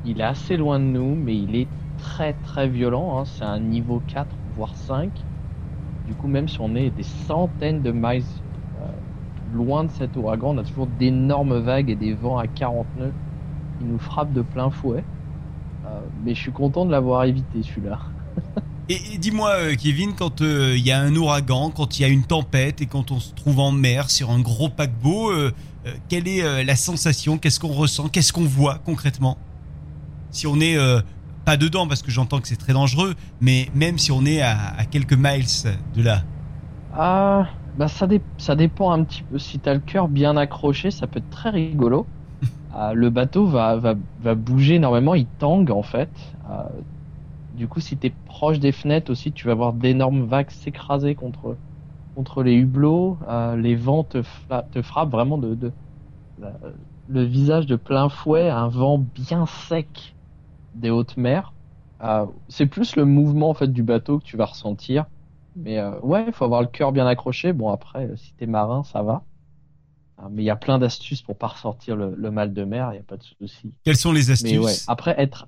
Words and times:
Il 0.03 0.19
est 0.19 0.25
assez 0.25 0.57
loin 0.57 0.79
de 0.79 0.83
nous, 0.83 1.15
mais 1.15 1.37
il 1.37 1.55
est 1.55 1.69
très 1.99 2.33
très 2.33 2.67
violent. 2.67 3.17
hein. 3.17 3.23
C'est 3.23 3.45
un 3.45 3.61
niveau 3.61 4.01
4 4.09 4.27
voire 4.57 4.75
5. 4.75 5.09
Du 6.05 6.15
coup, 6.15 6.27
même 6.27 6.49
si 6.49 6.59
on 6.59 6.75
est 6.75 6.89
des 6.89 7.03
centaines 7.03 7.81
de 7.81 7.93
miles 7.93 8.25
loin 9.53 9.83
de 9.83 9.91
cet 9.91 10.15
ouragan, 10.15 10.55
on 10.55 10.57
a 10.57 10.63
toujours 10.63 10.87
d'énormes 10.99 11.59
vagues 11.59 11.89
et 11.89 11.95
des 11.95 12.13
vents 12.13 12.37
à 12.37 12.47
40 12.47 12.85
nœuds 12.99 13.13
qui 13.79 13.85
nous 13.85 13.99
frappent 13.99 14.33
de 14.33 14.41
plein 14.41 14.69
fouet. 14.69 15.03
Euh, 15.85 15.99
mais 16.25 16.35
je 16.35 16.41
suis 16.41 16.51
content 16.51 16.85
de 16.85 16.91
l'avoir 16.91 17.23
évité 17.23 17.63
celui-là. 17.63 17.99
Et, 18.89 18.99
et 19.13 19.17
dis-moi 19.17 19.49
euh, 19.49 19.75
Kevin, 19.75 20.13
quand 20.13 20.41
euh, 20.41 20.75
il 20.77 20.85
y 20.85 20.91
a 20.91 21.01
un 21.01 21.13
ouragan, 21.15 21.71
quand 21.71 21.99
il 21.99 22.03
y 22.03 22.05
a 22.05 22.07
une 22.07 22.23
tempête 22.23 22.81
et 22.81 22.85
quand 22.85 23.11
on 23.11 23.19
se 23.19 23.33
trouve 23.33 23.59
en 23.59 23.71
mer 23.71 24.09
sur 24.09 24.31
un 24.31 24.39
gros 24.39 24.69
paquebot, 24.69 25.29
euh, 25.31 25.51
quelle 26.07 26.27
est 26.27 26.65
la 26.65 26.75
sensation? 26.75 27.37
Qu'est-ce 27.37 27.61
qu'on 27.61 27.71
ressent? 27.71 28.09
Qu'est-ce 28.09 28.33
qu'on 28.33 28.43
voit 28.45 28.79
concrètement? 28.79 29.37
Si 30.31 30.45
on 30.45 30.59
est 30.59 30.77
pas 31.45 31.55
dedans, 31.55 31.87
parce 31.87 32.01
que 32.01 32.11
j'entends 32.11 32.41
que 32.41 32.47
c'est 32.49 32.57
très 32.57 32.73
dangereux, 32.73 33.15
mais 33.39 33.69
même 33.73 33.97
si 33.97 34.11
on 34.11 34.25
est 34.25 34.41
à, 34.41 34.57
à 34.77 34.83
quelques 34.83 35.13
miles 35.13 35.45
de 35.95 36.03
là. 36.03 36.23
Ah, 36.93 37.47
bah 37.77 37.87
ça, 37.89 38.07
dé- 38.07 38.27
ça 38.37 38.55
dépend 38.57 38.91
un 38.91 39.05
petit 39.05 39.23
peu. 39.23 39.39
Si 39.39 39.61
t'as 39.61 39.73
le 39.75 39.79
cœur 39.81 40.09
bien 40.09 40.37
accroché, 40.37 40.91
ça 40.91 41.07
peut 41.07 41.19
être 41.19 41.29
très 41.29 41.49
rigolo. 41.51 42.11
Ah, 42.69 42.93
le 42.93 43.09
bateau 43.11 43.47
va, 43.47 43.77
va, 43.77 43.95
va 44.17 44.35
bouger 44.35 44.75
énormément, 44.75 45.15
il 45.15 45.29
tangue 45.29 45.71
en 45.71 45.83
fait. 45.83 46.35
Ah, 46.43 46.69
du 47.51 47.67
coup, 47.69 47.81
si 47.81 47.97
t'es 47.99 48.11
proche 48.25 48.59
des 48.59 48.71
fenêtres 48.73 49.11
aussi, 49.11 49.33
tu 49.33 49.47
vas 49.47 49.55
voir 49.55 49.73
d'énormes 49.73 50.25
vagues 50.27 50.51
s'écraser 50.51 51.15
contre, 51.15 51.59
contre 52.15 52.43
les 52.43 52.55
hublots. 52.55 53.19
Ah, 53.27 53.55
les 53.57 53.75
vents 53.75 54.03
te, 54.05 54.23
te 54.71 54.81
frappent 54.83 55.11
vraiment 55.11 55.37
de, 55.39 55.55
de 55.55 55.73
le 57.07 57.23
visage 57.23 57.65
de 57.65 57.75
plein 57.75 58.07
fouet, 58.09 58.49
un 58.49 58.67
vent 58.69 58.97
bien 58.97 59.45
sec 59.45 60.17
des 60.73 60.89
hautes 60.91 61.17
mers. 61.17 61.55
C'est 62.49 62.67
plus 62.67 62.95
le 62.95 63.05
mouvement 63.05 63.49
en 63.49 63.53
fait 63.53 63.69
du 63.71 63.83
bateau 63.83 64.19
que 64.19 64.25
tu 64.25 64.37
vas 64.37 64.45
ressentir. 64.45 65.05
Mais 65.57 65.79
euh, 65.79 65.99
ouais, 66.01 66.25
il 66.27 66.33
faut 66.33 66.45
avoir 66.45 66.61
le 66.61 66.67
cœur 66.67 66.91
bien 66.91 67.07
accroché. 67.07 67.51
Bon, 67.51 67.69
après, 67.69 68.05
euh, 68.05 68.15
si 68.15 68.33
t'es 68.33 68.45
marin, 68.45 68.83
ça 68.83 69.01
va. 69.01 69.23
Ah, 70.17 70.29
mais 70.31 70.43
il 70.43 70.45
y 70.45 70.51
a 70.51 70.55
plein 70.55 70.79
d'astuces 70.79 71.21
pour 71.21 71.37
pas 71.37 71.47
ressentir 71.47 71.95
le, 71.95 72.13
le 72.15 72.31
mal 72.31 72.53
de 72.53 72.63
mer, 72.63 72.89
il 72.91 72.95
n'y 72.95 72.99
a 72.99 73.03
pas 73.03 73.17
de 73.17 73.23
souci. 73.23 73.73
Quelles 73.83 73.97
sont 73.97 74.11
les 74.11 74.31
astuces 74.31 74.51
Mais 74.51 74.59
ouais, 74.59 74.73
après, 74.87 75.15
être. 75.17 75.47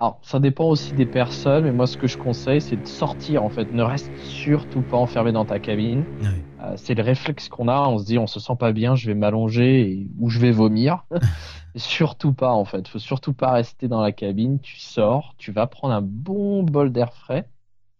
Alors, 0.00 0.20
ça 0.22 0.38
dépend 0.38 0.66
aussi 0.66 0.92
des 0.92 1.06
personnes, 1.06 1.64
mais 1.64 1.72
moi, 1.72 1.88
ce 1.88 1.96
que 1.96 2.06
je 2.06 2.16
conseille, 2.16 2.60
c'est 2.60 2.76
de 2.76 2.86
sortir, 2.86 3.42
en 3.42 3.48
fait. 3.48 3.72
Ne 3.72 3.82
reste 3.82 4.10
surtout 4.18 4.82
pas 4.82 4.96
enfermé 4.96 5.32
dans 5.32 5.44
ta 5.44 5.58
cabine. 5.58 6.04
Ouais. 6.20 6.28
Euh, 6.62 6.74
c'est 6.76 6.94
le 6.94 7.02
réflexe 7.02 7.48
qu'on 7.48 7.66
a. 7.66 7.88
On 7.88 7.98
se 7.98 8.04
dit, 8.04 8.18
on 8.18 8.28
se 8.28 8.38
sent 8.38 8.54
pas 8.58 8.72
bien, 8.72 8.94
je 8.94 9.06
vais 9.08 9.14
m'allonger 9.14 9.90
et... 9.90 10.10
ou 10.20 10.30
je 10.30 10.38
vais 10.38 10.52
vomir. 10.52 11.04
Surtout 11.76 12.32
pas, 12.32 12.52
en 12.52 12.64
fait. 12.64 12.88
Faut 12.88 12.98
surtout 12.98 13.34
pas 13.34 13.52
rester 13.52 13.88
dans 13.88 14.00
la 14.00 14.10
cabine. 14.10 14.58
Tu 14.60 14.78
sors, 14.80 15.34
tu 15.38 15.52
vas 15.52 15.66
prendre 15.66 15.94
un 15.94 16.02
bon 16.02 16.62
bol 16.62 16.90
d'air 16.90 17.12
frais. 17.12 17.48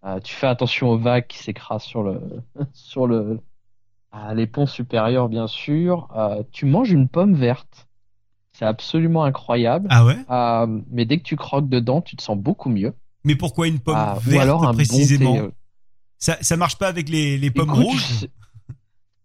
Euh, 0.04 0.20
tu 0.20 0.34
fais 0.34 0.46
attention 0.46 0.90
aux 0.90 0.98
vagues 0.98 1.26
qui 1.26 1.38
s'écrasent 1.38 1.82
sur 1.82 2.02
le, 2.02 2.20
sur 2.72 3.06
le, 3.06 3.40
les 4.34 4.46
ponts 4.46 4.66
supérieurs, 4.66 5.28
bien 5.28 5.46
sûr. 5.46 6.08
Euh, 6.16 6.42
tu 6.52 6.66
manges 6.66 6.92
une 6.92 7.08
pomme 7.08 7.34
verte. 7.34 7.88
C'est 8.52 8.64
absolument 8.64 9.24
incroyable. 9.24 9.86
Ah 9.90 10.04
ouais? 10.04 10.16
Euh, 10.30 10.80
mais 10.90 11.04
dès 11.04 11.18
que 11.18 11.22
tu 11.22 11.36
croques 11.36 11.68
dedans, 11.68 12.00
tu 12.00 12.16
te 12.16 12.22
sens 12.22 12.36
beaucoup 12.36 12.70
mieux. 12.70 12.94
Mais 13.24 13.36
pourquoi 13.36 13.68
une 13.68 13.78
pomme 13.78 13.96
verte 13.96 14.26
ou 14.26 14.40
alors 14.40 14.66
un 14.66 14.72
précisément 14.72 15.34
bon 15.34 15.48
thé. 15.48 15.54
ça, 16.18 16.38
ça 16.40 16.56
marche 16.56 16.76
pas 16.76 16.88
avec 16.88 17.08
les, 17.08 17.38
les 17.38 17.50
pommes 17.50 17.70
Écoute, 17.70 17.84
rouges 17.84 18.26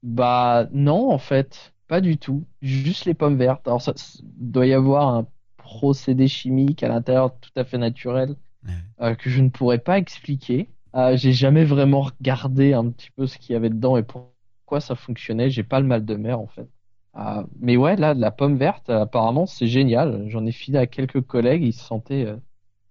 Bah 0.03 0.67
non, 0.72 1.12
en 1.12 1.17
fait, 1.17 1.73
pas 1.88 2.01
du 2.01 2.17
tout. 2.17 2.44
Juste 2.62 3.06
les 3.06 3.13
pommes 3.13 3.38
vertes. 3.38 3.67
Alors 3.67 3.81
ça, 3.81 3.94
ça 3.95 4.19
doit 4.23 4.67
y 4.67 4.73
avoir 4.73 5.07
un 5.07 5.25
procédé 5.57 6.28
chimique 6.28 6.83
à 6.83 6.88
l'intérieur 6.88 7.31
tout 7.39 7.51
à 7.56 7.63
fait 7.63 7.78
naturel 7.78 8.35
Euh, 9.01 9.16
que 9.16 9.29
je 9.29 9.41
ne 9.41 9.50
pourrais 9.50 9.79
pas 9.79 9.97
expliquer. 9.97 10.69
Euh, 10.96 11.18
j'ai 11.18 11.34
jamais 11.34 11.66
vraiment 11.66 12.01
regardé 12.01 12.74
un 12.74 12.90
petit 12.91 13.09
peu 13.12 13.28
ce 13.28 13.38
qu'il 13.38 13.53
y 13.53 13.56
avait 13.56 13.69
dedans 13.69 13.97
et 13.97 14.03
pourquoi 14.03 14.79
ça 14.81 14.96
fonctionnait. 14.96 15.50
J'ai 15.50 15.63
pas 15.63 15.79
le 15.79 15.88
mal 15.88 16.06
de 16.06 16.16
mer 16.16 16.40
en 16.40 16.47
fait. 16.47 16.68
Euh, 17.16 17.44
mais 17.59 17.78
ouais, 17.78 17.96
là, 17.96 18.13
la 18.13 18.31
pomme 18.31 18.57
verte, 18.57 18.90
apparemment, 18.90 19.46
c'est 19.46 19.68
génial. 19.68 20.25
J'en 20.29 20.46
ai 20.46 20.51
filé 20.51 20.78
à 20.79 20.88
quelques 20.88 21.22
collègues, 21.22 21.63
ils 21.63 21.74
se 21.74 21.84
sentaient 21.84 22.28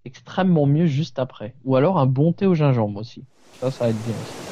extrêmement 0.04 0.66
mieux 0.66 0.86
juste 0.86 1.18
après. 1.18 1.56
Ou 1.64 1.76
alors 1.76 1.98
un 1.98 2.06
bon 2.06 2.32
thé 2.32 2.46
au 2.46 2.54
gingembre 2.54 3.00
aussi. 3.00 3.26
Ça, 3.60 3.70
ça 3.70 3.84
va 3.84 3.90
être 3.90 4.00
bien 4.02 4.18
aussi. 4.18 4.42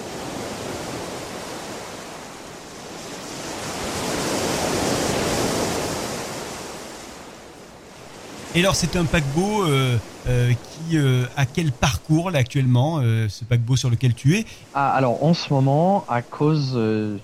Et 8.56 8.60
alors, 8.60 8.74
c'est 8.74 8.96
un 8.96 9.04
paquebot 9.04 9.62
euh, 9.62 9.96
euh, 10.26 10.52
qui 10.52 10.98
euh, 10.98 11.24
a 11.36 11.46
quel 11.46 11.70
parcours 11.70 12.32
actuellement, 12.34 12.98
euh, 12.98 13.28
ce 13.28 13.44
paquebot 13.44 13.76
sur 13.76 13.90
lequel 13.90 14.12
tu 14.12 14.34
es? 14.34 14.44
Ah, 14.74 14.90
alors 14.90 15.22
en 15.22 15.34
ce 15.34 15.52
moment, 15.52 16.04
à 16.08 16.20
cause 16.20 16.72
euh, 16.74 17.16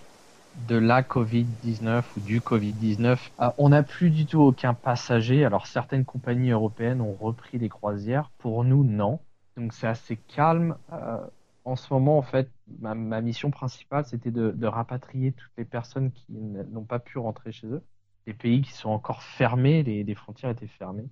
de 0.68 0.76
la 0.76 1.02
Covid-19 1.02 2.02
ou 2.16 2.20
du 2.20 2.38
Covid-19, 2.38 3.18
ah, 3.40 3.54
on 3.58 3.70
n'a 3.70 3.82
plus 3.82 4.10
du 4.10 4.24
tout 4.24 4.40
aucun 4.40 4.72
passager. 4.72 5.44
Alors 5.44 5.66
certaines 5.66 6.04
compagnies 6.04 6.50
européennes 6.50 7.00
ont 7.00 7.16
repris 7.20 7.58
les 7.58 7.68
croisières. 7.68 8.30
Pour 8.38 8.62
nous, 8.62 8.84
non. 8.84 9.18
Donc 9.56 9.72
c'est 9.72 9.88
assez 9.88 10.16
calme. 10.16 10.76
Euh, 10.92 11.18
en 11.64 11.74
ce 11.74 11.92
moment, 11.92 12.18
en 12.18 12.22
fait, 12.22 12.48
ma, 12.78 12.94
mission 13.20 13.50
principale, 13.50 14.04
c'était 14.06 14.30
de, 14.30 14.66
rapatrier 14.66 15.32
toutes 15.32 15.50
les 15.58 15.64
personnes 15.64 16.12
qui 16.12 16.32
n'ont 16.32 16.84
pas 16.84 17.00
pu 17.00 17.18
rentrer 17.18 17.50
chez 17.50 17.66
eux. 17.66 17.82
Les 18.26 18.34
pays 18.34 18.62
qui 18.62 18.72
sont 18.72 18.90
encore 18.90 19.22
fermés, 19.22 19.82
les, 19.82 20.14
frontières 20.14 20.50
étaient 20.50 20.66
fermées. 20.66 21.08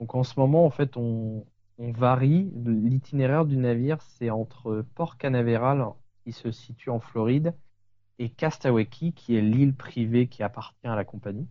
Donc 0.00 0.14
en 0.14 0.24
ce 0.24 0.38
moment, 0.38 0.66
en 0.66 0.70
fait, 0.70 0.96
on, 0.96 1.46
varie. 1.78 2.50
L'itinéraire 2.64 3.44
du 3.44 3.56
navire, 3.56 4.00
c'est 4.02 4.30
entre 4.30 4.84
Port 4.94 5.18
Canaveral, 5.18 5.86
qui 6.24 6.32
se 6.32 6.52
situe 6.52 6.90
en 6.90 7.00
Floride, 7.00 7.54
et 8.18 8.30
Castaway 8.30 8.86
Cay, 8.86 9.12
qui 9.12 9.36
est 9.36 9.42
l'île 9.42 9.74
privée 9.74 10.28
qui 10.28 10.42
appartient 10.42 10.86
à 10.86 10.96
la 10.96 11.04
compagnie. 11.04 11.48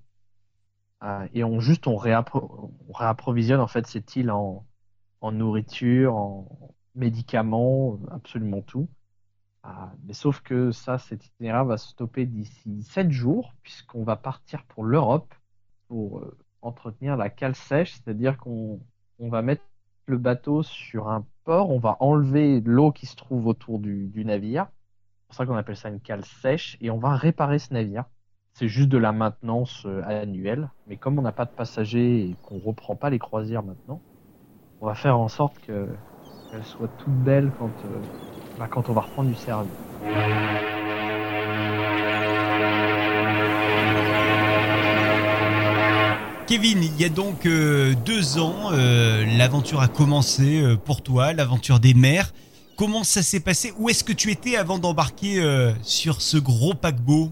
Euh, 1.04 1.28
et 1.34 1.44
on 1.44 1.60
juste 1.60 1.88
on, 1.88 1.96
réappro- 1.98 2.72
on 2.90 2.94
réapprovisionne 2.94 3.60
en 3.60 3.68
fait 3.68 3.88
cette 3.88 4.16
île 4.16 4.32
en 4.32 4.66
nourriture, 5.32 6.16
en 6.16 6.48
médicaments, 6.96 8.00
absolument 8.12 8.62
tout. 8.62 8.88
Ah, 9.64 9.94
mais 10.04 10.14
sauf 10.14 10.42
que 10.42 10.72
ça, 10.72 10.98
cet 10.98 11.26
itinéraire 11.26 11.66
va 11.66 11.78
se 11.78 11.90
stopper 11.90 12.26
d'ici 12.26 12.84
7 12.84 13.12
jours, 13.12 13.54
puisqu'on 13.62 14.04
va 14.04 14.16
partir 14.16 14.64
pour 14.66 14.84
l'Europe 14.84 15.34
pour 15.88 16.20
euh, 16.20 16.38
entretenir 16.62 17.18
la 17.18 17.30
cale 17.30 17.56
sèche, 17.56 17.94
c'est-à-dire 17.94 18.38
qu'on 18.38 18.82
on 19.20 19.30
va 19.30 19.42
mettre 19.42 19.64
le 20.08 20.18
bateau 20.18 20.64
sur 20.64 21.10
un 21.10 21.26
port, 21.44 21.70
on 21.70 21.80
va 21.80 21.98
enlever 22.00 22.62
l'eau 22.62 22.92
qui 22.92 23.06
se 23.06 23.16
trouve 23.16 23.48
autour 23.48 23.80
du, 23.80 24.12
navire, 24.26 24.68
pour 25.28 25.36
ça 25.36 25.46
qu'on 25.46 25.56
appelle 25.56 25.78
ça 25.78 25.90
une 25.90 26.02
cale 26.02 26.26
sèche. 26.26 26.78
Et 26.82 26.90
on 26.92 26.98
va 27.00 27.16
réparer 27.16 27.60
ce 27.60 27.74
navire. 27.74 28.06
C'est 28.54 28.68
juste 28.68 28.90
de 28.90 28.98
la 28.98 29.14
maintenance 29.14 29.86
euh, 29.86 30.04
annuelle. 30.04 30.70
Mais 30.86 30.98
comme 30.98 31.18
on 31.20 31.22
n'a 31.22 31.32
pas 31.32 31.46
de 31.46 31.52
passagers 31.52 32.26
et 32.30 32.38
qu'on 32.42 32.60
reprend 32.60 32.96
pas 32.98 33.10
les 33.10 33.20
croisières 33.20 33.64
maintenant, 33.64 34.04
on 34.82 34.88
va 34.88 34.96
faire 34.96 35.18
en 35.20 35.28
sorte 35.30 35.60
qu'elles 35.60 36.64
soient 36.64 36.90
toutes 36.90 37.16
belles 37.16 37.54
quand, 37.54 37.86
euh, 37.86 38.10
bah, 38.62 38.68
quand 38.70 38.90
on 38.90 38.94
va 38.94 39.02
reprendre 39.02 39.30
du 39.30 39.36
service. 39.36 39.72
Kevin, 46.46 46.84
il 46.84 47.02
y 47.02 47.06
a 47.06 47.10
donc 47.10 47.48
euh, 47.48 47.96
deux 48.06 48.38
ans, 48.38 48.72
euh, 48.72 49.26
l'aventure 49.38 49.82
a 49.82 49.88
commencé 49.88 50.62
euh, 50.62 50.76
pour 50.76 51.02
toi, 51.02 51.34
l'aventure 51.34 51.80
des 51.80 51.96
mers. 51.96 52.34
Comment 52.78 53.04
ça 53.04 53.24
s'est 53.24 53.40
passé? 53.40 53.74
Où 53.80 53.90
est-ce 53.90 54.04
que 54.04 54.14
tu 54.14 54.30
étais 54.30 54.58
avant 54.58 54.78
d'embarquer 54.78 55.42
euh, 55.42 55.72
sur 55.82 56.22
ce 56.22 56.38
gros 56.38 56.76
paquebot? 56.76 57.32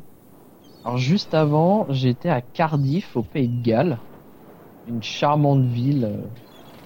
Alors 0.84 0.98
juste 0.98 1.36
avant, 1.36 1.86
j'étais 1.90 2.30
à 2.30 2.42
Cardiff, 2.42 3.16
au 3.16 3.22
Pays 3.22 3.50
de 3.50 3.64
Galles, 3.64 4.00
une 4.88 5.04
charmante 5.04 5.64
ville 5.64 6.06
euh, 6.06 6.26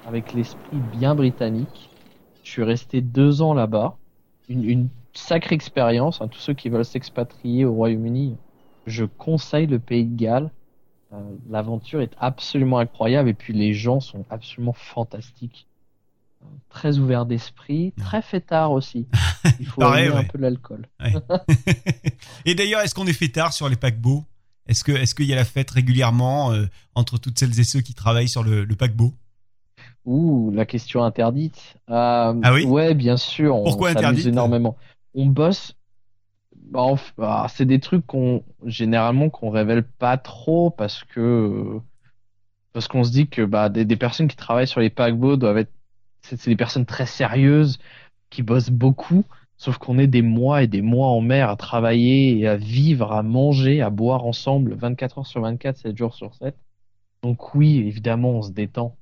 avec 0.05 0.33
l'esprit 0.33 0.79
bien 0.97 1.15
britannique. 1.15 1.89
Je 2.43 2.51
suis 2.51 2.63
resté 2.63 2.99
deux 2.99 3.41
ans 3.41 3.53
là-bas, 3.53 3.95
une, 4.49 4.63
une 4.63 4.89
sacrée 5.13 5.55
expérience. 5.55 6.21
hein. 6.21 6.27
Tous 6.27 6.39
ceux 6.39 6.53
qui 6.53 6.69
veulent 6.69 6.85
s'expatrier 6.85 7.65
au 7.65 7.73
Royaume-Uni, 7.73 8.37
je 8.87 9.05
conseille 9.05 9.67
le 9.67 9.79
Pays 9.79 10.05
de 10.05 10.15
Galles. 10.15 10.51
Euh, 11.13 11.17
L'aventure 11.49 12.01
est 12.01 12.13
absolument 12.19 12.79
incroyable 12.79 13.29
et 13.29 13.33
puis 13.33 13.53
les 13.53 13.73
gens 13.73 13.99
sont 13.99 14.25
absolument 14.29 14.73
fantastiques. 14.73 15.67
Euh, 16.41 16.45
Très 16.69 16.97
ouverts 16.97 17.25
d'esprit, 17.25 17.93
très 17.97 18.21
fêtards 18.21 18.71
aussi. 18.71 19.07
Il 19.59 19.65
faut 19.65 19.81
Pareil, 19.81 20.07
un 20.09 20.23
peu 20.23 20.37
l'alcool. 20.39 20.87
Ouais. 20.99 21.13
Et 22.45 22.55
d'ailleurs, 22.55 22.81
est-ce 22.81 22.95
qu'on 22.95 23.05
est 23.07 23.13
fêtard 23.13 23.53
sur 23.53 23.69
les 23.69 23.75
paquebots? 23.75 24.25
Est-ce 24.67 25.13
qu'il 25.13 25.25
y 25.25 25.33
a 25.33 25.35
la 25.35 25.45
fête 25.45 25.69
régulièrement 25.71 26.51
euh, 26.53 26.65
entre 26.95 27.17
toutes 27.17 27.37
celles 27.37 27.59
et 27.59 27.63
ceux 27.63 27.81
qui 27.81 27.93
travaillent 27.93 28.29
sur 28.29 28.43
le, 28.43 28.63
le 28.63 28.75
paquebot? 28.75 29.13
Ouh, 30.05 30.51
la 30.51 30.65
question 30.65 31.03
interdite. 31.03 31.75
Euh, 31.89 32.33
Ah 32.41 32.53
oui? 32.53 32.65
Ouais, 32.65 32.93
bien 32.93 33.17
sûr. 33.17 33.55
on 33.55 33.63
Pourquoi 33.63 33.89
interdite? 33.89 34.25
énormément. 34.25 34.75
On 35.15 35.25
bosse. 35.25 35.75
Bah, 36.55 36.95
bah, 37.17 37.45
c'est 37.49 37.65
des 37.65 37.79
trucs 37.79 38.05
qu'on 38.05 38.43
généralement 38.65 39.29
qu'on 39.29 39.49
révèle 39.49 39.83
pas 39.83 40.17
trop 40.17 40.69
parce 40.71 41.03
que 41.03 41.79
parce 42.73 42.87
qu'on 42.87 43.03
se 43.03 43.11
dit 43.11 43.27
que 43.27 43.43
bah 43.43 43.69
des, 43.69 43.85
des 43.85 43.95
personnes 43.95 44.27
qui 44.27 44.35
travaillent 44.35 44.67
sur 44.67 44.79
les 44.79 44.89
paquebots 44.89 45.37
doivent 45.37 45.57
être 45.57 45.71
c'est 46.21 46.39
c'est 46.39 46.49
des 46.49 46.55
personnes 46.55 46.85
très 46.85 47.05
sérieuses 47.05 47.79
qui 48.29 48.43
bossent 48.43 48.69
beaucoup. 48.71 49.25
Sauf 49.57 49.77
qu'on 49.77 49.99
est 49.99 50.07
des 50.07 50.23
mois 50.23 50.63
et 50.63 50.67
des 50.67 50.81
mois 50.81 51.07
en 51.07 51.21
mer 51.21 51.49
à 51.49 51.55
travailler 51.55 52.39
et 52.39 52.47
à 52.47 52.57
vivre, 52.57 53.13
à 53.13 53.23
manger, 53.23 53.81
à 53.81 53.89
boire 53.89 54.25
ensemble 54.25 54.73
24 54.73 55.19
heures 55.19 55.27
sur 55.27 55.41
24, 55.41 55.77
7 55.77 55.97
jours 55.97 56.15
sur 56.15 56.33
7. 56.35 56.57
Donc 57.21 57.55
oui, 57.55 57.77
évidemment, 57.79 58.31
on 58.31 58.41
se 58.41 58.51
détend. 58.51 58.97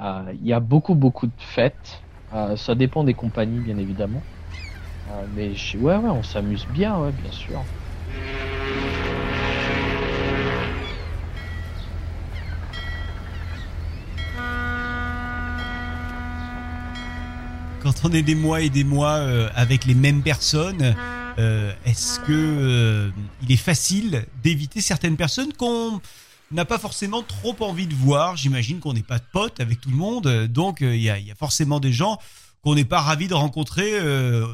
Euh, 0.00 0.32
Il 0.40 0.46
y 0.46 0.52
a 0.52 0.60
beaucoup, 0.60 0.94
beaucoup 0.94 1.26
de 1.26 1.32
fêtes. 1.38 2.02
Euh, 2.32 2.56
ça 2.56 2.74
dépend 2.74 3.04
des 3.04 3.14
compagnies, 3.14 3.60
bien 3.60 3.78
évidemment. 3.78 4.22
Euh, 5.10 5.26
mais 5.34 5.54
je- 5.54 5.78
ouais, 5.78 5.96
ouais, 5.96 6.10
on 6.10 6.22
s'amuse 6.22 6.66
bien, 6.72 6.98
ouais, 7.00 7.12
bien 7.12 7.32
sûr. 7.32 7.62
Quand 17.82 18.04
on 18.04 18.10
est 18.10 18.22
des 18.22 18.34
mois 18.34 18.60
et 18.60 18.68
des 18.68 18.84
mois 18.84 19.14
avec 19.54 19.84
les 19.86 19.94
mêmes 19.94 20.22
personnes, 20.22 20.94
est-ce 21.86 22.20
que 22.20 23.10
il 23.42 23.52
est 23.52 23.56
facile 23.56 24.24
d'éviter 24.42 24.80
certaines 24.80 25.16
personnes 25.16 25.52
qu'on 25.54 26.00
n'a 26.50 26.64
pas 26.64 26.78
forcément 26.78 27.22
trop 27.22 27.54
envie 27.60 27.86
de 27.86 27.94
voir 27.94 28.36
J'imagine 28.36 28.80
qu'on 28.80 28.92
n'est 28.92 29.02
pas 29.02 29.18
de 29.18 29.24
potes 29.32 29.60
avec 29.60 29.80
tout 29.80 29.90
le 29.90 29.96
monde, 29.96 30.26
euh, 30.26 30.48
donc 30.48 30.82
euh, 30.82 30.94
il 30.94 31.02
y, 31.02 31.10
a, 31.10 31.18
y 31.18 31.30
a 31.30 31.34
forcément 31.34 31.80
des 31.80 31.92
gens 31.92 32.18
qu'on 32.62 32.74
n'est 32.74 32.84
pas 32.84 33.00
ravi 33.00 33.28
de 33.28 33.34
rencontrer 33.34 33.98
euh, 34.00 34.46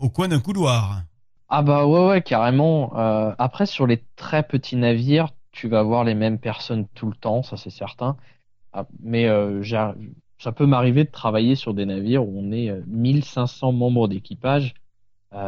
au 0.00 0.10
coin 0.10 0.28
d'un 0.28 0.40
couloir. 0.40 1.02
Ah 1.48 1.62
bah 1.62 1.86
ouais, 1.86 2.06
ouais, 2.06 2.22
carrément. 2.22 2.92
Après, 3.38 3.64
sur 3.64 3.86
les 3.86 4.04
très 4.16 4.42
petits 4.42 4.76
navires, 4.76 5.30
tu 5.50 5.66
vas 5.66 5.82
voir 5.82 6.04
les 6.04 6.14
mêmes 6.14 6.38
personnes 6.38 6.86
tout 6.94 7.06
le 7.06 7.16
temps, 7.16 7.42
ça 7.42 7.56
c'est 7.56 7.70
certain. 7.70 8.18
Ah, 8.74 8.86
mais 9.00 9.26
ça 10.38 10.52
peut 10.52 10.66
m'arriver 10.66 11.04
de 11.04 11.10
travailler 11.10 11.56
sur 11.56 11.74
des 11.74 11.86
navires 11.86 12.26
où 12.26 12.38
on 12.38 12.52
est 12.52 12.70
euh, 12.70 12.82
1500 12.86 13.72
membres 13.72 14.08
d'équipage. 14.08 14.74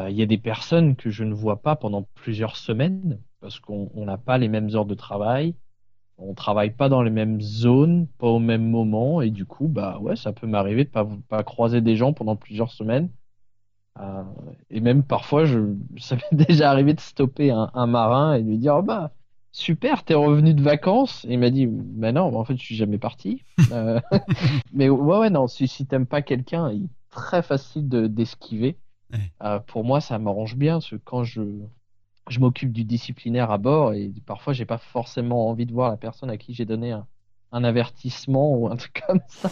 Il 0.08 0.14
y 0.14 0.22
a 0.22 0.26
des 0.26 0.36
personnes 0.36 0.94
que 0.94 1.08
je 1.08 1.24
ne 1.24 1.32
vois 1.32 1.62
pas 1.62 1.74
pendant 1.74 2.06
plusieurs 2.14 2.56
semaines 2.56 3.18
parce 3.40 3.60
qu'on 3.60 3.90
on 3.94 4.04
n'a 4.04 4.18
pas 4.18 4.36
les 4.36 4.48
mêmes 4.48 4.68
heures 4.74 4.84
de 4.84 4.94
travail, 4.94 5.54
on 6.20 6.34
travaille 6.34 6.70
pas 6.70 6.88
dans 6.88 7.02
les 7.02 7.10
mêmes 7.10 7.40
zones, 7.40 8.06
pas 8.18 8.28
au 8.28 8.38
même 8.38 8.68
moment, 8.68 9.22
et 9.22 9.30
du 9.30 9.46
coup, 9.46 9.68
bah 9.68 9.98
ouais, 10.00 10.16
ça 10.16 10.32
peut 10.32 10.46
m'arriver 10.46 10.84
de 10.84 10.90
pas, 10.90 11.08
pas 11.28 11.42
croiser 11.42 11.80
des 11.80 11.96
gens 11.96 12.12
pendant 12.12 12.36
plusieurs 12.36 12.70
semaines. 12.70 13.10
Euh, 13.98 14.22
et 14.70 14.80
même 14.80 15.02
parfois, 15.02 15.44
je, 15.44 15.58
ça 15.98 16.16
m'est 16.16 16.46
déjà 16.46 16.70
arrivé 16.70 16.94
de 16.94 17.00
stopper 17.00 17.50
un, 17.50 17.70
un 17.74 17.86
marin 17.86 18.34
et 18.34 18.42
de 18.42 18.48
lui 18.48 18.58
dire, 18.58 18.76
oh 18.76 18.82
bah, 18.82 19.12
super, 19.52 20.04
t'es 20.04 20.14
revenu 20.14 20.54
de 20.54 20.62
vacances. 20.62 21.24
Et 21.24 21.34
il 21.34 21.38
m'a 21.38 21.50
dit, 21.50 21.66
bah 21.66 22.12
non, 22.12 22.36
en 22.36 22.44
fait, 22.44 22.56
je 22.56 22.62
suis 22.62 22.76
jamais 22.76 22.98
parti. 22.98 23.42
Euh, 23.72 24.00
mais 24.72 24.88
ouais, 24.88 25.18
ouais, 25.18 25.30
non, 25.30 25.46
si, 25.46 25.68
si 25.68 25.86
t'aimes 25.86 26.06
pas 26.06 26.22
quelqu'un, 26.22 26.70
il 26.70 26.84
est 26.84 26.90
très 27.10 27.42
facile 27.42 27.88
de, 27.88 28.06
d'esquiver. 28.06 28.76
Ouais. 29.12 29.18
Euh, 29.42 29.58
pour 29.58 29.84
moi, 29.84 30.00
ça 30.00 30.18
m'arrange 30.18 30.56
bien, 30.56 30.74
parce 30.74 30.90
que 30.90 30.96
quand 30.96 31.24
je, 31.24 31.42
je 32.30 32.38
m'occupe 32.38 32.72
du 32.72 32.84
disciplinaire 32.84 33.50
à 33.50 33.58
bord, 33.58 33.92
et 33.92 34.12
parfois, 34.24 34.52
j'ai 34.52 34.64
pas 34.64 34.78
forcément 34.78 35.48
envie 35.48 35.66
de 35.66 35.72
voir 35.72 35.90
la 35.90 35.96
personne 35.96 36.30
à 36.30 36.36
qui 36.36 36.54
j'ai 36.54 36.64
donné 36.64 36.92
un, 36.92 37.04
un 37.50 37.64
avertissement 37.64 38.54
ou 38.56 38.68
un 38.68 38.76
truc 38.76 39.02
comme 39.06 39.20
ça. 39.28 39.50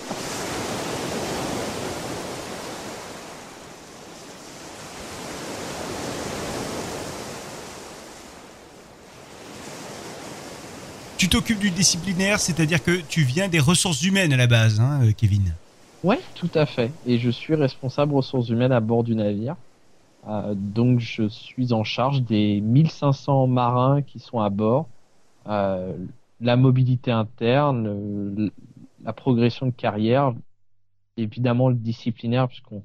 Tu 11.19 11.28
t'occupes 11.28 11.58
du 11.58 11.70
disciplinaire, 11.70 12.38
c'est-à-dire 12.38 12.82
que 12.82 13.00
tu 13.08 13.22
viens 13.22 13.48
des 13.48 13.58
ressources 13.58 14.02
humaines 14.02 14.32
à 14.32 14.36
la 14.36 14.46
base, 14.46 14.78
hein, 14.78 15.00
euh, 15.02 15.12
Kevin? 15.12 15.52
Ouais, 16.04 16.20
tout 16.36 16.50
à 16.54 16.64
fait. 16.64 16.92
Et 17.08 17.19
je 17.19 17.28
suis 17.28 17.56
responsable 17.56 18.14
ressources 18.14 18.48
humaines 18.50 18.70
à 18.70 18.78
bord 18.78 19.02
du 19.02 19.16
navire. 19.16 19.56
Euh, 20.28 20.54
donc 20.54 21.00
je 21.00 21.26
suis 21.28 21.72
en 21.72 21.84
charge 21.84 22.22
des 22.22 22.60
1500 22.60 23.46
marins 23.46 24.02
qui 24.02 24.19
sont 24.19 24.40
à 24.40 24.50
bord, 24.50 24.88
euh, 25.47 25.97
la 26.40 26.56
mobilité 26.56 27.11
interne, 27.11 28.50
la 29.02 29.12
progression 29.14 29.66
de 29.66 29.70
carrière, 29.73 30.35
évidemment 31.16 31.70
le 31.70 31.76
disciplinaire 31.76 32.49
puisqu'on 32.49 32.85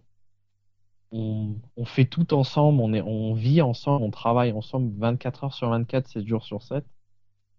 on, 1.11 1.85
fait 1.85 2.05
tout 2.05 2.33
ensemble, 2.33 2.79
on 2.81 2.93
est, 2.93 3.01
on 3.01 3.33
vit 3.33 3.61
ensemble, 3.61 4.03
on 4.03 4.11
travaille 4.11 4.51
ensemble 4.53 4.91
24 4.97 5.43
heures 5.43 5.53
sur 5.53 5.69
24, 5.69 6.07
7 6.07 6.27
jours 6.27 6.43
sur 6.43 6.63
7. 6.63 6.85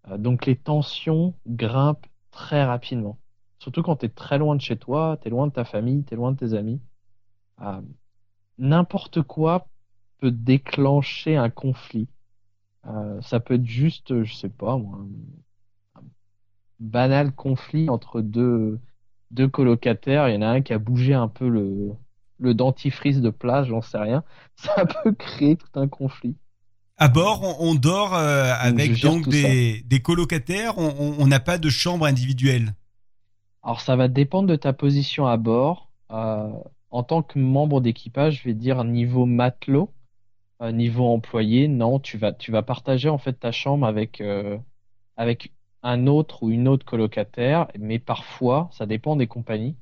Euh, 0.08 0.18
donc 0.18 0.46
les 0.46 0.56
tensions 0.56 1.34
grimpent 1.46 2.06
très 2.30 2.64
rapidement. 2.64 3.18
Surtout 3.58 3.82
quand 3.82 3.96
tu 3.96 4.06
es 4.06 4.08
très 4.08 4.38
loin 4.38 4.56
de 4.56 4.60
chez 4.60 4.76
toi, 4.76 5.18
tu 5.20 5.28
es 5.28 5.30
loin 5.30 5.46
de 5.46 5.52
ta 5.52 5.64
famille, 5.64 6.04
tu 6.04 6.14
es 6.14 6.16
loin 6.16 6.32
de 6.32 6.38
tes 6.38 6.54
amis. 6.54 6.80
N'importe 8.58 9.22
quoi 9.22 9.66
peut 10.20 10.30
déclencher 10.30 11.36
un 11.36 11.50
conflit. 11.50 12.08
Euh, 12.86 13.20
ça 13.22 13.40
peut 13.40 13.54
être 13.54 13.66
juste, 13.66 14.22
je 14.24 14.34
sais 14.34 14.48
pas 14.48 14.76
moi, 14.76 14.98
un, 15.96 16.00
banal 16.80 17.32
conflit 17.32 17.88
entre 17.88 18.20
deux, 18.20 18.78
deux 19.30 19.48
colocataires. 19.48 20.28
Il 20.28 20.34
y 20.34 20.38
en 20.38 20.42
a 20.42 20.48
un 20.48 20.60
qui 20.60 20.72
a 20.72 20.78
bougé 20.78 21.14
un 21.14 21.28
peu 21.28 21.48
le, 21.48 21.92
le 22.38 22.54
dentifrice 22.54 23.20
de 23.20 23.30
place, 23.30 23.68
j'en 23.68 23.80
sais 23.80 23.98
rien. 23.98 24.22
Ça 24.56 24.84
peut 24.86 25.12
créer 25.12 25.56
tout 25.56 25.80
un 25.80 25.88
conflit. 25.88 26.36
À 26.96 27.08
bord, 27.08 27.42
on, 27.42 27.70
on 27.70 27.74
dort 27.74 28.14
euh, 28.14 28.52
avec 28.58 29.00
donc 29.00 29.28
des, 29.28 29.82
des 29.82 30.00
colocataires. 30.00 30.78
On 30.78 31.26
n'a 31.26 31.40
pas 31.40 31.58
de 31.58 31.68
chambre 31.68 32.06
individuelle. 32.06 32.74
Alors 33.64 33.80
ça 33.80 33.96
va 33.96 34.08
dépendre 34.08 34.48
de 34.48 34.56
ta 34.56 34.72
position 34.72 35.26
à 35.26 35.36
bord. 35.36 35.90
Euh, 36.10 36.50
en 36.90 37.02
tant 37.02 37.22
que 37.22 37.38
membre 37.38 37.80
d'équipage, 37.80 38.42
je 38.42 38.44
vais 38.44 38.54
dire 38.54 38.84
niveau 38.84 39.26
matelot, 39.26 39.90
euh, 40.62 40.72
niveau 40.72 41.06
employé, 41.06 41.68
non, 41.68 41.98
tu 42.00 42.18
vas 42.18 42.32
tu 42.32 42.52
vas 42.52 42.62
partager 42.62 43.08
en 43.08 43.18
fait 43.18 43.34
ta 43.34 43.52
chambre 43.52 43.86
avec 43.86 44.20
euh, 44.20 44.58
un 45.82 46.06
autre 46.06 46.42
ou 46.42 46.50
une 46.50 46.68
autre 46.68 46.86
colocataire, 46.86 47.68
mais 47.78 47.98
parfois, 47.98 48.68
ça 48.72 48.86
dépend 48.86 49.16
des 49.16 49.26
compagnies. 49.26 49.76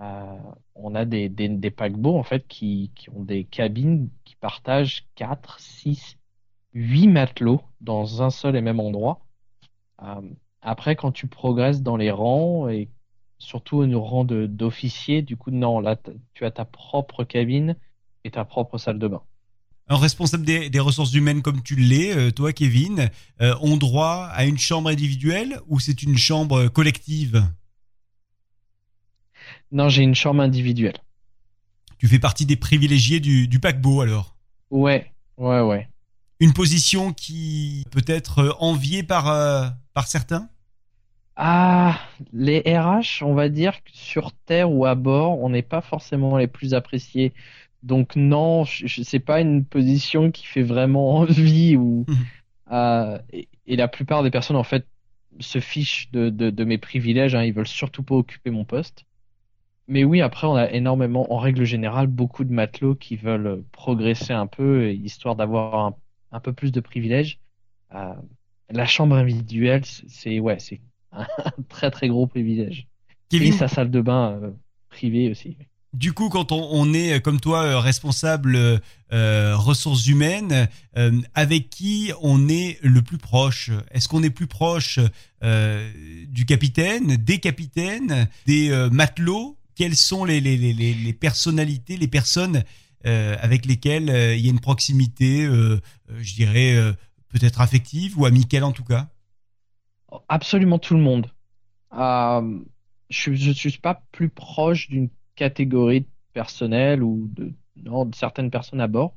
Euh, 0.00 0.38
on 0.74 0.94
a 0.94 1.04
des, 1.04 1.30
paquebots 1.70 2.16
en 2.16 2.22
fait 2.22 2.46
qui, 2.48 2.92
qui 2.94 3.10
ont 3.10 3.22
des 3.22 3.44
cabines 3.44 4.10
qui 4.24 4.36
partagent 4.36 5.06
4, 5.16 5.60
6, 5.60 6.18
8 6.74 7.08
matelots 7.08 7.62
dans 7.80 8.22
un 8.22 8.30
seul 8.30 8.56
et 8.56 8.62
même 8.62 8.80
endroit. 8.80 9.20
Après, 10.62 10.96
quand 10.96 11.12
tu 11.12 11.26
progresses 11.28 11.82
dans 11.82 11.96
les 11.96 12.10
rangs 12.10 12.68
et 12.68 12.88
surtout 13.38 13.82
au 13.82 14.00
rang 14.02 14.24
d'officier, 14.24 15.22
du 15.22 15.36
coup, 15.36 15.50
non, 15.50 15.80
là, 15.80 15.96
tu 16.34 16.44
as 16.44 16.50
ta 16.50 16.64
propre 16.64 17.24
cabine 17.24 17.76
et 18.24 18.30
ta 18.30 18.44
propre 18.44 18.78
salle 18.78 18.98
de 18.98 19.08
bain. 19.08 19.22
Un 19.88 19.96
responsable 19.96 20.44
des, 20.44 20.80
ressources 20.80 21.12
humaines 21.12 21.42
comme 21.42 21.62
tu 21.62 21.76
l'es, 21.76 22.16
euh, 22.16 22.30
toi 22.30 22.52
Kevin, 22.52 23.10
euh, 23.40 23.54
ont 23.60 23.76
droit 23.76 24.28
à 24.32 24.44
une 24.44 24.58
chambre 24.58 24.88
individuelle 24.88 25.60
ou 25.68 25.80
c'est 25.80 26.02
une 26.02 26.16
chambre 26.16 26.68
collective? 26.68 27.44
Non, 29.70 29.88
j'ai 29.88 30.02
une 30.02 30.14
chambre 30.14 30.42
individuelle. 30.42 30.98
Tu 31.98 32.08
fais 32.08 32.18
partie 32.18 32.46
des 32.46 32.56
privilégiés 32.56 33.20
du, 33.20 33.48
du 33.48 33.60
paquebot 33.60 34.00
alors? 34.00 34.36
Ouais, 34.70 35.12
ouais, 35.36 35.60
ouais. 35.60 35.88
Une 36.40 36.52
position 36.52 37.12
qui 37.12 37.84
peut 37.90 38.04
être 38.06 38.56
enviée 38.58 39.02
par, 39.02 39.28
euh, 39.28 39.68
par 39.94 40.08
certains? 40.08 40.48
Ah, 41.36 41.98
les 42.32 42.60
RH, 42.60 43.22
on 43.22 43.34
va 43.34 43.48
dire 43.48 43.82
que 43.84 43.90
sur 43.92 44.32
Terre 44.32 44.70
ou 44.70 44.84
à 44.84 44.94
bord, 44.94 45.38
on 45.40 45.48
n'est 45.48 45.62
pas 45.62 45.80
forcément 45.80 46.36
les 46.36 46.46
plus 46.46 46.74
appréciés. 46.74 47.32
Donc 47.82 48.14
non, 48.14 48.64
je, 48.64 49.02
sais 49.02 49.18
pas 49.18 49.40
une 49.40 49.64
position 49.64 50.30
qui 50.30 50.46
fait 50.46 50.62
vraiment 50.62 51.16
envie 51.16 51.76
ou 51.76 52.04
mhm. 52.08 52.16
euh, 52.72 53.18
et, 53.32 53.48
la 53.76 53.88
plupart 53.88 54.22
des 54.22 54.30
personnes 54.30 54.56
en 54.56 54.64
fait 54.64 54.86
se 55.40 55.60
fichent 55.60 56.10
de, 56.12 56.30
de, 56.30 56.64
mes 56.64 56.78
privilèges. 56.78 57.34
Hein, 57.34 57.44
ils 57.44 57.52
veulent 57.52 57.66
surtout 57.66 58.02
pas 58.02 58.14
occuper 58.14 58.50
mon 58.50 58.64
poste. 58.64 59.06
Mais 59.88 60.04
oui, 60.04 60.20
après 60.20 60.46
on 60.46 60.54
a 60.54 60.70
énormément, 60.70 61.32
en 61.32 61.38
règle 61.38 61.64
générale, 61.64 62.06
beaucoup 62.06 62.44
de 62.44 62.52
matelots 62.52 62.94
qui 62.94 63.16
veulent 63.16 63.64
progresser 63.72 64.32
un 64.32 64.46
peu 64.46 64.92
histoire 64.92 65.34
d'avoir 65.34 65.94
un, 66.30 66.40
peu 66.40 66.52
plus 66.52 66.70
de 66.70 66.80
privilèges. 66.80 67.40
Euh, 67.94 68.14
la 68.70 68.86
chambre 68.86 69.16
individuelle, 69.16 69.84
c'est 69.84 70.38
ouais, 70.38 70.58
c'est 70.58 70.80
un 71.12 71.26
très 71.68 71.90
très 71.90 72.08
gros 72.08 72.26
privilège. 72.26 72.86
Et 73.32 73.52
sa 73.52 73.66
salle 73.66 73.90
de 73.90 74.00
bain 74.00 74.38
euh, 74.42 74.50
privée 74.90 75.30
aussi. 75.30 75.56
Du 75.92 76.14
coup, 76.14 76.30
quand 76.30 76.52
on, 76.52 76.94
est 76.94 77.20
comme 77.20 77.38
toi 77.38 77.64
euh, 77.64 77.78
responsable 77.78 78.80
euh, 79.12 79.56
ressources 79.56 80.06
humaines, 80.06 80.66
euh, 80.96 81.20
avec 81.34 81.68
qui 81.68 82.12
on 82.22 82.48
est 82.48 82.78
le 82.82 83.02
plus 83.02 83.18
proche? 83.18 83.70
Est-ce 83.90 84.08
qu'on 84.08 84.22
est 84.22 84.30
plus 84.30 84.46
proche 84.46 84.98
du 85.42 86.46
capitaine, 86.46 87.16
des 87.16 87.38
capitaines, 87.40 88.28
des 88.46 88.88
matelots? 88.90 89.58
Quelles 89.74 89.96
sont 89.96 90.24
les, 90.24 90.40
les, 90.40 91.12
personnalités, 91.12 91.96
les 91.96 92.08
personnes 92.08 92.62
avec 93.04 93.66
lesquelles 93.66 94.36
il 94.38 94.44
y 94.44 94.48
a 94.48 94.50
une 94.50 94.60
proximité, 94.60 95.44
je 95.44 96.34
dirais 96.34 96.94
peut-être 97.28 97.60
affective 97.60 98.18
ou 98.18 98.24
amicale 98.24 98.64
en 98.64 98.72
tout 98.72 98.84
cas? 98.84 99.08
Absolument 100.28 100.78
tout 100.78 100.94
le 100.94 101.00
monde. 101.00 101.26
je 101.92 103.30
ne 103.30 103.52
suis 103.52 103.78
pas 103.78 104.02
plus 104.12 104.28
proche 104.28 104.88
d'une 104.88 105.10
catégorie 105.42 106.06
personnelle 106.34 107.02
ou 107.02 107.28
de, 107.34 107.52
de 107.74 108.14
certaines 108.14 108.48
personnes 108.48 108.80
à 108.80 108.86
bord. 108.86 109.16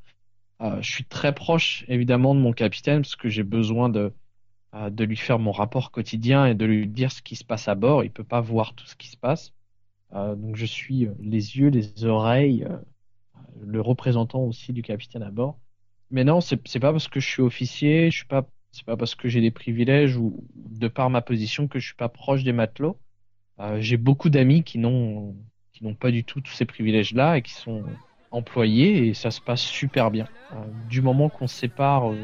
Euh, 0.59 0.81
je 0.81 0.91
suis 0.91 1.03
très 1.03 1.35
proche 1.35 1.85
évidemment 1.87 2.33
de 2.33 2.39
mon 2.39 2.51
capitaine 2.51 3.01
parce 3.01 3.15
que 3.15 3.29
j'ai 3.29 3.43
besoin 3.43 3.89
de, 3.89 4.11
euh, 4.73 4.89
de 4.89 5.03
lui 5.03 5.17
faire 5.17 5.37
mon 5.37 5.51
rapport 5.51 5.91
quotidien 5.91 6.47
et 6.47 6.55
de 6.55 6.65
lui 6.65 6.87
dire 6.87 7.11
ce 7.11 7.21
qui 7.21 7.35
se 7.35 7.43
passe 7.43 7.67
à 7.67 7.75
bord. 7.75 8.03
Il 8.03 8.09
peut 8.09 8.23
pas 8.23 8.41
voir 8.41 8.73
tout 8.73 8.87
ce 8.87 8.95
qui 8.95 9.07
se 9.07 9.17
passe. 9.17 9.53
Euh, 10.13 10.35
donc 10.35 10.55
je 10.55 10.65
suis 10.65 11.07
les 11.19 11.57
yeux, 11.57 11.69
les 11.69 12.05
oreilles, 12.05 12.67
le 13.61 13.81
représentant 13.81 14.41
aussi 14.41 14.73
du 14.73 14.81
capitaine 14.81 15.21
à 15.21 15.29
bord. 15.29 15.59
Mais 16.09 16.23
non, 16.23 16.41
c'est 16.41 16.57
pas 16.57 16.91
parce 16.91 17.07
que 17.07 17.19
je 17.19 17.27
suis 17.27 17.43
officier, 17.43 18.09
je 18.09 18.17
suis 18.17 18.27
pas 18.27 18.49
c'est 18.71 18.85
pas 18.85 18.97
parce 18.97 19.13
que 19.13 19.29
j'ai 19.29 19.41
des 19.41 19.51
privilèges 19.51 20.17
ou 20.17 20.43
de 20.55 20.87
par 20.87 21.11
ma 21.11 21.21
position 21.21 21.67
que 21.67 21.79
je 21.79 21.85
suis 21.85 21.95
pas 21.95 22.09
proche 22.09 22.43
des 22.43 22.51
matelots. 22.51 22.97
j'ai 23.77 23.97
beaucoup 23.97 24.29
d'amis 24.29 24.63
qui 24.63 24.79
n'ont 24.79 25.35
qui 25.75 25.83
n'ont 25.83 25.93
pas 25.93 26.11
du 26.11 26.23
tout 26.23 26.39
tous 26.39 26.53
ces 26.53 26.65
privilèges-là 26.65 27.37
et 27.37 27.41
qui 27.41 27.53
sont 27.53 27.83
employés 28.31 29.07
et 29.07 29.13
ça 29.13 29.29
se 29.29 29.41
passe 29.41 29.61
super 29.61 30.09
bien. 30.09 30.27
Euh, 30.53 30.55
du 30.89 31.01
moment 31.01 31.27
qu'on 31.27 31.47
sépare 31.47 32.11
euh, 32.11 32.15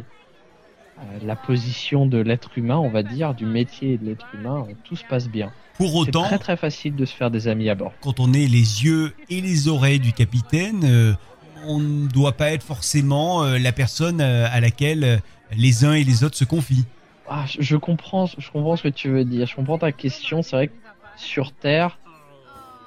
euh, 1.00 1.02
la 1.24 1.36
position 1.36 2.06
de 2.06 2.18
l'être 2.18 2.58
humain, 2.58 2.78
on 2.78 2.90
va 2.90 3.04
dire, 3.04 3.34
du 3.34 3.46
métier 3.46 3.98
de 3.98 4.06
l'être 4.06 4.28
humain, 4.34 4.68
tout 4.86 4.96
se 4.96 5.04
passe 5.04 5.28
bien. 5.28 5.52
Pour 5.76 5.96
autant, 5.96 6.24
c'est 6.24 6.30
très 6.30 6.40
très 6.40 6.58
facile 6.58 6.96
de 6.96 7.06
se 7.06 7.14
faire 7.14 7.30
des 7.30 7.50
amis 7.50 7.70
à 7.70 7.76
bord. 7.76 7.92
Quand 8.02 8.22
on 8.22 8.32
est 8.32 8.48
les 8.48 8.86
yeux 8.86 9.14
et 9.30 9.42
les 9.42 9.68
oreilles 9.68 10.00
du 10.00 10.14
capitaine, 10.14 11.18
on 11.66 11.80
ne 11.80 12.08
doit 12.08 12.34
pas 12.34 12.52
être 12.52 12.64
forcément 12.64 13.44
la 13.44 13.72
personne 13.72 14.22
à 14.22 14.60
laquelle 14.60 15.22
les 15.58 15.84
uns 15.86 15.94
et 15.94 16.04
les 16.04 16.24
autres 16.24 16.38
se 16.38 16.44
confient. 16.44 16.86
Ah, 17.28 17.46
je, 17.48 17.78
comprends, 17.78 18.28
je 18.28 18.52
comprends 18.52 18.76
ce 18.76 18.84
que 18.84 18.90
tu 18.90 19.10
veux 19.10 19.26
dire. 19.26 19.48
Je 19.48 19.56
comprends 19.56 19.80
ta 19.80 19.92
question. 19.92 20.44
C'est 20.44 20.56
vrai 20.56 20.68
que 20.68 20.74
sur 21.16 21.52
Terre, 21.52 21.98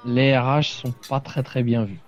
les 0.05 0.37
RH 0.37 0.63
sont 0.63 0.93
pas 1.09 1.19
très 1.19 1.43
très 1.43 1.63
bien 1.63 1.83
vus. 1.83 1.99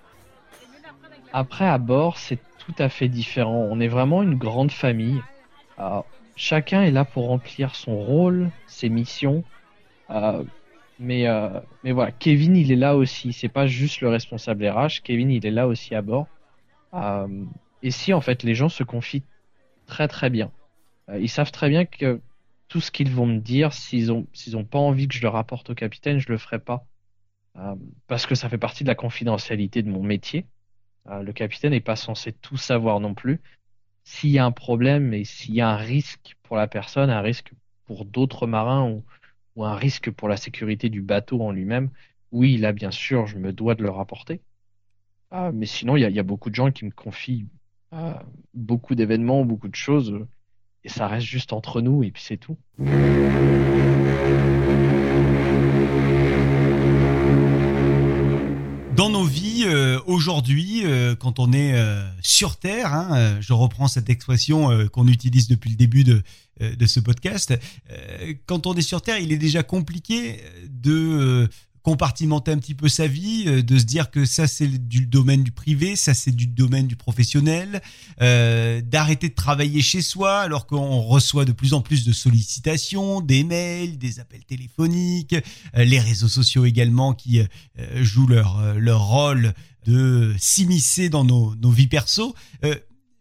Après, 1.32 1.66
à 1.66 1.78
bord, 1.78 2.16
c'est 2.16 2.38
tout 2.58 2.74
à 2.78 2.88
fait 2.88 3.08
différent. 3.08 3.66
On 3.70 3.80
est 3.80 3.88
vraiment 3.88 4.22
une 4.22 4.36
grande 4.36 4.70
famille. 4.70 5.20
chacun 6.36 6.82
est 6.82 6.90
là 6.90 7.04
pour 7.04 7.26
remplir 7.26 7.74
son 7.74 7.96
rôle, 7.98 8.50
ses 8.66 8.88
missions. 8.88 9.44
Euh, 10.10 10.44
mais, 10.98 11.26
euh, 11.28 11.60
mais 11.84 11.92
voilà, 11.92 12.12
Kevin, 12.12 12.56
il 12.56 12.72
est 12.72 12.76
là 12.76 12.96
aussi. 12.96 13.32
C'est 13.32 13.48
pas 13.48 13.66
juste 13.66 14.00
le 14.00 14.08
responsable 14.08 14.66
RH. 14.66 15.02
Kevin, 15.02 15.30
il 15.30 15.44
est 15.46 15.50
là 15.50 15.66
aussi 15.66 15.94
à 15.94 16.02
bord. 16.02 16.26
Euh, 16.94 17.44
et 17.82 17.90
si, 17.90 18.12
en 18.12 18.20
fait, 18.20 18.42
les 18.42 18.54
gens 18.54 18.68
se 18.68 18.84
confient 18.84 19.24
très 19.86 20.08
très 20.08 20.30
bien. 20.30 20.50
ils 21.18 21.30
savent 21.30 21.52
très 21.52 21.70
bien 21.70 21.84
que 21.86 22.20
tout 22.68 22.80
ce 22.80 22.90
qu'ils 22.90 23.10
vont 23.10 23.26
me 23.26 23.38
dire, 23.38 23.72
s'ils 23.72 24.12
ont, 24.12 24.26
s'ils 24.34 24.56
ont 24.56 24.64
pas 24.64 24.78
envie 24.78 25.08
que 25.08 25.14
je 25.14 25.22
le 25.22 25.28
rapporte 25.28 25.70
au 25.70 25.74
capitaine, 25.74 26.18
je 26.18 26.30
le 26.30 26.38
ferai 26.38 26.58
pas. 26.58 26.84
Euh, 27.58 27.74
parce 28.06 28.26
que 28.26 28.34
ça 28.34 28.48
fait 28.48 28.58
partie 28.58 28.84
de 28.84 28.88
la 28.88 28.94
confidentialité 28.94 29.82
de 29.82 29.90
mon 29.90 30.02
métier. 30.02 30.46
Euh, 31.08 31.22
le 31.22 31.32
capitaine 31.32 31.72
n'est 31.72 31.80
pas 31.80 31.96
censé 31.96 32.32
tout 32.32 32.56
savoir 32.56 33.00
non 33.00 33.14
plus. 33.14 33.40
S'il 34.04 34.30
y 34.30 34.38
a 34.38 34.44
un 34.44 34.52
problème 34.52 35.12
et 35.12 35.24
s'il 35.24 35.54
y 35.54 35.60
a 35.60 35.68
un 35.68 35.76
risque 35.76 36.36
pour 36.42 36.56
la 36.56 36.66
personne, 36.66 37.10
un 37.10 37.20
risque 37.20 37.52
pour 37.84 38.04
d'autres 38.04 38.46
marins 38.46 38.88
ou, 38.90 39.04
un 39.64 39.74
risque 39.74 40.12
pour 40.12 40.28
la 40.28 40.36
sécurité 40.36 40.88
du 40.88 41.02
bateau 41.02 41.42
en 41.42 41.50
lui-même, 41.50 41.90
oui, 42.30 42.58
là, 42.58 42.70
bien 42.70 42.92
sûr, 42.92 43.26
je 43.26 43.38
me 43.38 43.52
dois 43.52 43.74
de 43.74 43.82
le 43.82 43.90
rapporter. 43.90 44.40
Euh, 45.32 45.50
mais 45.52 45.66
sinon, 45.66 45.96
il 45.96 46.08
y, 46.08 46.12
y 46.12 46.18
a, 46.20 46.22
beaucoup 46.22 46.48
de 46.48 46.54
gens 46.54 46.70
qui 46.70 46.84
me 46.84 46.92
confient 46.92 47.46
beaucoup 48.54 48.94
d'événements, 48.94 49.44
beaucoup 49.44 49.66
de 49.66 49.74
choses, 49.74 50.24
et 50.84 50.88
ça 50.88 51.08
reste 51.08 51.26
juste 51.26 51.52
entre 51.52 51.80
nous, 51.80 52.04
et 52.04 52.12
puis 52.12 52.22
c'est 52.22 52.36
tout. 52.36 52.56
Euh, 59.64 60.00
aujourd'hui, 60.06 60.82
euh, 60.84 61.14
quand 61.14 61.38
on 61.38 61.52
est 61.52 61.74
euh, 61.74 62.06
sur 62.22 62.56
Terre, 62.56 62.92
hein, 62.92 63.38
je 63.40 63.52
reprends 63.52 63.88
cette 63.88 64.10
expression 64.10 64.88
qu'on 64.88 65.08
utilise 65.08 65.48
depuis 65.48 65.70
le 65.70 65.76
début 65.76 66.04
de 66.04 66.22
ce 66.86 67.00
podcast, 67.00 67.54
quand 68.46 68.66
on 68.66 68.74
est 68.74 68.82
sur 68.82 69.00
Terre, 69.02 69.18
il 69.18 69.32
est 69.32 69.38
déjà 69.38 69.62
compliqué 69.62 70.40
de 70.68 71.48
compartimenter 71.82 72.52
un 72.52 72.58
petit 72.58 72.74
peu 72.74 72.88
sa 72.88 73.06
vie, 73.06 73.44
euh, 73.46 73.62
de 73.62 73.78
se 73.78 73.84
dire 73.84 74.10
que 74.10 74.24
ça 74.24 74.46
c'est 74.46 74.68
du 74.68 75.06
domaine 75.06 75.42
du 75.42 75.52
privé, 75.52 75.96
ça 75.96 76.14
c'est 76.14 76.32
du 76.32 76.46
domaine 76.46 76.86
du 76.86 76.96
professionnel, 76.96 77.80
euh, 78.20 78.80
d'arrêter 78.80 79.28
de 79.28 79.34
travailler 79.34 79.80
chez 79.80 80.02
soi 80.02 80.40
alors 80.40 80.66
qu'on 80.66 81.00
reçoit 81.00 81.44
de 81.44 81.52
plus 81.52 81.74
en 81.74 81.80
plus 81.80 82.04
de 82.04 82.12
sollicitations, 82.12 83.20
des 83.20 83.44
mails, 83.44 83.98
des 83.98 84.20
appels 84.20 84.44
téléphoniques, 84.44 85.34
euh, 85.34 85.84
les 85.84 86.00
réseaux 86.00 86.28
sociaux 86.28 86.64
également 86.64 87.14
qui 87.14 87.40
jouent 88.00 88.26
leur, 88.26 88.74
leur 88.74 89.06
rôle 89.06 89.54
de 89.84 90.34
s'immiscer 90.38 91.08
dans 91.08 91.24
nos, 91.24 91.54
nos 91.56 91.70
vies 91.70 91.86
perso. 91.86 92.34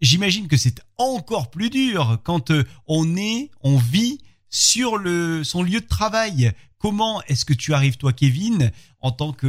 J'imagine 0.01 0.47
que 0.47 0.57
c'est 0.57 0.81
encore 0.97 1.49
plus 1.49 1.69
dur 1.69 2.19
quand 2.23 2.51
on 2.87 3.15
est, 3.15 3.51
on 3.61 3.77
vit 3.77 4.19
sur 4.49 4.97
le, 4.97 5.43
son 5.43 5.63
lieu 5.63 5.81
de 5.81 5.87
travail. 5.87 6.51
Comment 6.79 7.21
est-ce 7.23 7.43
que 7.43 7.53
tu 7.53 7.73
arrives, 7.73 7.97
toi, 7.97 8.13
Kevin, 8.13 8.71
en 9.01 9.11
tant 9.11 9.33
que 9.33 9.47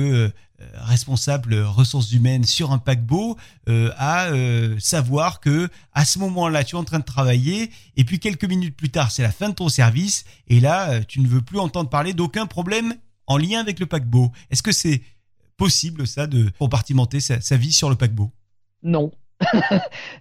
euh, 0.61 0.67
responsable 0.75 1.55
ressources 1.61 2.11
humaines 2.13 2.45
sur 2.45 2.73
un 2.73 2.79
paquebot, 2.79 3.37
euh, 3.69 3.93
à 3.97 4.27
euh, 4.27 4.77
savoir 4.81 5.39
que 5.39 5.69
à 5.93 6.05
ce 6.05 6.19
moment-là, 6.19 6.65
tu 6.65 6.75
es 6.75 6.79
en 6.79 6.85
train 6.85 6.99
de 6.99 7.05
travailler, 7.05 7.71
et 7.97 8.05
puis 8.05 8.19
quelques 8.19 8.45
minutes 8.45 8.77
plus 8.77 8.91
tard, 8.91 9.11
c'est 9.11 9.23
la 9.23 9.31
fin 9.31 9.51
de 9.51 9.55
ton 9.55 9.69
service, 9.69 10.25
et 10.49 10.59
là, 10.59 11.05
tu 11.05 11.21
ne 11.21 11.29
veux 11.29 11.43
plus 11.43 11.61
entendre 11.61 11.91
parler 11.91 12.13
d'aucun 12.13 12.47
problème 12.47 12.95
en 13.27 13.37
lien 13.37 13.61
avec 13.61 13.79
le 13.79 13.87
paquebot. 13.87 14.33
Est-ce 14.51 14.63
que 14.63 14.73
c'est 14.73 15.03
possible, 15.57 16.07
ça, 16.09 16.27
de 16.27 16.51
compartimenter 16.59 17.21
sa 17.21 17.57
vie 17.57 17.73
sur 17.73 17.89
le 17.89 17.97
paquebot? 17.97 18.33
Non. 18.83 19.13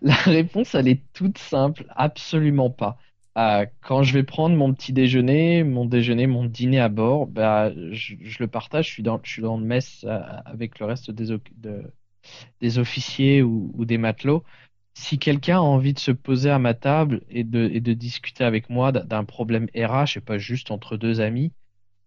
la 0.01 0.15
réponse, 0.15 0.75
elle 0.75 0.87
est 0.87 1.01
toute 1.13 1.39
simple, 1.39 1.85
absolument 1.95 2.69
pas. 2.69 2.99
Euh, 3.38 3.67
quand 3.82 4.01
je 4.01 4.13
vais 4.13 4.24
prendre 4.24 4.56
mon 4.56 4.74
petit 4.74 4.94
déjeuner, 4.94 5.63
mon 5.63 5.86
déjeuner, 5.86 6.25
mon 6.25 6.46
dîner 6.46 6.79
à 6.79 6.89
bord, 6.89 7.27
bah, 7.27 7.72
je, 7.91 8.15
le 8.39 8.48
partage. 8.48 8.88
Je 8.88 8.91
suis 8.94 9.03
dans, 9.03 9.20
je 9.24 9.29
suis 9.29 9.41
dans 9.44 9.58
le 9.58 9.63
mess 9.65 10.03
euh, 10.08 10.20
avec 10.46 10.79
le 10.79 10.88
reste 10.88 11.12
des, 11.12 11.38
des 12.62 12.79
officiers 12.79 13.44
ou, 13.44 13.86
des 13.86 13.98
matelots. 14.00 14.44
Si 14.96 15.20
quelqu'un 15.20 15.58
a 15.58 15.62
envie 15.62 15.94
de 15.94 16.00
se 16.00 16.12
poser 16.12 16.50
à 16.50 16.60
ma 16.60 16.74
table 16.74 17.22
et 17.29 17.44
de, 17.44 17.67
de 17.79 17.94
discuter 17.94 18.44
avec 18.44 18.70
moi 18.70 18.91
d'un 18.91 19.24
problème 19.25 19.67
RH 19.75 20.17
et 20.17 20.22
pas 20.22 20.39
juste 20.39 20.72
entre 20.72 20.98
deux 20.98 21.22
amis, 21.22 21.53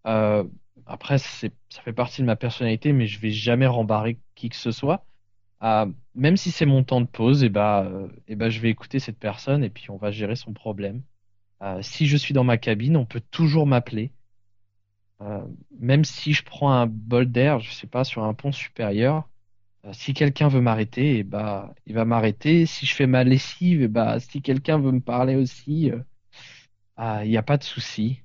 euh, 0.06 0.44
après, 0.86 1.18
ça 1.18 1.48
fait 1.84 1.92
partie 1.92 2.22
de 2.22 2.26
ma 2.26 2.36
personnalité, 2.36 2.92
mais 2.92 3.06
je 3.06 3.20
vais 3.20 3.30
jamais 3.30 3.66
rembarrer 3.66 4.18
qui 4.34 4.48
que 4.48 4.56
ce 4.56 4.72
soit. 4.72 5.06
Euh, 5.62 5.86
même 6.14 6.36
si 6.36 6.50
c'est 6.50 6.66
mon 6.66 6.84
temps 6.84 7.00
de 7.02 7.06
pause, 7.06 7.42
et 7.44 7.46
eh 7.46 7.48
bah, 7.50 7.90
et 8.28 8.36
bah, 8.36 8.50
je 8.50 8.60
vais 8.60 8.70
écouter 8.70 8.98
cette 8.98 9.18
personne 9.18 9.64
et 9.64 9.70
puis 9.70 9.90
on 9.90 9.96
va 9.98 10.10
gérer 10.10 10.36
son 10.36 10.52
problème. 10.54 11.02
Si 11.82 12.06
je 12.06 12.16
suis 12.16 12.34
dans 12.34 12.44
ma 12.44 12.58
cabine, 12.58 12.96
on 12.96 13.06
peut 13.06 13.22
toujours 13.30 13.66
m'appeler. 13.66 14.12
même 15.78 16.04
si 16.04 16.32
je 16.32 16.44
prends 16.44 16.72
un 16.72 16.86
bol 16.86 17.30
d'air, 17.30 17.60
je 17.60 17.70
sais 17.72 17.86
pas, 17.86 18.04
sur 18.04 18.24
un 18.24 18.34
pont 18.34 18.52
supérieur, 18.52 19.28
si 19.92 20.14
quelqu'un 20.14 20.48
veut 20.48 20.60
m'arrêter, 20.60 21.22
bah, 21.24 21.74
il 21.86 21.94
va 21.94 22.04
m'arrêter. 22.04 22.66
Si 22.66 22.86
je 22.86 22.94
fais 22.94 23.06
ma 23.06 23.24
lessive, 23.24 23.88
bah, 23.88 24.20
si 24.20 24.42
quelqu'un 24.42 24.78
veut 24.78 24.92
me 24.92 25.00
parler 25.00 25.36
aussi, 25.36 25.90
il 26.98 27.28
n'y 27.28 27.36
a 27.36 27.42
pas 27.42 27.56
de 27.56 27.64
souci. 27.64 28.22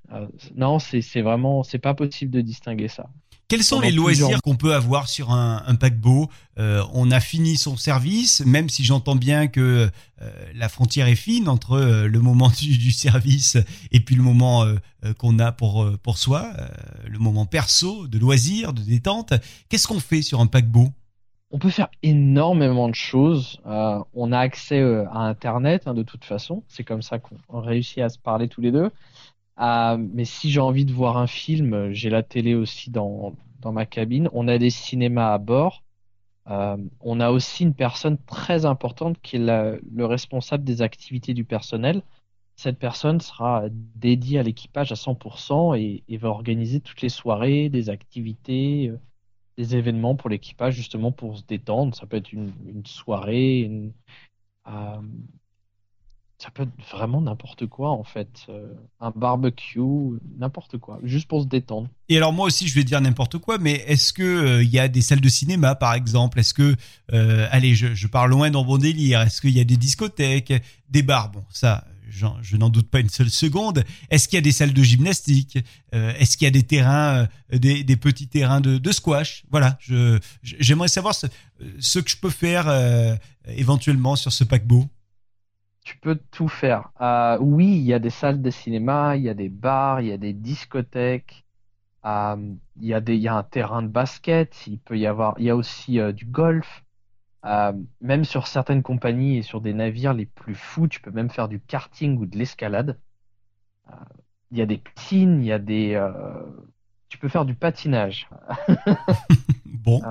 non, 0.55 0.79
c'est 0.79 1.21
vraiment, 1.21 1.63
c'est 1.63 1.79
pas 1.79 1.93
possible 1.93 2.31
de 2.31 2.41
distinguer 2.41 2.87
ça. 2.87 3.09
Quels 3.47 3.63
sont 3.63 3.79
les 3.79 3.91
loisirs 3.91 4.41
qu'on 4.41 4.55
peut 4.55 4.73
avoir 4.73 5.07
sur 5.07 5.31
un, 5.31 5.75
paquebot? 5.75 6.29
Euh, 6.57 6.83
On 6.93 7.11
a 7.11 7.19
fini 7.19 7.57
son 7.57 7.77
service, 7.77 8.43
même 8.45 8.69
si 8.69 8.83
j'entends 8.83 9.15
bien 9.15 9.47
que 9.47 9.89
euh, 10.21 10.29
la 10.55 10.67
frontière 10.67 11.07
est 11.07 11.15
fine 11.15 11.47
entre 11.47 11.73
euh, 11.73 12.07
le 12.07 12.19
moment 12.19 12.49
du, 12.49 12.91
service 12.91 13.57
et 13.91 13.99
puis 13.99 14.15
le 14.15 14.23
moment 14.23 14.65
qu'on 15.19 15.37
a 15.37 15.51
pour, 15.51 15.87
pour 16.01 16.17
soi, 16.17 16.53
le 17.07 17.19
moment 17.19 17.45
perso, 17.45 18.07
de 18.07 18.17
loisirs, 18.17 18.73
de 18.73 18.81
détente. 18.81 19.33
Qu'est-ce 19.69 19.87
qu'on 19.87 19.99
fait 19.99 20.21
sur 20.21 20.39
un 20.39 20.47
paquebot? 20.47 20.89
On 21.51 21.59
peut 21.59 21.69
faire 21.69 21.89
énormément 22.01 22.89
de 22.89 22.95
choses. 22.95 23.59
on 23.65 24.31
a 24.31 24.39
accès 24.39 24.81
à 25.11 25.19
Internet 25.19 25.83
hein, 25.85 25.93
de 25.93 26.03
toute 26.03 26.25
façon. 26.25 26.63
C'est 26.67 26.83
comme 26.83 27.01
ça 27.01 27.19
qu'on 27.19 27.59
réussit 27.59 27.99
à 27.99 28.09
se 28.09 28.17
parler 28.17 28.47
tous 28.47 28.61
les 28.61 28.71
deux. 28.71 28.89
Euh, 29.59 29.97
mais 29.97 30.25
si 30.25 30.49
j'ai 30.51 30.59
envie 30.59 30.85
de 30.85 30.93
voir 30.93 31.17
un 31.17 31.27
film, 31.27 31.91
j'ai 31.91 32.09
la 32.09 32.23
télé 32.23 32.55
aussi 32.55 32.91
dans, 32.91 33.33
dans 33.61 33.71
ma 33.71 33.85
cabine. 33.85 34.29
On 34.33 34.47
a 34.47 34.57
des 34.57 34.69
cinémas 34.69 35.33
à 35.33 35.37
bord. 35.37 35.83
Euh, 36.47 36.77
on 37.01 37.19
a 37.19 37.31
aussi 37.31 37.63
une 37.63 37.73
personne 37.73 38.17
très 38.25 38.65
importante 38.65 39.19
qui 39.21 39.37
est 39.37 39.39
le 39.39 40.05
responsable 40.05 40.63
des 40.63 40.81
activités 40.81 41.33
du 41.33 41.43
personnel. 41.43 42.03
Cette 42.55 42.79
personne 42.79 43.19
sera 43.19 43.65
dédiée 43.95 44.39
à 44.39 44.43
l'équipage 44.43 44.91
à 44.91 44.95
100% 44.95 45.75
et, 46.07 46.17
va 46.17 46.29
organiser 46.29 46.79
toutes 46.79 47.01
les 47.01 47.09
soirées, 47.09 47.69
des 47.69 47.89
activités, 47.89 48.89
euh, 48.89 48.99
des 49.57 49.75
événements 49.75 50.15
pour 50.15 50.29
l'équipage 50.29 50.75
justement 50.75 51.11
pour 51.11 51.37
se 51.37 51.43
détendre. 51.43 51.95
Ça 51.95 52.05
peut 52.05 52.17
être 52.17 52.31
une, 52.31 52.53
une 52.67 52.85
soirée, 52.85 53.61
une, 53.61 53.93
euh, 54.67 55.01
ça 56.37 56.49
peut 56.51 56.63
être 56.63 56.91
vraiment 56.91 57.21
n'importe 57.21 57.65
quoi 57.67 57.91
en 57.91 58.03
fait. 58.03 58.45
Euh, 58.49 58.67
un 58.99 59.11
barbecue, 59.11 59.79
n'importe 60.37 60.77
quoi, 60.77 60.99
juste 61.03 61.27
pour 61.27 61.41
se 61.41 61.47
détendre. 61.47 61.87
Et 62.09 62.17
alors 62.17 62.33
moi 62.33 62.47
aussi 62.47 62.67
je 62.67 62.75
vais 62.75 62.83
dire 62.83 62.99
n'importe 62.99 63.37
quoi, 63.37 63.57
mais 63.57 63.83
est-ce 63.87 64.11
que 64.11 64.23
euh, 64.23 64.63
il 64.63 64.69
y 64.69 64.79
a 64.79 64.87
des 64.87 65.01
salles 65.01 65.21
de 65.21 65.29
cinéma 65.29 65.75
par 65.75 65.93
exemple? 65.93 66.39
Est-ce 66.39 66.53
que, 66.53 66.75
euh, 67.13 67.47
allez, 67.51 67.73
je, 67.75 67.93
je, 67.93 68.07
pars 68.07 68.27
loin 68.27 68.49
dans 68.49 68.65
mon 68.65 68.77
délire. 68.77 69.21
Est-ce 69.21 69.41
qu'il 69.41 69.51
y 69.51 69.61
a 69.61 69.63
des 69.63 69.77
discothèques, 69.77 70.53
des 70.89 71.03
bars? 71.03 71.31
Bon, 71.31 71.43
ça, 71.49 71.85
je 72.09 72.57
n'en 72.57 72.69
doute 72.69 72.89
pas 72.89 72.99
une 72.99 73.09
seule 73.09 73.29
seconde. 73.29 73.83
Est-ce 74.09 74.27
qu'il 74.27 74.37
y 74.37 74.39
a 74.39 74.41
des 74.41 74.51
salles 74.51 74.73
de 74.73 74.83
gymnastique? 74.83 75.57
Est-ce 75.91 76.37
qu'il 76.37 76.45
y 76.45 76.47
a 76.47 76.51
des 76.51 76.63
terrains, 76.63 77.27
des, 77.51 77.83
petits 77.97 78.29
terrains 78.29 78.61
de, 78.61 78.91
squash? 78.93 79.43
Voilà, 79.51 79.77
j'aimerais 80.41 80.87
savoir 80.87 81.13
ce, 81.13 81.99
que 81.99 82.09
je 82.09 82.15
peux 82.15 82.29
faire 82.29 82.69
éventuellement 83.47 84.15
sur 84.15 84.31
ce 84.31 84.45
paquebot 84.45 84.87
tu 85.85 85.97
peux 85.99 86.19
tout 86.31 86.49
faire. 86.49 86.89
Euh, 86.99 87.37
oui, 87.39 87.67
il 87.67 87.83
y 87.83 87.93
a 87.93 87.99
des 87.99 88.09
salles 88.09 88.41
de 88.41 88.49
cinéma, 88.49 89.15
il 89.15 89.23
y 89.23 89.29
a 89.29 89.35
des 89.35 89.49
bars, 89.49 90.01
il 90.01 90.07
y 90.07 90.11
a 90.11 90.17
des 90.17 90.33
discothèques, 90.33 91.45
euh, 92.05 92.35
il, 92.81 92.87
y 92.87 92.93
a 92.93 92.99
des, 92.99 93.15
il 93.15 93.21
y 93.21 93.27
a 93.27 93.35
un 93.35 93.43
terrain 93.43 93.83
de 93.83 93.87
basket, 93.87 94.65
il 94.65 94.79
peut 94.79 94.97
y 94.97 95.05
avoir, 95.05 95.35
il 95.37 95.45
y 95.45 95.49
a 95.51 95.55
aussi 95.55 95.99
euh, 95.99 96.11
du 96.11 96.25
golf. 96.25 96.83
même 98.01 98.25
sur 98.25 98.47
certaines 98.47 98.81
compagnies 98.81 99.37
et 99.37 99.41
sur 99.43 99.61
des 99.61 99.73
navires 99.73 100.15
les 100.15 100.25
plus 100.25 100.55
fous, 100.55 100.87
tu 100.87 100.99
peux 101.01 101.11
même 101.11 101.29
faire 101.29 101.47
du 101.47 101.59
karting 101.59 102.17
ou 102.17 102.25
de 102.25 102.35
l'escalade. 102.35 102.97
il 104.51 104.57
y 104.57 104.61
a 104.63 104.65
des 104.65 104.79
piscines, 104.79 105.41
il 105.41 105.45
y 105.45 105.51
a 105.51 105.59
des, 105.59 106.01
tu 107.09 107.19
peux 107.19 107.29
faire 107.29 107.45
du 107.45 107.53
patinage. 107.53 108.27
bon. 109.65 110.01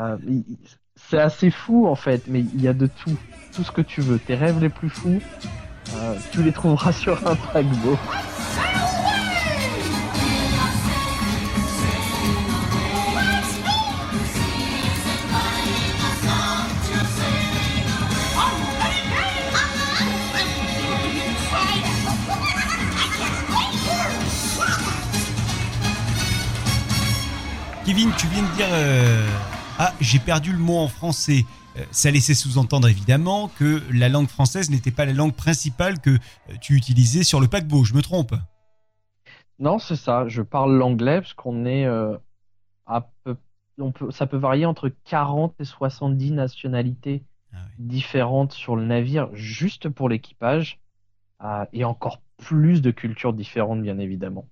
c'est 0.94 1.18
assez 1.18 1.50
fou 1.50 1.88
en 1.88 1.96
fait, 1.96 2.28
mais 2.28 2.40
il 2.42 2.62
y 2.62 2.68
a 2.68 2.74
de 2.74 2.86
tout, 2.86 3.18
tout 3.52 3.64
ce 3.64 3.72
que 3.72 3.82
tu 3.82 4.00
veux. 4.00 4.20
Tes 4.20 4.36
rêves 4.36 4.60
les 4.60 4.68
plus 4.68 4.90
fous, 4.90 5.20
euh, 5.94 6.14
tu 6.32 6.42
les 6.42 6.52
trouveras 6.52 6.92
sur 6.92 7.26
un 7.26 7.34
paquebot. 7.34 7.98
Kevin, 27.84 28.10
tu 28.16 28.26
viens 28.28 28.42
de 28.42 28.48
dire 28.56 28.66
euh, 28.72 29.26
ah 29.78 29.92
j'ai 30.00 30.18
perdu 30.18 30.52
le 30.52 30.58
mot 30.58 30.78
en 30.78 30.88
français. 30.88 31.44
Euh, 31.76 31.84
ça 31.90 32.10
laissait 32.10 32.34
sous-entendre 32.34 32.88
évidemment 32.88 33.48
que 33.48 33.82
la 33.92 34.08
langue 34.08 34.28
française 34.28 34.70
n'était 34.70 34.92
pas 34.92 35.04
la 35.04 35.12
langue 35.12 35.34
principale 35.34 36.00
que 36.00 36.10
euh, 36.10 36.54
tu 36.60 36.74
utilisais 36.74 37.24
sur 37.24 37.40
le 37.40 37.48
paquebot. 37.48 37.84
Je 37.84 37.94
me 37.94 38.02
trompe? 38.02 38.34
Non, 39.58 39.78
c'est 39.78 39.96
ça. 39.96 40.28
Je 40.28 40.42
parle 40.42 40.76
l'anglais 40.76 41.20
parce 41.20 41.34
qu'on 41.34 41.66
est 41.66 41.86
euh, 41.86 42.16
à 42.86 43.08
peu, 43.24 43.36
ça 44.10 44.26
peut 44.26 44.36
varier 44.36 44.66
entre 44.66 44.92
40 45.04 45.54
et 45.58 45.64
70 45.64 46.32
nationalités 46.32 47.24
ah 47.52 47.56
différentes 47.78 48.52
sur 48.52 48.76
le 48.76 48.84
navire 48.84 49.28
juste 49.34 49.88
pour 49.88 50.08
l'équipage 50.08 50.80
et 51.72 51.84
encore 51.84 52.22
plus 52.38 52.80
de 52.80 52.90
cultures 52.90 53.34
différentes 53.34 53.82
bien 53.82 53.98
évidemment. 53.98 54.48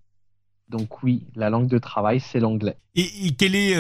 Donc 0.69 1.03
oui, 1.03 1.25
la 1.35 1.49
langue 1.49 1.69
de 1.69 1.79
travail 1.79 2.21
c'est 2.21 2.41
l'anglais. 2.41 2.77
Et, 2.95 3.27
et, 3.27 3.35
quel 3.35 3.55
est 3.55 3.75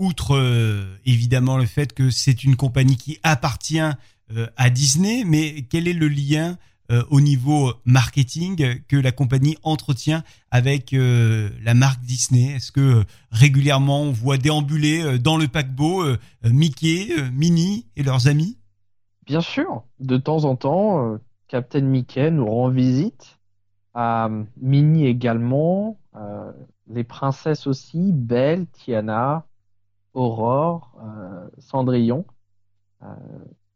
outre 0.00 0.34
euh, 0.34 0.96
évidemment 1.04 1.58
le 1.58 1.66
fait 1.66 1.92
que 1.92 2.10
c'est 2.10 2.42
une 2.42 2.56
compagnie 2.56 2.96
qui 2.96 3.18
appartient 3.22 3.78
euh, 3.78 4.46
à 4.56 4.70
Disney, 4.70 5.24
mais 5.24 5.62
quel 5.68 5.86
est 5.86 5.92
le 5.92 6.08
lien 6.08 6.56
euh, 6.90 7.04
au 7.10 7.20
niveau 7.20 7.72
marketing 7.84 8.80
que 8.88 8.96
la 8.96 9.12
compagnie 9.12 9.56
entretient 9.62 10.24
avec 10.50 10.92
la 10.92 11.74
marque 11.74 12.00
Disney? 12.00 12.56
Est-ce 12.56 12.72
que 12.72 13.04
régulièrement 13.30 14.02
on 14.02 14.10
voit 14.10 14.38
déambuler 14.38 15.18
dans 15.18 15.36
le 15.36 15.46
paquebot 15.46 16.04
Mickey, 16.42 17.08
Minnie 17.32 17.86
et 17.94 18.02
leurs 18.02 18.26
amis? 18.26 18.58
Bien 19.26 19.40
sûr, 19.40 19.84
de 20.00 20.16
temps 20.16 20.44
en 20.44 20.56
temps, 20.56 21.18
Captain 21.46 21.82
Mickey 21.82 22.32
nous 22.32 22.46
rend 22.46 22.70
visite. 22.70 23.38
Minnie 23.94 25.06
également, 25.06 25.96
les 26.88 27.04
princesses 27.04 27.68
aussi, 27.68 28.10
Belle, 28.12 28.66
Tiana, 28.66 29.44
Aurore, 30.14 30.98
euh, 31.02 31.48
Cendrillon. 31.58 32.24
Euh, 33.02 33.06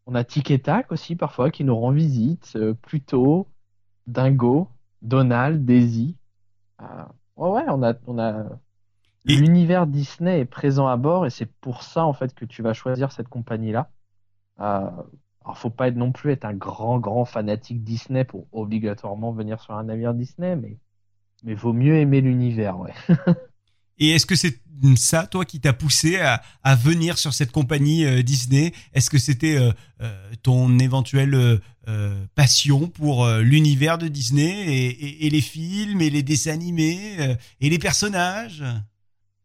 on 0.07 0.15
a 0.15 0.25
Tic 0.25 0.53
aussi 0.91 1.17
parfois 1.17 1.51
qui 1.51 1.65
nous 1.65 1.77
rend 1.77 1.93
visite, 1.93 2.53
euh, 2.57 2.75
Pluto, 2.75 3.49
Dingo, 4.07 4.69
Donald, 5.03 5.65
Daisy. 5.65 6.17
ouais, 7.37 7.51
ouais, 7.51 7.65
on 7.69 7.83
a, 7.83 7.95
on 8.07 8.19
a 8.19 8.45
l'univers 9.25 9.87
Disney 9.87 10.41
est 10.41 10.45
présent 10.45 10.87
à 10.87 10.97
bord 10.97 11.25
et 11.25 11.31
c'est 11.31 11.47
pour 11.47 11.83
ça 11.83 12.05
en 12.05 12.13
fait 12.13 12.35
que 12.35 12.45
tu 12.45 12.63
vas 12.63 12.75
choisir 12.75 13.11
cette 13.13 13.29
compagnie-là. 13.29 13.91
alors 14.59 15.09
faut 15.55 15.71
pas 15.71 15.89
être 15.89 15.97
non 15.97 16.13
plus 16.13 16.33
être 16.33 16.45
un 16.45 16.55
grand 16.55 16.99
grand 16.99 17.25
fanatique 17.25 17.83
Disney 17.85 18.25
pour 18.25 18.47
obligatoirement 18.53 19.33
venir 19.33 19.61
sur 19.61 19.75
un 19.75 19.85
navire 19.85 20.15
Disney, 20.15 20.57
mais 20.57 20.79
mais 21.45 21.55
vaut 21.55 21.73
mieux 21.73 21.97
aimer 21.97 22.21
l'univers, 22.21 22.79
ouais. 22.79 22.95
Et 23.99 24.11
est-ce 24.11 24.27
que 24.27 24.35
c'est 24.35 24.61
ça, 24.97 25.27
toi, 25.27 25.45
qui 25.45 25.61
t'a 25.61 25.73
poussé 25.73 26.19
à, 26.19 26.75
venir 26.75 27.19
sur 27.19 27.33
cette 27.33 27.53
compagnie 27.53 28.05
euh, 28.05 28.23
Disney? 28.23 28.73
Est-ce 28.93 29.11
que 29.11 29.19
c'était 29.19 29.57
euh, 29.57 29.73
euh, 30.03 30.31
ton 30.43 30.79
éventuelle 30.79 31.61
passion 32.35 32.89
pour 32.89 33.29
l'univers 33.29 33.99
de 33.99 34.09
Disney 34.09 34.89
et, 34.99 35.29
les 35.29 35.41
films 35.43 36.01
et 36.01 36.09
les 36.09 36.23
dessins 36.23 36.53
animés 36.53 37.37
et 37.61 37.69
les 37.69 37.79
personnages? 37.79 38.65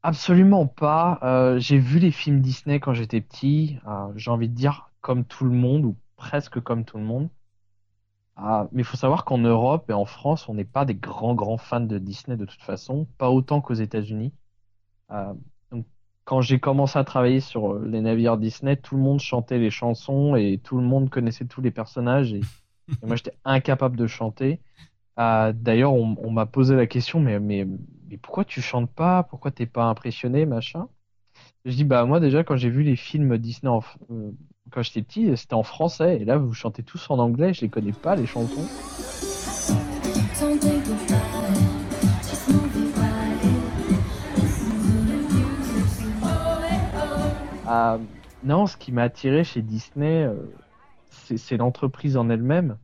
Absolument 0.03 0.65
pas. 0.65 1.19
J'ai 1.57 1.77
vu 1.77 1.99
les 1.99 2.11
films 2.11 2.39
Disney 2.39 2.79
quand 2.79 2.93
j'étais 2.93 3.19
petit. 3.19 3.77
J'ai 4.15 4.31
envie 4.31 4.47
de 4.47 4.55
dire 4.55 4.89
comme 5.01 5.25
tout 5.25 5.43
le 5.43 5.51
monde 5.51 5.83
ou 5.83 5.97
presque 6.15 6.61
comme 6.61 6.85
tout 6.85 6.97
le 6.97 7.03
monde. 7.03 7.27
Mais 8.71 8.81
il 8.81 8.83
faut 8.83 8.97
savoir 8.97 9.25
qu'en 9.25 9.37
Europe 9.37 9.89
et 9.89 9.93
en 9.93 10.05
France, 10.05 10.47
on 10.49 10.53
n'est 10.53 10.65
pas 10.65 10.85
des 10.85 10.95
grands 10.95 11.35
grands 11.35 11.57
fans 11.57 11.79
de 11.79 11.97
Disney 11.97 12.37
de 12.37 12.45
toute 12.45 12.61
façon, 12.61 13.07
pas 13.17 13.29
autant 13.29 13.61
qu'aux 13.61 13.73
États-Unis. 13.73 14.33
Euh, 15.11 15.33
quand 16.29 16.41
j'ai 16.41 16.59
commencé 16.59 16.99
à 16.99 17.03
travailler 17.03 17.39
sur 17.39 17.73
euh, 17.73 17.87
les 17.87 18.01
navires 18.01 18.37
Disney, 18.37 18.75
tout 18.75 18.95
le 18.95 19.01
monde 19.01 19.19
chantait 19.19 19.57
les 19.57 19.71
chansons 19.71 20.35
et 20.35 20.59
tout 20.63 20.77
le 20.77 20.83
monde 20.83 21.09
connaissait 21.09 21.45
tous 21.45 21.61
les 21.61 21.71
personnages 21.71 22.33
et, 22.33 22.41
moi 23.03 23.15
j'étais 23.15 23.33
incapable 23.45 23.97
de 23.97 24.07
chanter. 24.07 24.59
Euh, 25.19 25.51
D'ailleurs, 25.53 25.93
on, 25.93 26.31
m'a 26.31 26.45
posé 26.45 26.75
la 26.75 26.85
question, 26.85 27.19
mais 27.19 27.67
pourquoi 28.21 28.45
tu 28.45 28.61
chantes 28.61 28.91
pas? 28.91 29.23
Pourquoi 29.23 29.51
t'es 29.51 29.65
pas 29.65 29.85
impressionné, 29.85 30.45
machin 30.45 30.87
Je 31.65 31.75
dis 31.75 31.83
bah 31.83 32.05
moi 32.05 32.19
déjà 32.19 32.43
quand 32.43 32.57
j'ai 32.57 32.69
vu 32.69 32.83
les 32.83 32.95
films 32.95 33.37
Disney 33.39 33.71
en, 33.71 33.81
euh, 34.11 34.31
quand 34.71 34.81
j'étais 34.81 35.01
petit, 35.01 35.35
c'était 35.37 35.53
en 35.53 35.63
français. 35.63 36.17
Et 36.21 36.25
là, 36.25 36.37
vous 36.37 36.53
chantez 36.53 36.83
tous 36.83 37.09
en 37.09 37.19
anglais. 37.19 37.53
Je 37.53 37.61
les 37.61 37.69
connais 37.69 37.91
pas, 37.91 38.15
les 38.15 38.25
chansons. 38.25 38.67
Euh, 47.69 47.97
non, 48.43 48.65
ce 48.65 48.77
qui 48.77 48.91
m'a 48.91 49.03
attiré 49.03 49.43
chez 49.43 49.61
Disney, 49.61 50.23
euh, 50.23 50.35
c'est 51.09 51.57
l'entreprise 51.57 52.17
en 52.17 52.29
elle-même. 52.29 52.77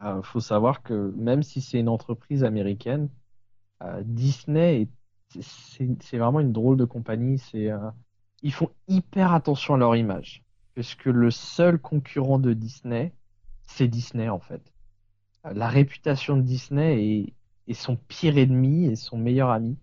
Il 0.00 0.06
euh, 0.06 0.22
faut 0.22 0.40
savoir 0.40 0.82
que 0.82 1.12
même 1.16 1.42
si 1.42 1.60
c'est 1.60 1.78
une 1.78 1.88
entreprise 1.88 2.44
américaine, 2.44 3.08
Disney, 4.02 4.88
c'est 5.40 6.18
vraiment 6.18 6.40
une 6.40 6.52
drôle 6.52 6.76
de 6.76 6.84
compagnie. 6.84 7.40
ils 8.42 8.52
font 8.52 8.70
hyper 8.88 9.32
attention 9.32 9.74
à 9.74 9.78
leur 9.78 9.96
image. 9.96 10.44
Parce 10.80 10.94
que 10.94 11.10
le 11.10 11.30
seul 11.30 11.78
concurrent 11.78 12.38
de 12.38 12.54
Disney, 12.54 13.12
c'est 13.66 13.86
Disney 13.86 14.30
en 14.30 14.38
fait. 14.38 14.62
La 15.44 15.68
réputation 15.68 16.38
de 16.38 16.40
Disney 16.40 17.34
est 17.68 17.74
son 17.74 17.96
pire 17.96 18.38
ennemi 18.38 18.86
et 18.86 18.96
son 18.96 19.18
meilleur 19.18 19.50
ami. 19.50 19.76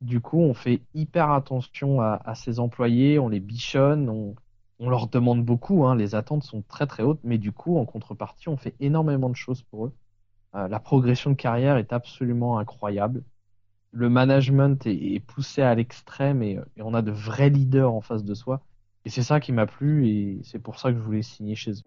Du 0.00 0.22
coup, 0.22 0.38
on 0.38 0.54
fait 0.54 0.80
hyper 0.94 1.30
attention 1.30 2.00
à, 2.00 2.34
ses 2.34 2.58
employés, 2.58 3.18
on 3.18 3.28
les 3.28 3.38
bichonne, 3.38 4.08
on, 4.08 4.88
leur 4.88 5.08
demande 5.08 5.44
beaucoup, 5.44 5.84
hein, 5.84 5.94
les 5.94 6.14
attentes 6.14 6.44
sont 6.44 6.62
très 6.62 6.86
très 6.86 7.02
hautes, 7.02 7.20
mais 7.22 7.36
du 7.36 7.52
coup, 7.52 7.76
en 7.76 7.84
contrepartie, 7.84 8.48
on 8.48 8.56
fait 8.56 8.74
énormément 8.80 9.28
de 9.28 9.36
choses 9.36 9.60
pour 9.64 9.88
eux. 9.88 9.92
Euh, 10.54 10.68
la 10.68 10.80
progression 10.80 11.32
de 11.32 11.36
carrière 11.36 11.76
est 11.76 11.92
absolument 11.92 12.56
incroyable. 12.56 13.24
Le 13.92 14.08
management 14.08 14.86
est, 14.86 15.20
poussé 15.20 15.60
à 15.60 15.74
l'extrême 15.74 16.42
et, 16.42 16.58
on 16.78 16.94
a 16.94 17.02
de 17.02 17.10
vrais 17.10 17.50
leaders 17.50 17.92
en 17.92 18.00
face 18.00 18.24
de 18.24 18.32
soi. 18.32 18.62
Et 19.06 19.10
c'est 19.10 19.22
ça 19.22 19.40
qui 19.40 19.52
m'a 19.52 19.66
plu 19.66 20.08
et 20.08 20.38
c'est 20.42 20.58
pour 20.58 20.78
ça 20.78 20.90
que 20.90 20.98
je 20.98 21.02
voulais 21.02 21.22
signer 21.22 21.54
chez 21.54 21.72
eux. 21.72 21.82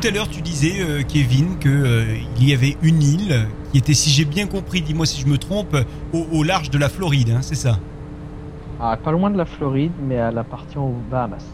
tout 0.00 0.08
à 0.08 0.10
l'heure, 0.10 0.28
tu 0.28 0.42
disais, 0.42 0.80
euh, 0.80 1.02
Kevin, 1.02 1.58
qu'il 1.58 1.70
euh, 1.70 2.18
y 2.38 2.52
avait 2.52 2.76
une 2.82 3.02
île 3.02 3.48
qui 3.72 3.78
était, 3.78 3.94
si 3.94 4.10
j'ai 4.10 4.24
bien 4.26 4.46
compris, 4.46 4.82
dis-moi 4.82 5.06
si 5.06 5.20
je 5.20 5.26
me 5.26 5.38
trompe, 5.38 5.76
au, 6.12 6.42
large 6.42 6.70
de 6.70 6.78
la 6.78 6.88
Floride, 6.88 7.30
hein, 7.30 7.40
c'est 7.40 7.54
ça? 7.54 7.78
Ah, 8.78 8.96
Pas 9.02 9.10
loin 9.10 9.30
de 9.30 9.38
la 9.38 9.46
Floride, 9.46 9.92
mais 10.00 10.16
elle 10.16 10.36
appartient 10.36 10.76
aux 10.76 10.94
Bahamas. 11.10 11.44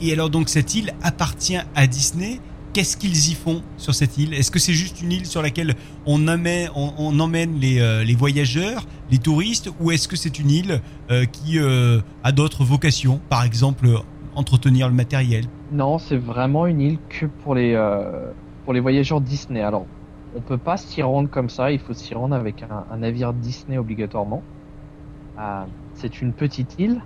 Et, 0.00 0.12
alors, 0.12 0.30
donc, 0.30 0.48
cette 0.48 0.74
île 0.74 0.92
appartient 1.02 1.58
à 1.74 1.86
Disney. 1.86 2.40
Qu'est-ce 2.78 2.96
qu'ils 2.96 3.32
y 3.32 3.34
font 3.34 3.60
sur 3.76 3.92
cette 3.92 4.18
île? 4.18 4.32
Est-ce 4.34 4.52
que 4.52 4.60
c'est 4.60 4.72
juste 4.72 5.02
une 5.02 5.10
île 5.10 5.26
sur 5.26 5.42
laquelle 5.42 5.74
on, 6.06 6.28
emmène, 6.28 6.70
euh, 6.76 8.04
les, 8.04 8.14
voyageurs, 8.14 8.84
les 9.10 9.18
touristes, 9.18 9.68
ou 9.80 9.90
est-ce 9.90 10.06
que 10.06 10.14
c'est 10.14 10.38
une 10.38 10.48
île 10.48 10.80
qui 11.32 11.58
a 11.58 12.30
d'autres 12.30 12.62
vocations? 12.62 13.20
Par 13.28 13.42
exemple, 13.42 13.88
entretenir 14.38 14.88
le 14.88 14.94
matériel? 14.94 15.46
Non, 15.72 15.98
c'est 15.98 16.16
vraiment 16.16 16.66
une 16.66 16.80
île 16.80 16.98
que 17.08 17.26
pour 17.26 17.54
les, 17.54 17.74
euh, 17.74 18.30
pour 18.64 18.72
les 18.72 18.80
voyageurs 18.80 19.20
Disney. 19.20 19.60
Alors, 19.60 19.86
on 20.36 20.40
peut 20.40 20.58
pas 20.58 20.76
s'y 20.76 21.02
rendre 21.02 21.28
comme 21.28 21.50
ça, 21.50 21.72
il 21.72 21.78
faut 21.78 21.94
s'y 21.94 22.14
rendre 22.14 22.34
avec 22.34 22.62
un, 22.62 22.96
navire 22.96 23.32
Disney 23.32 23.76
obligatoirement. 23.76 24.42
Euh, 25.38 25.64
c'est 25.94 26.22
une 26.22 26.32
petite 26.32 26.78
île. 26.78 27.00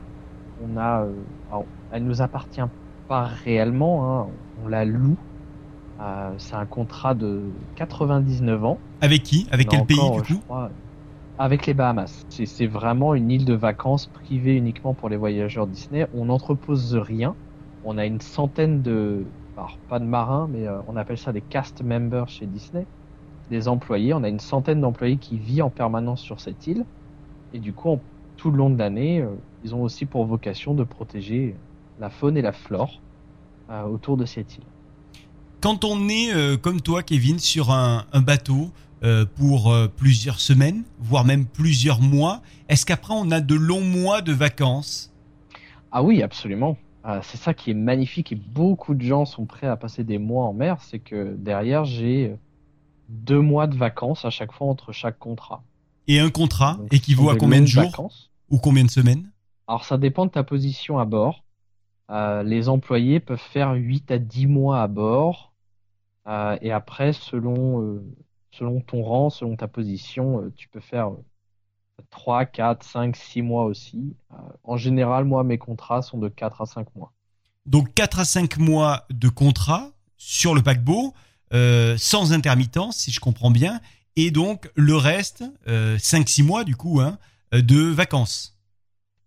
On 0.63 0.77
a, 0.77 1.03
euh, 1.03 1.63
elle 1.91 2.05
nous 2.05 2.21
appartient 2.21 2.61
pas 3.09 3.25
réellement, 3.45 4.21
hein, 4.21 4.27
on 4.65 4.69
la 4.69 4.85
loue. 4.85 5.17
C'est 6.39 6.55
un 6.55 6.67
contrat 6.67 7.15
de 7.15 7.43
99 7.77 8.65
ans. 8.65 8.79
Avec 9.01 9.23
qui? 9.23 9.47
Avec 9.51 9.69
quel 9.69 9.87
pays 9.87 10.11
du 10.11 10.23
coup? 10.23 10.43
avec 11.39 11.67
les 11.67 11.75
Bahamas. 11.75 12.25
C'est 12.29 12.67
vraiment 12.67 13.15
une 13.15 13.31
île 13.31 13.45
de 13.45 13.55
vacances 13.55 14.07
privée 14.07 14.57
uniquement 14.57 14.95
pour 14.95 15.09
les 15.09 15.17
voyageurs 15.17 15.67
Disney. 15.67 16.07
On 16.15 16.27
n'entrepose 16.27 16.95
rien. 16.95 17.35
On 17.85 17.99
a 17.99 18.07
une 18.07 18.21
centaine 18.21 18.83
de, 18.83 19.25
alors 19.57 19.79
pas 19.89 19.99
de 19.99 20.05
marins, 20.05 20.49
mais 20.51 20.69
euh, 20.69 20.79
on 20.87 20.97
appelle 20.97 21.19
ça 21.19 21.33
des 21.33 21.41
cast 21.41 21.83
members 21.83 22.29
chez 22.29 22.47
Disney, 22.47 22.87
des 23.51 23.67
employés. 23.67 24.15
On 24.15 24.23
a 24.23 24.29
une 24.29 24.39
centaine 24.39 24.81
d'employés 24.81 25.17
qui 25.17 25.37
vivent 25.37 25.65
en 25.65 25.71
permanence 25.71 26.21
sur 26.21 26.41
cette 26.41 26.67
île. 26.67 26.85
Et 27.53 27.59
du 27.59 27.73
coup, 27.73 27.99
tout 28.37 28.51
le 28.51 28.57
long 28.57 28.71
de 28.71 28.79
l'année, 28.79 29.21
euh, 29.21 29.35
ils 29.65 29.75
ont 29.75 29.83
aussi 29.83 30.07
pour 30.07 30.25
vocation 30.27 30.75
de 30.75 30.85
protéger 30.85 31.57
la 31.99 32.09
faune 32.09 32.37
et 32.37 32.43
la 32.43 32.53
flore 32.53 33.03
euh, 33.71 33.83
autour 33.85 34.17
de 34.17 34.27
cette 34.27 34.57
île. 34.57 34.65
Quand 35.63 35.85
on 35.85 36.09
est, 36.09 36.61
comme 36.61 36.81
toi, 36.81 37.03
Kevin, 37.03 37.39
sur 37.39 37.71
un 37.71 38.05
bateau, 38.15 38.73
euh, 39.05 39.27
pour 39.27 39.73
euh, 39.73 39.89
plusieurs 39.89 40.39
semaines, 40.39 40.85
voire 41.01 41.25
même 41.25 41.45
plusieurs 41.45 42.01
mois. 42.01 42.41
Est-ce 42.69 42.87
qu'après 42.87 43.15
on 43.17 43.33
a 43.33 43.41
de 43.41 43.57
longs 43.57 43.85
mois 43.85 44.23
de 44.23 44.33
vacances? 44.33 45.13
Ah 45.91 46.05
oui, 46.05 46.23
absolument. 46.23 46.77
C'est 47.23 47.37
ça 47.37 47.53
qui 47.53 47.73
est 47.73 47.75
magnifique 47.75 48.31
et 48.31 48.37
beaucoup 48.37 48.95
de 48.95 49.03
gens 49.03 49.25
sont 49.25 49.45
prêts 49.45 49.67
à 49.67 49.77
passer 49.77 50.05
des 50.05 50.19
mois 50.19 50.45
en 50.45 50.53
mer. 50.53 50.77
C'est 50.83 51.01
que 51.01 51.35
derrière 51.37 51.85
j'ai 51.85 52.37
deux 53.09 53.41
mois 53.41 53.67
de 53.67 53.77
vacances 53.77 54.25
à 54.25 54.31
chaque 54.31 54.53
fois 54.53 54.69
entre 54.69 54.93
chaque 54.93 55.19
contrat. 55.19 55.65
Et 56.07 56.21
un 56.21 56.31
contrat 56.31 56.79
équivaut 56.93 57.29
à 57.29 57.35
combien 57.35 57.61
de 57.61 57.67
jours 57.67 58.21
ou 58.51 58.59
combien 58.59 58.85
de 58.85 58.91
semaines? 58.91 59.33
Alors 59.67 59.85
ça 59.85 59.99
dépend 59.99 60.27
de 60.27 60.31
ta 60.31 60.45
position 60.45 61.01
à 61.01 61.05
bord. 61.05 61.43
Euh, 62.09 62.45
les 62.45 62.69
employés 62.69 63.19
peuvent 63.19 63.43
faire 63.53 63.73
8 63.73 64.13
à 64.13 64.19
10 64.19 64.47
mois 64.47 64.81
à 64.81 64.87
bord. 64.87 65.52
Et 66.27 66.73
après, 66.73 67.13
selon 67.13 68.01
selon 68.53 68.81
ton 68.81 69.03
rang, 69.03 69.31
selon 69.31 69.57
ta 69.57 69.67
position, 69.67 70.43
euh, 70.43 70.53
tu 70.55 70.69
peux 70.69 70.81
faire 70.81 71.11
3, 72.11 72.45
4, 72.45 72.85
5, 72.85 73.17
6 73.17 73.43
mois 73.43 73.65
aussi. 73.65 74.15
Euh, 74.33 74.37
en 74.63 74.77
général, 74.77 75.25
moi, 75.25 75.43
mes 75.43 75.59
contrats 75.59 76.03
sont 76.03 76.19
de 76.19 76.29
4 76.29 76.63
à 76.63 76.67
5 76.67 76.95
mois. 76.95 77.13
Donc 77.67 77.95
4 77.95 78.21
à 78.21 78.25
5 78.25 78.59
mois 78.59 79.07
de 79.11 79.29
contrat 79.29 79.91
sur 80.17 80.55
le 80.55 80.63
paquebot, 80.63 81.15
euh, 81.53 81.97
sans 81.99 82.33
intermittence, 82.33 82.97
si 82.97 83.11
je 83.11 83.21
comprends 83.21 83.51
bien, 83.51 83.81
et 84.17 84.31
donc 84.31 84.71
le 84.75 84.97
reste, 84.97 85.45
5-6 85.67 86.43
mois 86.45 86.65
du 86.65 86.77
coup, 86.77 87.01
hein, 87.01 87.19
de 87.53 87.81
vacances. 87.81 88.59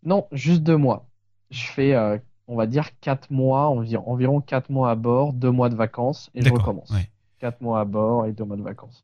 Non, 0.03 0.27
juste 0.31 0.62
2 0.62 0.77
mois. 0.77 1.10
Je 1.49 1.65
fais, 1.65 2.19
on 2.47 2.55
va 2.55 2.67
dire, 2.67 2.89
4 2.99 3.31
mois, 3.31 3.67
environ, 3.67 4.03
environ 4.08 4.41
4 4.41 4.69
mois 4.69 4.91
à 4.91 4.95
bord, 4.95 5.34
2 5.34 5.51
mois 5.51 5.69
de 5.69 5.75
vacances, 5.75 6.29
et 6.36 6.41
je 6.41 6.51
recommence. 6.51 6.91
4 7.39 7.62
mois 7.62 7.79
à 7.79 7.86
bord 7.86 8.25
et 8.25 8.34
2 8.34 8.43
mois 8.43 8.58
de 8.58 8.62
vacances. 8.62 9.03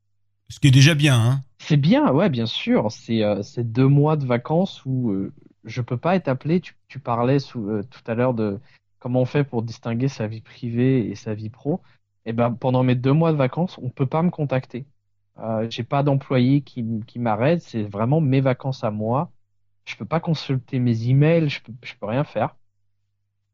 Ce 0.49 0.59
qui 0.59 0.67
est 0.67 0.71
déjà 0.71 0.95
bien, 0.95 1.19
hein 1.19 1.41
C'est 1.59 1.77
bien, 1.77 2.11
ouais, 2.11 2.29
bien 2.29 2.45
sûr. 2.45 2.91
C'est 2.91 3.23
euh, 3.23 3.41
deux 3.57 3.87
mois 3.87 4.17
de 4.17 4.25
vacances 4.25 4.83
où 4.85 5.11
euh, 5.11 5.31
je 5.63 5.81
peux 5.81 5.97
pas 5.97 6.15
être 6.15 6.27
appelé. 6.27 6.59
Tu, 6.59 6.75
tu 6.89 6.99
parlais 6.99 7.39
sous, 7.39 7.69
euh, 7.69 7.83
tout 7.89 8.01
à 8.05 8.15
l'heure 8.15 8.33
de 8.33 8.59
comment 8.99 9.21
on 9.21 9.25
fait 9.25 9.43
pour 9.43 9.61
distinguer 9.61 10.09
sa 10.09 10.27
vie 10.27 10.41
privée 10.41 11.09
et 11.09 11.15
sa 11.15 11.33
vie 11.33 11.49
pro. 11.49 11.81
Et 12.25 12.29
eh 12.29 12.33
ben 12.33 12.51
pendant 12.51 12.83
mes 12.83 12.95
deux 12.95 13.13
mois 13.13 13.31
de 13.31 13.37
vacances, 13.37 13.79
on 13.81 13.89
peut 13.89 14.05
pas 14.05 14.21
me 14.21 14.29
contacter. 14.29 14.85
Euh, 15.39 15.67
J'ai 15.69 15.83
pas 15.83 16.03
d'employé 16.03 16.61
qui, 16.61 16.85
qui 17.07 17.17
m'arrête. 17.17 17.61
C'est 17.61 17.83
vraiment 17.83 18.21
mes 18.21 18.41
vacances 18.41 18.83
à 18.83 18.91
moi. 18.91 19.31
Je 19.85 19.95
peux 19.95 20.05
pas 20.05 20.19
consulter 20.19 20.79
mes 20.79 21.07
emails. 21.07 21.49
Je 21.49 21.63
peux, 21.63 21.73
je 21.81 21.93
peux 21.99 22.05
rien 22.05 22.23
faire. 22.23 22.55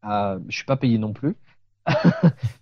Euh, 0.07 0.39
je 0.47 0.55
suis 0.55 0.65
pas 0.65 0.77
payé 0.77 0.97
non 0.97 1.13
plus. 1.13 1.35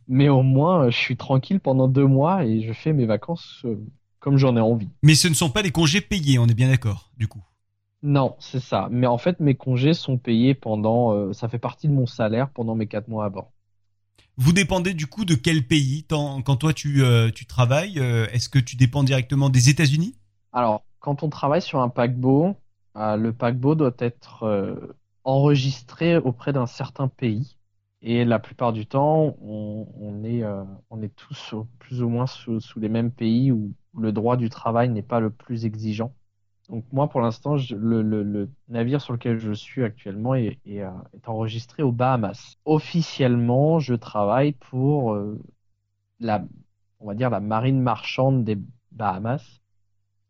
Mais 0.08 0.30
au 0.30 0.44
moins, 0.44 0.90
je 0.90 0.98
suis 0.98 1.18
tranquille 1.18 1.60
pendant 1.60 1.88
deux 1.88 2.06
mois 2.06 2.46
et 2.46 2.62
je 2.62 2.74
fais 2.74 2.94
mes 2.94 3.06
vacances 3.06 3.62
euh, 3.66 3.76
comme 4.20 4.38
j'en 4.38 4.58
ai 4.58 4.60
envie. 4.60 4.90
Mais 5.04 5.16
ce 5.16 5.28
ne 5.28 5.34
sont 5.34 5.50
pas 5.50 5.62
des 5.62 5.72
congés 5.72 6.02
payés, 6.02 6.40
on 6.40 6.48
est 6.48 6.56
bien 6.56 6.70
d'accord, 6.70 7.12
du 7.18 7.28
coup. 7.28 7.44
Non, 8.06 8.36
c'est 8.40 8.60
ça. 8.60 8.88
Mais 8.92 9.08
en 9.08 9.18
fait, 9.18 9.40
mes 9.40 9.56
congés 9.56 9.96
sont 9.96 10.20
payés 10.20 10.54
pendant. 10.54 11.14
Euh, 11.14 11.34
ça 11.34 11.50
fait 11.50 11.58
partie 11.58 11.88
de 11.88 11.94
mon 11.94 12.06
salaire 12.06 12.50
pendant 12.50 12.76
mes 12.76 12.86
quatre 12.86 13.08
mois 13.08 13.26
à 13.26 13.30
bord. 13.30 13.52
Vous 14.38 14.54
dépendez 14.54 14.94
du 14.94 15.08
coup 15.08 15.26
de 15.26 15.34
quel 15.34 15.66
pays? 15.66 16.06
Quand 16.08 16.56
toi 16.56 16.72
tu, 16.72 17.04
euh, 17.04 17.32
tu 17.32 17.48
travailles 17.48 18.00
euh, 18.00 18.28
Est-ce 18.32 18.48
que 18.48 18.60
tu 18.60 18.76
dépends 18.76 19.04
directement 19.04 19.50
des 19.50 19.70
États-Unis? 19.70 20.16
Alors, 20.54 20.84
quand 21.00 21.24
on 21.24 21.30
travaille 21.30 21.64
sur 21.64 21.80
un 21.80 21.90
paquebot, 21.90 22.56
le 22.96 23.32
paquebot 23.32 23.76
doit 23.76 23.96
être 24.00 24.96
enregistré 25.26 26.18
auprès 26.18 26.54
d'un 26.54 26.68
certain 26.68 27.08
pays. 27.08 27.58
Et 28.02 28.24
la 28.26 28.40
plupart 28.40 28.72
du 28.74 28.86
temps, 28.86 29.36
on, 29.42 30.24
est, 30.24 30.44
on 30.92 31.02
est 31.02 31.16
tous 31.16 31.56
plus 31.80 32.04
ou 32.04 32.10
moins 32.10 32.28
sous, 32.28 32.60
sous 32.60 32.80
les 32.80 32.90
mêmes 32.90 33.12
pays 33.12 33.52
ou 33.52 33.74
le 33.98 34.12
droit 34.12 34.38
du 34.38 34.50
travail 34.50 34.90
n'est 34.90 35.02
pas 35.02 35.20
le 35.20 35.32
plus 35.32 35.66
exigeant. 35.66 36.14
Donc 36.70 36.84
moi, 36.92 37.08
pour 37.10 37.22
l'instant, 37.22 37.58
le, 37.72 38.50
navire 38.70 39.02
sur 39.02 39.14
lequel 39.14 39.38
je 39.38 39.52
suis 39.52 39.84
actuellement 39.84 40.36
est, 40.36 40.60
euh, 40.68 40.90
enregistré 41.26 41.84
aux 41.84 41.92
Bahamas. 41.92 42.58
Officiellement, 42.66 43.80
je 43.80 43.94
travaille 43.94 44.54
pour 44.54 45.14
euh, 45.14 45.40
la, 46.20 46.44
on 47.00 47.08
va 47.08 47.14
dire 47.14 47.30
la 47.30 47.40
marine 47.40 47.82
marchande 47.82 48.44
des 48.44 48.58
Bahamas, 48.92 49.62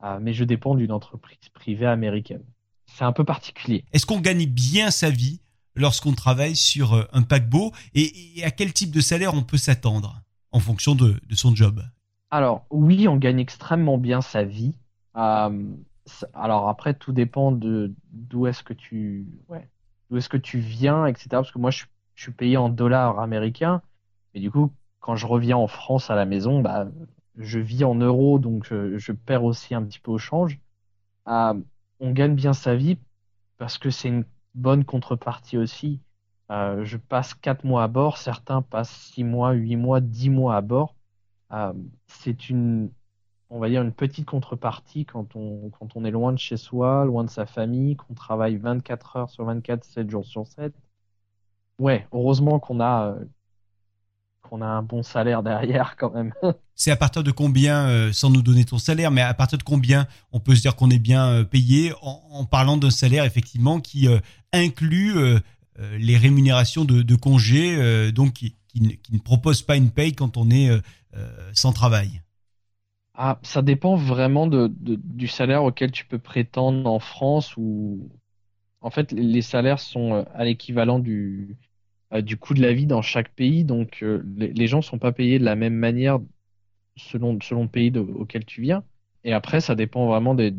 euh, 0.04 0.20
mais 0.22 0.34
je 0.34 0.44
dépends 0.44 0.76
d'une 0.76 0.92
entreprise 0.92 1.50
privée 1.54 1.86
américaine. 1.86 2.44
C'est 2.98 3.04
un 3.04 3.12
peu 3.12 3.24
particulier. 3.24 3.84
Est-ce 3.94 4.06
qu'on 4.06 4.22
gagne 4.22 4.46
bien 4.46 4.90
sa 4.92 5.10
vie 5.10 5.42
lorsqu'on 5.76 6.14
travaille 6.14 6.56
sur 6.56 7.08
un 7.12 7.22
paquebot 7.22 7.74
et, 7.94 8.42
à 8.44 8.52
quel 8.52 8.72
type 8.74 8.92
de 8.92 9.02
salaire 9.02 9.34
on 9.34 9.44
peut 9.44 9.58
s'attendre 9.58 10.22
en 10.52 10.60
fonction 10.60 10.96
de 10.96 11.20
son 11.34 11.54
job? 11.54 11.84
Alors, 12.32 12.66
oui, 12.70 13.08
on 13.08 13.18
gagne 13.18 13.40
extrêmement 13.40 13.98
bien 13.98 14.22
sa 14.22 14.44
vie. 14.44 14.78
Euh, 15.16 15.64
alors 16.34 16.70
après, 16.70 16.94
tout 16.94 17.12
dépend 17.12 17.52
de 17.52 17.94
d'où 18.12 18.48
est-ce 18.48 18.64
que 18.64 18.74
tu, 18.74 19.26
ouais, 19.48 19.70
d'où 20.10 20.18
est-ce 20.18 20.30
que 20.30 20.38
tu 20.38 20.60
viens, 20.60 21.06
etc. 21.06 21.28
Parce 21.32 21.52
que 21.52 21.60
moi, 21.60 21.72
je, 21.72 21.78
suis- 21.80 21.88
je 22.16 22.24
suis 22.24 22.32
payé 22.32 22.58
en 22.58 22.70
dollars 22.70 23.20
américains, 23.20 23.82
mais 24.34 24.40
du 24.40 24.52
coup, 24.52 24.74
quand 25.00 25.16
je 25.16 25.28
reviens 25.28 25.58
en 25.58 25.68
France 25.68 26.10
à 26.10 26.16
la 26.16 26.26
maison, 26.26 26.62
bah, 26.62 26.88
je 27.38 27.60
vis 27.60 27.84
en 27.84 27.96
euros, 27.96 28.40
donc 28.40 28.66
je, 28.66 28.98
je 28.98 29.12
perds 29.12 29.44
aussi 29.44 29.76
un 29.76 29.84
petit 29.84 30.00
peu 30.00 30.12
au 30.12 30.18
change. 30.18 30.60
On 32.00 32.12
gagne 32.12 32.36
bien 32.36 32.54
sa 32.54 32.76
vie 32.76 32.98
parce 33.58 33.78
que 33.78 33.90
c'est 33.90 34.10
une 34.10 34.26
bonne 34.54 34.86
contrepartie 34.86 35.58
aussi. 35.58 36.02
Euh, 36.52 36.86
je 36.86 36.98
passe 36.98 37.34
quatre 37.34 37.64
mois 37.66 37.84
à 37.84 37.88
bord, 37.88 38.18
certains 38.18 38.62
passent 38.62 38.92
six 38.92 39.24
mois, 39.24 39.52
huit 39.54 39.76
mois, 39.78 40.02
dix 40.02 40.30
mois 40.30 40.56
à 40.58 40.62
bord. 40.62 40.96
Euh, 41.52 41.74
c'est 42.08 42.50
une, 42.50 42.92
on 43.50 43.60
va 43.60 43.70
dire 43.70 43.82
une 43.82 43.94
petite 43.94 44.26
contrepartie 44.28 45.06
quand 45.06 45.36
on, 45.36 45.70
quand 45.72 45.96
on 45.96 46.06
est 46.06 46.12
loin 46.12 46.34
de 46.34 46.40
chez 46.40 46.58
soi, 46.58 47.06
loin 47.06 47.24
de 47.24 47.30
sa 47.30 47.46
famille, 47.46 47.96
qu'on 47.96 48.14
travaille 48.14 48.58
24 48.58 49.16
heures 49.18 49.30
sur 49.30 49.46
24, 49.46 49.84
7 49.86 50.10
jours 50.10 50.26
sur 50.26 50.48
7. 50.48 50.74
Ouais, 51.80 52.08
heureusement 52.12 52.60
qu'on 52.60 52.80
a, 52.80 53.08
euh, 53.14 53.26
qu'on 54.50 54.62
a 54.62 54.66
un 54.68 54.82
bon 54.84 55.04
salaire 55.04 55.44
derrière 55.44 55.96
quand 55.98 56.12
même. 56.14 56.34
C'est 56.78 56.92
à 56.92 56.98
partir 56.98 57.24
de 57.24 57.32
combien, 57.32 57.88
euh, 57.88 58.12
sans 58.12 58.30
nous 58.30 58.42
donner 58.42 58.66
ton 58.66 58.78
salaire, 58.78 59.10
mais 59.10 59.22
à 59.22 59.34
partir 59.34 59.58
de 59.58 59.64
combien 59.64 60.08
on 60.34 60.42
peut 60.42 60.56
se 60.56 60.62
dire 60.62 60.76
qu'on 60.76 60.90
est 60.90 61.00
bien 61.00 61.28
euh, 61.30 61.44
payé 61.46 61.94
en, 62.02 62.22
en 62.32 62.46
parlant 62.46 62.76
d'un 62.76 62.92
salaire 62.92 63.24
effectivement 63.24 63.80
qui 63.80 64.08
euh, 64.08 64.20
inclut 64.52 65.14
les 65.98 66.16
rémunérations 66.18 66.86
de, 66.86 67.02
de 67.02 67.16
congés, 67.16 68.12
donc 68.14 68.32
qui, 68.32 68.56
qui 68.70 68.80
ne, 68.80 68.90
qui 68.92 69.12
ne 69.14 69.20
propose 69.20 69.62
pas 69.62 69.76
une 69.76 69.92
paye 69.92 70.14
quand 70.14 70.38
on 70.38 70.50
est 70.50 70.70
sans 71.52 71.74
travail. 71.74 72.22
Ah, 73.14 73.40
ça 73.44 73.62
dépend 73.62 73.96
vraiment 73.96 74.48
de, 74.48 74.68
de- 74.68 74.96
du 75.02 75.28
salaire 75.28 75.64
auquel 75.64 75.92
tu 75.92 76.06
peux 76.06 76.20
prétendre 76.20 76.90
en 76.90 77.00
France 77.00 77.56
ou 77.58 78.10
en 78.82 78.92
fait 78.92 79.12
les 79.14 79.42
salaires 79.44 79.80
sont 79.80 80.26
à 80.34 80.46
l'équivalent 80.46 81.00
du 81.00 81.58
du 82.22 82.38
coût 82.38 82.54
de 82.54 82.62
la 82.62 82.74
vie 82.74 82.86
dans 82.86 83.02
chaque 83.02 83.30
pays. 83.34 83.64
Donc 83.64 84.00
euh, 84.04 84.24
les, 84.38 84.54
les 84.54 84.68
gens 84.68 84.82
sont 84.82 85.00
pas 85.00 85.12
payés 85.12 85.40
de 85.40 85.44
la 85.46 85.56
même 85.56 85.76
manière 85.76 86.20
selon 86.98 87.38
selon 87.42 87.64
le 87.64 87.70
pays 87.70 87.92
de- 87.92 88.00
auquel 88.00 88.46
tu 88.46 88.62
viens. 88.62 88.84
Et 89.24 89.34
après 89.34 89.62
ça 89.62 89.76
dépend 89.76 90.08
vraiment 90.08 90.36
des 90.36 90.54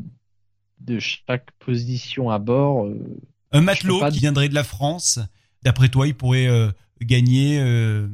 de 0.80 0.98
chaque 0.98 1.50
position 1.52 2.30
à 2.30 2.38
bord 2.38 2.84
euh, 2.84 3.18
Un 3.52 3.62
matelot 3.62 4.00
pas. 4.00 4.10
qui 4.10 4.18
viendrait 4.18 4.48
de 4.50 4.54
la 4.54 4.64
France, 4.64 5.18
d'après 5.62 5.88
toi, 5.88 6.06
il 6.06 6.14
pourrait 6.14 6.48
euh, 6.48 6.70
gagner 7.00 7.58
euh, 7.60 8.06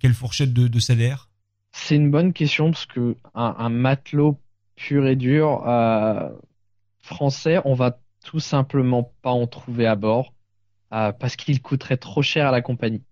quelle 0.00 0.14
fourchette 0.14 0.52
de, 0.52 0.66
de 0.66 0.78
salaire? 0.80 1.28
C'est 1.72 1.94
une 1.94 2.10
bonne 2.10 2.32
question 2.32 2.72
parce 2.72 2.86
que 2.86 3.14
un, 3.34 3.54
un 3.58 3.68
matelot 3.68 4.40
pur 4.74 5.06
et 5.06 5.14
dur 5.14 5.62
euh, 5.68 6.30
français, 6.98 7.58
on 7.64 7.74
va 7.74 8.00
tout 8.24 8.40
simplement 8.40 9.12
pas 9.22 9.30
en 9.30 9.46
trouver 9.46 9.86
à 9.86 9.94
bord 9.94 10.34
euh, 10.92 11.12
parce 11.12 11.36
qu'il 11.36 11.62
coûterait 11.62 11.96
trop 11.96 12.22
cher 12.22 12.48
à 12.48 12.52
la 12.52 12.62
compagnie. 12.62 13.04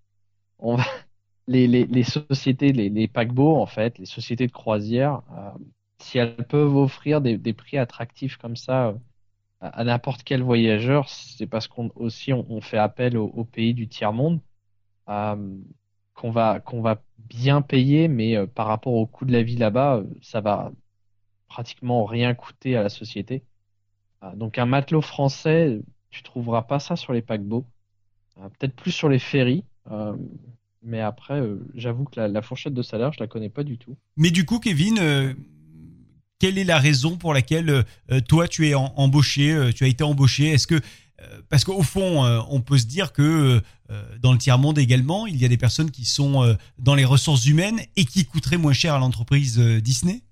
On 0.58 0.76
va, 0.76 0.84
les, 1.48 1.66
les, 1.68 1.86
les 1.86 2.04
sociétés, 2.04 2.72
les, 2.72 2.88
les 2.90 3.08
paquebots 3.08 3.56
en 3.56 3.66
fait, 3.66 3.98
les 3.98 4.06
sociétés 4.06 4.46
de 4.46 4.52
croisière, 4.52 5.22
euh, 5.32 5.50
si 6.00 6.18
elles 6.18 6.36
peuvent 6.46 6.76
offrir 6.76 7.20
des, 7.20 7.38
des 7.38 7.52
prix 7.54 7.78
attractifs 7.78 8.36
comme 8.38 8.56
ça 8.56 8.88
euh, 8.88 8.94
à, 9.60 9.84
n'importe 9.84 10.22
quel 10.24 10.42
voyageur, 10.42 11.08
c'est 11.08 11.46
parce 11.46 11.68
qu'on 11.68 11.90
aussi 11.96 12.32
on, 12.32 12.46
on 12.50 12.60
fait 12.60 12.78
appel 12.78 13.16
aux, 13.18 13.26
aux 13.28 13.44
pays 13.44 13.74
du 13.74 13.88
tiers-monde. 13.88 14.40
Euh, 15.08 15.56
qu'on 16.14 16.30
va 16.30 16.60
qu'on 16.60 16.82
va 16.82 17.02
bien 17.18 17.62
payer, 17.62 18.08
mais 18.08 18.36
euh, 18.36 18.46
par 18.46 18.66
rapport 18.66 18.94
au 18.94 19.06
coût 19.06 19.24
de 19.24 19.32
la 19.32 19.42
vie 19.42 19.56
là-bas, 19.56 20.02
ça 20.22 20.40
va 20.40 20.72
pratiquement 21.48 22.04
rien 22.06 22.34
coûter 22.34 22.76
à 22.76 22.82
la 22.82 22.88
société. 22.90 23.44
Donc 24.34 24.58
un 24.58 24.66
matelot 24.66 25.00
français, 25.02 25.80
tu 26.10 26.22
trouveras 26.22 26.62
pas 26.62 26.78
ça 26.78 26.96
sur 26.96 27.12
les 27.12 27.22
paquebots, 27.22 27.66
Euh, 28.40 28.48
peut-être 28.56 28.76
plus 28.76 28.92
sur 28.92 29.08
les 29.08 29.18
ferries, 29.18 29.64
euh, 29.90 30.14
mais 30.82 31.00
après, 31.00 31.40
euh, 31.40 31.58
j'avoue 31.74 32.04
que 32.04 32.20
la, 32.20 32.42
fourchette 32.42 32.72
de 32.72 32.82
salaire, 32.82 33.12
je 33.12 33.18
la 33.18 33.26
connais 33.26 33.48
pas 33.48 33.64
du 33.64 33.78
tout. 33.78 33.96
Mais 34.16 34.30
du 34.30 34.44
coup, 34.44 34.60
Kevin, 34.60 35.34
quelle 36.38 36.56
est 36.56 36.64
la 36.64 36.78
raison 36.78 37.16
pour 37.16 37.34
laquelle 37.34 37.84
toi 38.28 38.46
tu 38.46 38.68
es 38.68 38.74
embauché, 38.74 39.70
tu 39.74 39.82
as 39.82 39.88
été 39.88 40.04
embauché? 40.04 40.50
Est-ce 40.52 40.68
que 40.68 40.80
parce 41.48 41.64
qu'au 41.64 41.82
fond, 41.82 42.22
on 42.48 42.60
peut 42.60 42.78
se 42.78 42.86
dire 42.86 43.12
que 43.12 43.60
dans 44.20 44.30
le 44.30 44.38
tiers 44.38 44.58
monde 44.58 44.78
également, 44.78 45.26
il 45.26 45.36
y 45.36 45.44
a 45.44 45.48
des 45.48 45.56
personnes 45.56 45.90
qui 45.90 46.04
sont 46.04 46.56
dans 46.78 46.94
les 46.94 47.04
ressources 47.04 47.44
humaines 47.46 47.80
et 47.96 48.04
qui 48.04 48.24
coûteraient 48.24 48.56
moins 48.56 48.72
cher 48.72 48.94
à 48.94 49.00
l'entreprise 49.00 49.58
Disney? 49.58 50.22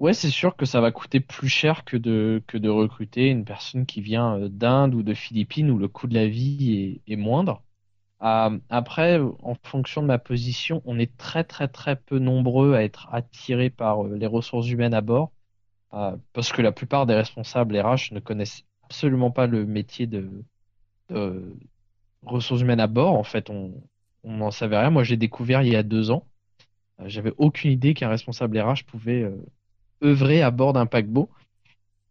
Ouais, 0.00 0.14
c'est 0.14 0.30
sûr 0.30 0.56
que 0.56 0.64
ça 0.64 0.80
va 0.80 0.92
coûter 0.92 1.20
plus 1.20 1.48
cher 1.50 1.84
que 1.84 1.96
de, 1.98 2.42
que 2.46 2.56
de 2.56 2.70
recruter 2.70 3.28
une 3.28 3.44
personne 3.44 3.84
qui 3.84 4.00
vient 4.00 4.38
euh, 4.38 4.48
d'Inde 4.48 4.94
ou 4.94 5.02
de 5.02 5.12
Philippines 5.12 5.70
où 5.70 5.76
le 5.78 5.88
coût 5.88 6.06
de 6.06 6.14
la 6.14 6.26
vie 6.26 7.02
est, 7.06 7.16
moindre. 7.16 7.62
Euh, 8.22 8.58
après, 8.70 9.18
en 9.20 9.54
fonction 9.62 10.02
de 10.02 10.06
ma 10.06 10.18
position, 10.18 10.82
on 10.86 10.98
est 10.98 11.16
très 11.18 11.44
très 11.44 11.68
très 11.68 11.96
peu 11.96 12.18
nombreux 12.18 12.74
à 12.74 12.82
être 12.84 13.08
attirés 13.12 13.70
par 13.70 14.06
euh, 14.06 14.16
les 14.16 14.26
ressources 14.26 14.68
humaines 14.70 14.94
à 14.94 15.02
bord, 15.02 15.32
parce 16.32 16.52
que 16.52 16.62
la 16.62 16.72
plupart 16.72 17.06
des 17.06 17.14
responsables 17.14 17.78
RH 17.78 18.12
ne 18.12 18.20
connaissent 18.20 18.64
absolument 18.84 19.30
pas 19.30 19.46
le 19.46 19.66
métier 19.66 20.06
de, 20.06 20.30
ressources 22.24 22.62
humaines 22.62 22.80
à 22.80 22.86
bord. 22.86 23.14
En 23.14 23.24
fait, 23.24 23.50
on 23.50 23.74
n'en 24.24 24.50
savait 24.50 24.78
rien. 24.78 24.90
Moi, 24.90 25.04
j'ai 25.04 25.16
découvert 25.16 25.62
il 25.62 25.72
y 25.72 25.76
a 25.76 25.82
deux 25.82 26.10
ans. 26.10 26.26
J'avais 27.06 27.32
aucune 27.38 27.70
idée 27.72 27.94
qu'un 27.94 28.08
responsable 28.08 28.58
RH 28.60 28.84
pouvait 28.86 29.26
œuvrer 30.02 30.42
à 30.42 30.50
bord 30.50 30.72
d'un 30.72 30.86
paquebot. 30.86 31.30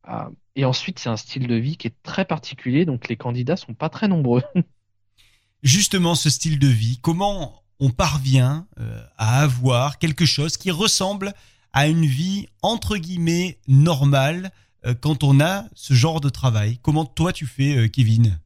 Euh, 0.08 0.30
et 0.56 0.66
ensuite, 0.66 1.00
c'est 1.00 1.10
un 1.10 1.18
style 1.18 1.48
de 1.48 1.56
vie 1.56 1.78
qui 1.78 1.88
est 1.88 1.96
très 2.04 2.26
particulier, 2.26 2.86
donc 2.86 3.08
les 3.08 3.16
candidats 3.16 3.56
sont 3.56 3.74
pas 3.74 3.90
très 3.90 4.08
nombreux. 4.08 4.44
Justement, 5.64 6.16
ce 6.16 6.30
style 6.30 6.60
de 6.60 6.68
vie, 6.68 7.00
comment 7.02 7.64
on 7.80 7.90
parvient 7.90 8.68
euh, 8.80 9.02
à 9.18 9.42
avoir 9.42 10.00
quelque 10.00 10.26
chose 10.26 10.58
qui 10.58 10.72
ressemble 10.72 11.34
à 11.74 11.88
une 11.88 12.06
vie 12.06 12.48
entre 12.62 12.98
guillemets 12.98 13.58
normale 13.68 14.52
euh, 14.86 14.94
quand 15.00 15.24
on 15.24 15.40
a 15.40 15.66
ce 15.76 15.94
genre 15.94 16.22
de 16.22 16.30
travail? 16.30 16.80
Comment 16.82 17.06
toi 17.06 17.34
tu 17.34 17.46
fais, 17.46 17.78
euh, 17.78 17.88
Kevin? 17.88 18.40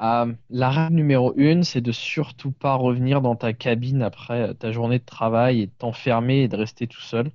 Euh, 0.00 0.32
la 0.50 0.70
règle 0.70 0.96
numéro 0.96 1.32
une, 1.36 1.64
c'est 1.64 1.80
de 1.80 1.92
surtout 1.92 2.50
pas 2.50 2.74
revenir 2.74 3.20
dans 3.20 3.36
ta 3.36 3.52
cabine 3.52 4.02
après 4.02 4.54
ta 4.54 4.72
journée 4.72 4.98
de 4.98 5.04
travail 5.04 5.60
et 5.60 5.66
de 5.66 5.72
t'enfermer 5.72 6.42
et 6.42 6.48
de 6.48 6.56
rester 6.56 6.86
tout 6.86 7.00
seul. 7.00 7.30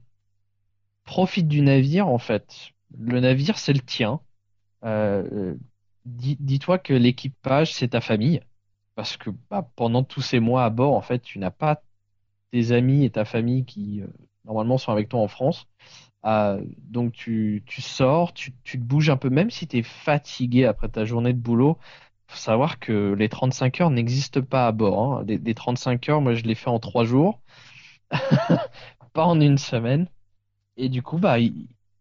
Profite 1.10 1.48
du 1.48 1.62
navire, 1.62 2.08
en 2.08 2.19
fait. 2.19 2.69
Le 2.95 3.19
navire, 3.19 3.58
c'est 3.58 3.74
le 3.74 3.80
tien. 3.80 4.22
Euh, 4.86 5.56
dis, 6.06 6.38
dis-toi 6.39 6.78
que 6.78 6.93
l'équipage, 6.93 7.74
c'est 7.74 7.89
ta 7.89 8.00
famille. 8.00 8.41
Parce 8.93 9.17
que 9.17 9.32
bah, 9.50 9.67
pendant 9.76 10.04
tous 10.04 10.22
ces 10.22 10.39
mois 10.39 10.65
à 10.65 10.69
bord, 10.69 10.93
en 10.93 11.02
fait, 11.02 11.17
tu 11.24 11.39
n'as 11.39 11.50
pas 11.50 11.82
tes 12.52 12.72
amis 12.74 13.06
et 13.06 13.10
ta 13.10 13.26
famille 13.26 13.65
qui, 13.65 14.02
euh, 14.02 14.08
normalement, 14.45 14.78
sont 14.78 14.91
avec 14.91 15.10
toi 15.10 15.19
en 15.19 15.28
France. 15.28 15.67
Euh, 16.26 16.63
donc, 16.78 17.13
tu, 17.13 17.63
sors, 17.80 18.32
tu, 18.36 18.54
te 18.54 18.78
bouges 18.78 19.10
un 19.10 19.17
peu, 19.17 19.32
même 19.32 19.50
si 19.50 19.65
tu 19.65 19.80
es 19.80 19.84
fatigué 19.84 20.65
après 20.65 20.89
ta 20.89 21.06
journée 21.06 21.34
de 21.34 21.39
boulot 21.39 21.80
faut 22.28 22.38
savoir 22.38 22.78
que 22.80 23.15
les 23.17 23.30
35 23.30 23.82
heures 23.82 23.89
n'existent 23.89 24.43
pas 24.43 24.67
à 24.67 24.72
bord. 24.72 25.17
hein. 25.22 25.24
Les, 25.28 25.39
les 25.39 25.56
35 25.56 26.10
heures, 26.10 26.22
moi, 26.22 26.36
je 26.36 26.43
les 26.43 26.54
fais 26.54 26.69
en 26.69 26.80
trois 26.80 27.04
jours, 27.04 27.41
pas 29.13 29.26
en 29.26 29.41
une 29.41 29.58
semaine. 29.58 30.08
Et 30.80 30.89
du 30.89 31.04
coup, 31.04 31.20
bah, 31.20 31.38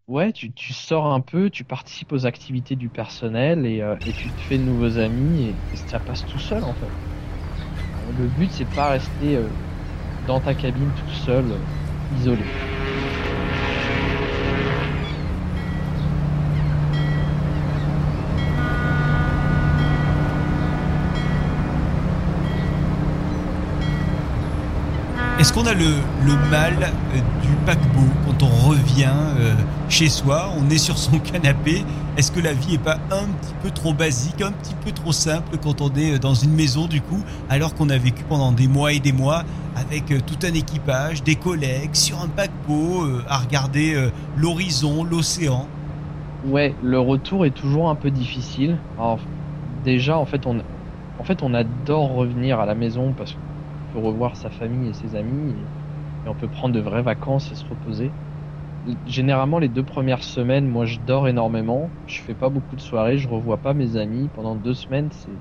ouais, 0.07 0.33
tu, 0.33 0.53
sors 0.73 1.07
un 1.13 1.21
peu, 1.21 1.51
tu 1.51 1.65
participes 1.65 2.13
aux 2.13 2.25
activités 2.27 2.77
du 2.77 2.89
personnel 2.91 3.67
et, 3.67 3.83
euh, 3.83 3.97
tu 4.15 4.33
te 4.35 4.41
fais 4.41 4.57
de 4.59 4.63
nouveaux 4.65 4.97
amis 4.99 5.45
et, 5.73 5.77
ça 5.77 6.01
passe 6.01 6.25
tout 6.25 6.39
seul, 6.39 6.65
en 6.65 6.75
fait. 6.75 6.95
Euh, 7.95 8.13
Le 8.13 8.29
but, 8.29 8.51
c'est 8.53 8.67
pas 8.67 8.91
rester 8.91 9.37
euh, 9.37 9.55
dans 10.21 10.41
ta 10.41 10.55
cabine 10.55 10.95
tout 10.95 11.09
seul, 11.09 11.69
isolé. 12.11 12.55
Est-ce 25.49 25.55
qu'on 25.55 25.67
a 25.67 25.73
le, 25.73 26.51
mal 26.51 26.75
euh, 26.83 27.21
du 27.41 27.49
paquebot 27.65 28.07
quand 28.27 28.43
on 28.43 28.69
revient 28.69 29.09
euh, 29.39 29.55
chez 29.89 30.11
soi, 30.11 30.51
on 30.59 30.69
est 30.69 30.77
sur 30.77 30.99
son 30.99 31.19
canapé? 31.21 31.87
Est-ce 32.19 32.31
que 32.31 32.41
la 32.41 32.53
vie 32.53 32.75
est 32.75 32.85
pas 32.85 32.99
un 33.11 33.25
petit 33.25 33.55
peu 33.63 33.71
trop 33.71 33.95
basique, 33.95 34.43
un 34.43 34.53
petit 34.53 34.75
peu 34.85 34.93
trop 34.93 35.11
simple 35.11 35.57
quand 35.57 35.81
on 35.81 35.89
est 35.95 36.17
euh, 36.17 36.19
dans 36.19 36.35
une 36.35 36.53
maison 36.53 36.85
du 36.85 37.01
coup, 37.01 37.25
alors 37.49 37.75
qu'on 37.75 37.89
a 37.89 37.97
vécu 37.97 38.25
pendant 38.29 38.53
des 38.53 38.69
mois 38.69 38.93
et 38.93 39.01
des 39.01 39.13
mois 39.13 39.45
avec 39.75 40.09
tout 40.27 40.37
un 40.47 40.53
équipage, 40.53 41.23
des 41.23 41.37
collègues, 41.37 41.95
sur 41.95 42.21
un 42.21 42.29
paquebot, 42.29 43.07
à 43.27 43.39
regarder 43.39 44.11
l'horizon, 44.37 45.03
l'océan? 45.03 45.67
Ouais, 46.47 46.75
le 46.83 47.01
retour 47.01 47.47
est 47.47 47.53
toujours 47.53 47.89
un 47.89 47.95
peu 47.95 48.11
difficile. 48.11 48.77
Alors, 48.99 49.19
déjà, 49.83 50.19
en 50.19 50.27
fait, 50.27 50.47
on, 50.47 50.59
en 51.19 51.25
fait, 51.25 51.43
on 51.43 51.55
adore 51.55 52.13
revenir 52.13 52.61
à 52.61 52.67
la 52.67 52.75
maison 52.75 53.15
parce 53.17 53.33
qu'on 53.33 53.48
peut 53.93 53.99
revoir 53.99 54.37
sa 54.37 54.51
famille 54.51 54.89
et 54.89 54.93
ses 54.93 55.17
amis 55.17 55.51
et, 55.51 55.65
on 56.27 56.35
peut 56.35 56.49
prendre 56.49 56.75
de 56.75 56.81
vraies 56.81 57.03
vacances 57.03 57.51
et 57.53 57.55
se 57.55 57.65
reposer. 57.65 58.11
généralement 59.07 59.59
les 59.59 59.69
deux 59.69 59.83
premières 59.83 60.23
semaines, 60.23 60.69
moi 60.69 60.85
je 60.85 60.99
dors 61.07 61.27
énormément, 61.27 61.89
je 62.07 62.21
fais 62.21 62.35
pas 62.35 62.51
beaucoup 62.51 62.77
de 62.77 62.83
soirées, 62.83 63.17
je 63.17 63.27
revois 63.29 63.57
pas 63.57 63.73
mes 63.73 63.97
amis 63.97 64.29
pendant 64.35 64.55
deux 64.55 64.75
semaines. 64.75 65.09
C'est 65.11 65.33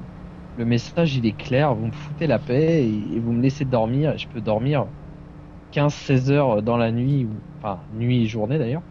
le 0.58 0.66
message 0.66 1.18
il 1.18 1.26
est 1.26 1.38
clair, 1.38 1.76
vous 1.76 1.88
me 1.88 1.92
foutez 1.92 2.26
la 2.26 2.40
paix 2.40 2.88
et, 2.88 3.20
vous 3.20 3.34
me 3.34 3.42
laissez 3.42 3.66
dormir. 3.66 4.14
Et 4.14 4.18
je 4.18 4.28
peux 4.30 4.40
dormir 4.40 4.86
15-16 5.74 6.32
heures 6.32 6.62
dans 6.62 6.78
la 6.78 6.92
nuit, 6.92 7.26
ou 7.26 7.30
enfin 7.60 7.80
nuit 7.94 8.24
et 8.24 8.28
journée 8.28 8.58
d'ailleurs, 8.58 8.84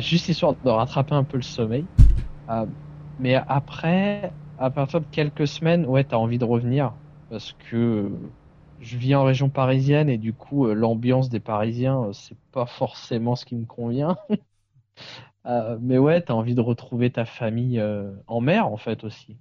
juste 0.00 0.28
histoire 0.28 0.54
de 0.64 0.70
rattraper 0.70 1.14
un 1.14 1.24
peu 1.24 1.36
le 1.36 1.42
sommeil. 1.42 1.84
mais 3.18 3.34
après, 3.48 4.32
à 4.58 4.70
partir 4.70 5.00
de 5.00 5.06
quelques 5.10 5.48
semaines, 5.48 5.84
ouais, 5.86 6.04
t'as 6.04 6.16
envie 6.16 6.38
de 6.38 6.44
revenir 6.44 6.92
parce 7.28 7.54
que 7.70 8.10
je 8.82 8.96
vis 8.96 9.14
en 9.14 9.24
région 9.24 9.48
parisienne 9.48 10.08
et 10.08 10.18
du 10.18 10.32
coup 10.32 10.66
euh, 10.66 10.74
l'ambiance 10.74 11.28
des 11.28 11.40
Parisiens 11.40 12.02
euh, 12.02 12.12
c'est 12.12 12.36
pas 12.50 12.66
forcément 12.66 13.36
ce 13.36 13.44
qui 13.44 13.54
me 13.54 13.64
convient. 13.64 14.16
euh, 15.46 15.78
mais 15.80 15.98
ouais, 15.98 16.20
t'as 16.20 16.34
envie 16.34 16.54
de 16.54 16.60
retrouver 16.60 17.10
ta 17.10 17.24
famille 17.24 17.82
en 18.26 18.40
mer 18.40 18.66
en 18.66 18.76
fait 18.76 19.04
aussi. 19.04 19.36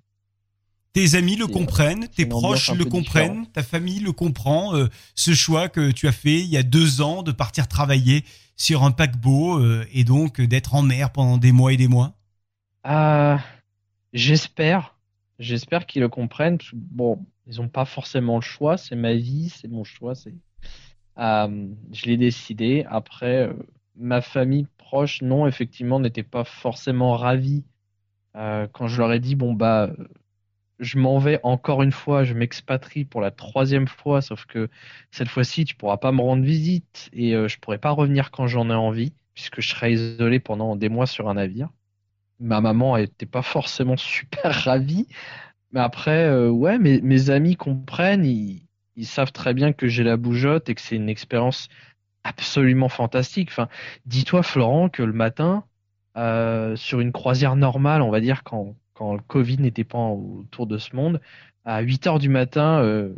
Tes 0.94 1.16
amis 1.16 1.38
le 1.38 1.48
comprennent, 1.48 2.10
tes 2.10 2.26
proches 2.26 2.74
le 2.74 2.84
comprennent, 2.84 3.48
ta 3.48 3.64
famille 3.64 4.00
le 4.00 4.12
comprend. 4.12 4.74
ce 5.16 5.34
choix 5.34 5.70
que 5.70 5.92
tu 5.92 6.08
as 6.08 6.12
fait 6.12 6.40
il 6.40 6.48
y 6.48 6.58
a 6.58 6.64
deux 6.64 7.02
ans 7.02 7.24
de 7.24 7.32
partir 7.32 7.70
travailler 7.70 8.26
sur 8.58 8.84
un 8.84 8.92
paquebot 8.92 9.62
et 9.94 10.04
donc 10.04 10.42
d'être 10.42 10.76
en 10.76 10.82
mer 10.82 11.12
pendant 11.12 11.38
des 11.38 11.54
mois 11.54 11.72
et 11.72 11.78
des 11.78 11.88
mois? 11.88 12.14
J'espère, 14.12 14.98
j'espère 15.40 15.86
qu'ils 15.86 16.02
le 16.02 16.10
comprennent. 16.10 16.58
Bon, 16.74 17.26
ils 17.48 17.58
n'ont 17.58 17.70
pas 17.70 17.86
forcément 17.86 18.36
le 18.36 18.42
choix. 18.42 18.78
C'est 18.78 18.96
ma 18.96 19.14
vie, 19.14 19.50
c'est 19.50 19.68
mon 19.68 19.84
choix. 19.84 20.16
C'est, 20.16 20.34
euh, 21.18 21.68
je 21.92 22.06
l'ai 22.06 22.18
décidé. 22.18 22.86
Après, 22.90 23.48
euh, 23.48 23.54
ma 23.96 24.22
famille 24.22 24.68
proche, 24.78 25.22
non, 25.22 25.48
effectivement, 25.48 26.00
n'était 26.00 26.24
pas 26.24 26.44
forcément 26.44 27.16
ravie 27.16 27.64
euh, 28.38 28.68
quand 28.72 28.88
je 28.88 28.98
leur 28.98 29.12
ai 29.12 29.20
dit 29.20 29.36
bon 29.36 29.54
bah, 29.54 29.92
je 30.80 30.98
m'en 30.98 31.20
vais 31.20 31.40
encore 31.44 31.84
une 31.84 31.92
fois, 31.92 32.24
je 32.24 32.34
m'expatrie 32.34 33.06
pour 33.06 33.22
la 33.22 33.30
troisième 33.32 33.88
fois, 33.88 34.22
sauf 34.22 34.46
que 34.46 34.70
cette 35.12 35.28
fois-ci, 35.28 35.66
tu 35.66 35.76
pourras 35.76 35.98
pas 35.98 36.12
me 36.12 36.22
rendre 36.22 36.44
visite 36.44 37.10
et 37.14 37.34
je 37.34 37.60
pourrai 37.60 37.78
pas 37.78 37.92
revenir 37.92 38.32
quand 38.32 38.48
j'en 38.48 38.70
ai 38.70 38.74
envie, 38.74 39.14
puisque 39.34 39.62
je 39.62 39.70
serai 39.70 39.94
isolé 39.94 40.40
pendant 40.40 40.76
des 40.76 40.90
mois 40.90 41.08
sur 41.08 41.30
un 41.30 41.36
navire. 41.36 41.70
Ma 42.40 42.62
maman 42.62 42.98
n'était 42.98 43.28
pas 43.28 43.44
forcément 43.44 43.98
super 43.98 44.52
ravie. 44.64 45.08
Mais 45.72 45.80
après, 45.80 46.26
euh, 46.26 46.50
ouais, 46.50 46.78
mes, 46.80 47.30
amis 47.30 47.56
comprennent, 47.56 48.26
ils, 48.26 48.64
ils 48.96 49.06
savent 49.06 49.32
très 49.32 49.54
bien 49.54 49.74
que 49.74 49.88
j'ai 49.88 50.04
la 50.04 50.18
bougeotte 50.18 50.70
et 50.70 50.76
que 50.76 50.82
c'est 50.82 50.96
une 50.98 51.10
expérience 51.10 51.70
absolument 52.24 52.90
fantastique. 52.90 53.50
Enfin, 53.52 53.70
dis-toi, 54.06 54.44
Florent, 54.44 54.90
que 54.90 55.04
le 55.04 55.14
matin, 55.14 55.64
euh, 56.18 56.76
sur 56.76 57.00
une 57.00 57.12
croisière 57.14 57.56
normale, 57.56 58.02
on 58.02 58.12
va 58.12 58.20
dire, 58.20 58.44
quand, 58.44 58.76
quand 58.94 59.14
le 59.14 59.22
Covid 59.22 59.58
n'était 59.60 59.86
pas 59.86 59.98
autour 59.98 60.68
de 60.68 60.78
ce 60.78 60.96
monde, 60.96 61.22
à 61.64 61.82
8 61.82 62.08
heures 62.08 62.20
du 62.20 62.30
matin, 62.30 62.82
euh, 62.84 63.14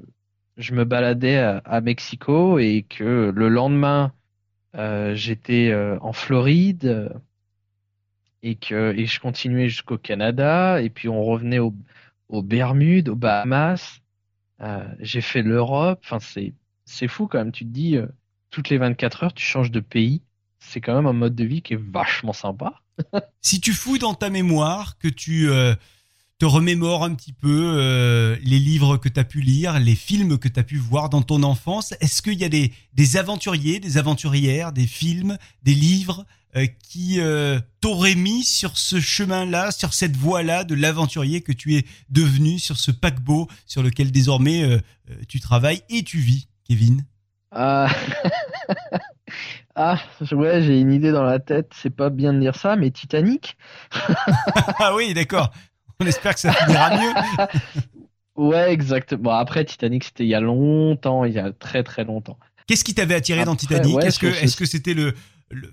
je 0.58 0.74
me 0.74 0.86
baladais 0.86 1.38
à, 1.38 1.82
Mexico 1.82 2.60
et 2.60 2.86
que 2.88 3.32
le 3.36 3.50
lendemain, 3.50 4.14
j'étais 5.14 5.74
en 6.02 6.14
Floride 6.14 7.12
et 8.44 8.56
que 8.56 8.94
et 8.96 9.06
je 9.08 9.20
continuais 9.20 9.70
jusqu'au 9.70 9.98
Canada 9.98 10.82
et 10.82 10.90
puis 10.90 11.10
on 11.10 11.24
revenait 11.24 11.60
au, 11.60 11.74
aux 12.34 12.42
Bermudes, 12.42 13.10
aux 13.10 13.16
Bahamas. 13.16 14.02
Euh, 14.62 14.84
j'ai 15.00 15.22
fait 15.22 15.44
l'Europe. 15.44 16.00
Enfin, 16.04 16.20
c'est 16.20 16.54
c'est 16.86 17.08
fou 17.08 17.28
quand 17.28 17.38
même. 17.38 17.52
Tu 17.52 17.64
te 17.64 17.70
dis 17.70 17.96
euh, 17.96 18.08
toutes 18.50 18.70
les 18.70 18.78
24 18.78 19.24
heures, 19.24 19.34
tu 19.34 19.46
changes 19.46 19.72
de 19.72 19.80
pays. 19.80 20.22
C'est 20.60 20.82
quand 20.82 20.96
même 20.96 21.06
un 21.06 21.14
mode 21.14 21.36
de 21.36 21.44
vie 21.44 21.62
qui 21.62 21.74
est 21.74 21.82
vachement 21.82 22.34
sympa. 22.34 22.82
si 23.42 23.62
tu 23.62 23.74
fous 23.74 24.00
dans 24.00 24.16
ta 24.16 24.30
mémoire, 24.30 24.98
que 24.98 25.08
tu 25.08 25.50
euh, 25.50 25.76
te 26.40 26.46
remémores 26.46 27.04
un 27.04 27.14
petit 27.14 27.34
peu 27.34 28.38
les 28.42 28.60
livres 28.60 28.98
que 28.98 29.10
tu 29.10 29.20
as 29.20 29.24
pu 29.24 29.42
lire, 29.42 29.80
les 29.80 29.96
films 29.96 30.40
que 30.40 30.48
tu 30.48 30.60
as 30.60 30.64
pu 30.64 30.78
voir 30.78 31.10
dans 31.10 31.22
ton 31.22 31.44
enfance, 31.44 31.94
est-ce 32.02 32.22
qu'il 32.22 32.40
y 32.40 32.44
a 32.44 32.50
des, 32.50 32.74
des 32.94 33.18
aventuriers, 33.18 33.80
des 33.80 33.98
aventurières, 33.98 34.74
des 34.74 34.88
films, 34.88 35.38
des 35.62 35.76
livres 35.76 36.26
qui 36.88 37.20
euh, 37.20 37.60
t'aurait 37.82 38.16
mis 38.16 38.44
sur 38.44 38.78
ce 38.78 39.00
chemin-là, 39.00 39.72
sur 39.72 39.94
cette 39.94 40.16
voie-là 40.16 40.64
de 40.64 40.76
l'aventurier 40.76 41.42
que 41.42 41.52
tu 41.52 41.76
es 41.76 41.86
devenu, 42.10 42.60
sur 42.60 42.78
ce 42.78 42.92
paquebot 42.92 43.48
sur 43.66 43.82
lequel 43.82 44.12
désormais 44.12 44.64
euh, 44.64 44.80
tu 45.28 45.40
travailles 45.40 45.82
et 45.90 46.04
tu 46.04 46.20
vis, 46.20 46.48
Kevin? 46.68 47.04
Ah, 47.52 47.88
ah 49.76 50.00
ouais, 50.32 50.64
j'ai 50.64 50.80
une 50.80 50.94
idée 50.94 51.12
dans 51.12 51.24
la 51.24 51.40
tête. 51.40 51.72
C'est 51.76 51.96
pas 51.96 52.10
bien 52.10 52.34
de 52.34 52.40
dire 52.40 52.56
ça, 52.56 52.76
mais 52.76 52.92
Titanic. 52.92 53.58
ah 54.80 54.94
oui, 54.96 55.14
d'accord. 55.14 55.52
On 56.00 56.06
espère 56.06 56.34
que 56.34 56.40
ça 56.40 56.54
finira 56.54 56.98
mieux. 56.98 57.14
ouais, 58.36 58.72
exactement. 58.72 59.24
Bon, 59.24 59.32
après, 59.32 59.66
Titanic, 59.66 60.04
c'était 60.04 60.24
il 60.24 60.30
y 60.30 60.36
a 60.36 60.42
longtemps, 60.42 61.26
il 61.26 61.34
y 61.34 61.40
a 61.40 61.52
très 61.52 61.84
très 61.84 62.04
longtemps. 62.04 62.38
Qu'est-ce 62.68 62.84
qui 62.84 62.94
t'avait 62.94 63.16
attiré 63.16 63.44
dans 63.46 63.56
Titanic? 63.56 63.98
Est-ce 64.04 64.20
que 64.20 64.28
est-ce 64.28 64.56
que 64.56 64.66
c'était 64.66 64.94
le 64.94 65.14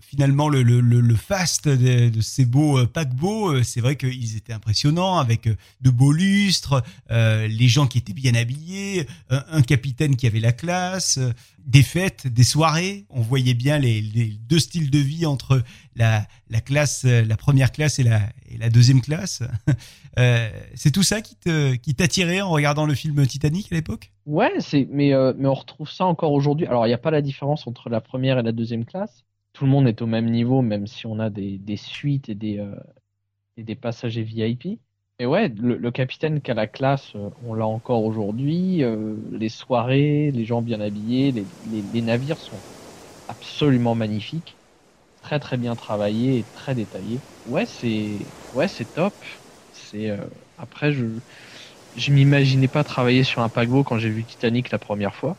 finalement 0.01 0.49
le, 0.49 0.63
le, 0.63 0.81
le, 0.81 1.15
faste 1.15 1.69
de, 1.69 2.21
ces 2.21 2.45
beaux 2.45 2.79
euh, 2.79 2.87
paquebots, 2.87 3.53
euh, 3.53 3.63
c'est 3.63 3.81
vrai 3.81 3.97
qu'ils 3.97 4.37
étaient 4.37 4.53
impressionnants 4.53 5.19
avec 5.19 5.47
euh, 5.47 5.57
de 5.81 5.91
beaux 5.91 6.13
lustres, 6.13 6.83
les 7.11 7.69
gens 7.69 7.87
qui 7.87 7.99
étaient 7.99 8.13
bien 8.13 8.35
habillés, 8.35 9.07
un, 9.29 9.63
capitaine 9.63 10.17
qui 10.17 10.27
avait 10.27 10.41
la 10.41 10.53
classe, 10.53 11.19
des 11.65 11.83
fêtes, 11.83 12.27
des 12.27 12.45
soirées. 12.45 13.05
On 13.11 13.21
voyait 13.21 13.55
bien 13.55 13.79
les, 13.79 14.03
deux 14.49 14.59
styles 14.59 14.91
de 14.91 14.99
vie 14.99 15.27
entre 15.27 15.63
la, 15.97 16.27
la 16.49 16.61
classe, 16.61 17.05
la 17.05 17.37
première 17.37 17.73
classe 17.73 17.99
et 17.99 18.05
la, 18.05 18.71
deuxième 18.71 19.01
classe. 19.01 19.43
c'est 20.75 20.91
tout 20.93 21.03
ça 21.03 21.21
qui 21.21 21.95
t'attirait 21.95 22.41
en 22.41 22.51
regardant 22.51 22.87
le 22.87 22.95
film 22.95 23.27
Titanic 23.27 23.73
à 23.73 23.75
l'époque? 23.75 24.13
Ouais, 24.27 24.53
mais 24.91 25.15
on 25.15 25.55
retrouve 25.55 25.91
ça 25.91 26.05
encore 26.07 26.33
aujourd'hui. 26.33 26.67
Alors 26.67 26.87
il 26.87 26.91
n'y 26.91 26.95
a 26.95 26.99
pas 26.99 27.11
la 27.11 27.23
différence 27.23 27.67
entre 27.67 27.89
la 27.89 28.01
première 28.01 28.39
et 28.39 28.43
la 28.43 28.53
deuxième 28.53 28.85
classe 28.85 29.25
tout 29.53 29.65
le 29.65 29.71
monde 29.71 29.89
est 29.89 30.03
au 30.03 30.07
même 30.07 30.31
niveau, 30.31 30.63
même 30.63 30.87
si 30.87 31.07
on 31.07 31.19
a 31.19 31.31
des, 31.31 31.77
suites 31.77 32.29
et 32.29 32.35
des, 32.35 32.59
euh, 32.59 33.75
passagers 33.81 34.23
VIP. 34.23 34.81
Et 35.19 35.27
ouais, 35.27 35.49
le, 35.49 35.91
capitaine 35.91 36.41
qui 36.41 36.51
a 36.51 36.55
la 36.55 36.67
classe, 36.67 37.15
euh, 37.15 37.31
on 37.43 37.55
l'a 37.55 37.67
encore 37.67 38.05
aujourd'hui. 38.05 38.83
Euh, 38.83 39.17
les 39.31 39.49
soirées, 39.49 40.31
les 40.31 40.45
gens 40.45 40.63
bien 40.63 40.81
habillés, 40.81 41.33
les, 41.33 42.03
navires 42.03 42.41
sont 42.41 42.63
absolument 43.29 43.95
magnifiques, 43.95 44.59
très 45.23 45.41
très 45.41 45.57
bien 45.59 45.77
travaillés 45.77 46.39
et 46.39 46.45
très 46.45 46.75
détaillés. 46.75 47.23
Ouais, 47.45 47.67
c'est 47.67 48.35
ouais, 48.53 48.69
c'est 48.69 48.87
top. 48.87 49.25
C'est 49.73 50.11
après 50.57 50.93
je 50.93 51.21
je 51.95 52.13
m'imaginais 52.13 52.69
pas 52.69 52.85
travailler 52.85 53.25
sur 53.25 53.43
un 53.43 53.49
paquebot 53.49 53.85
quand 53.85 53.99
j'ai 53.99 54.11
vu 54.11 54.25
Titanic 54.25 54.71
la 54.71 54.79
première 54.79 55.15
fois 55.15 55.39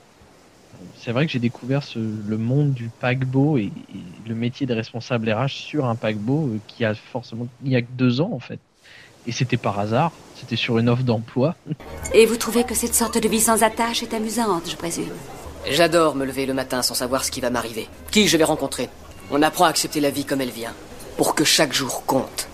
c'est 1.00 1.12
vrai 1.12 1.26
que 1.26 1.32
j'ai 1.32 1.39
découvert 1.39 1.84
ce, 1.84 2.00
le 2.00 2.38
monde 2.38 2.74
du 2.74 2.89
paquebot 3.00 3.58
et, 3.58 3.72
et, 3.94 4.30
le 4.30 4.36
métier 4.36 4.65
de 4.67 4.74
responsable 4.74 5.32
RH 5.32 5.50
sur 5.50 5.86
un 5.86 5.96
paquebot 5.96 6.48
euh, 6.48 6.60
qui 6.67 6.86
a 6.86 6.94
forcément 6.94 7.48
il 7.65 7.72
y 7.72 7.76
a 7.76 7.82
que 7.82 7.91
deux 7.91 8.22
ans 8.22 8.32
en 8.34 8.39
fait. 8.39 8.60
Et 9.28 9.32
c'était 9.32 9.58
par 9.58 9.80
hasard, 9.80 10.12
c'était 10.36 10.56
sur 10.56 10.78
une 10.80 10.89
offre 10.89 11.04
d'emploi. 11.04 11.56
Et 12.13 12.26
vous 12.26 12.38
trouvez 12.38 12.63
que 12.63 12.74
cette 12.74 12.96
sorte 12.96 13.22
de 13.22 13.28
vie 13.28 13.39
sans 13.39 13.63
attache 13.63 14.02
est 14.04 14.13
amusante, 14.13 14.70
je 14.70 14.76
présume? 14.76 15.13
J'adore 15.70 16.15
me 16.15 16.26
lever 16.26 16.48
le 16.48 16.54
matin 16.54 16.82
sans 16.82 16.96
savoir 16.96 17.24
ce 17.24 17.32
qui 17.32 17.39
va 17.39 17.52
m'arriver, 17.52 17.88
qui 18.10 18.28
je 18.28 18.38
vais 18.38 18.44
rencontrer? 18.44 18.89
On 19.30 19.41
apprend 19.44 19.65
à 19.65 19.70
accepter 19.70 20.00
la 20.00 20.10
vie 20.10 20.26
comme 20.26 20.41
elle 20.41 20.50
vient, 20.50 20.74
pour 21.17 21.36
que 21.36 21.44
chaque 21.44 21.72
jour 21.72 22.04
compte. 22.06 22.48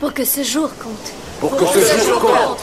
Pour 0.00 0.12
que 0.12 0.24
ce 0.24 0.42
jour 0.42 0.68
compte. 0.76 1.12
Pour, 1.40 1.56
pour 1.56 1.72
que, 1.72 1.78
que, 1.78 1.84
ce 1.84 2.06
jour 2.06 2.20
compte. 2.20 2.58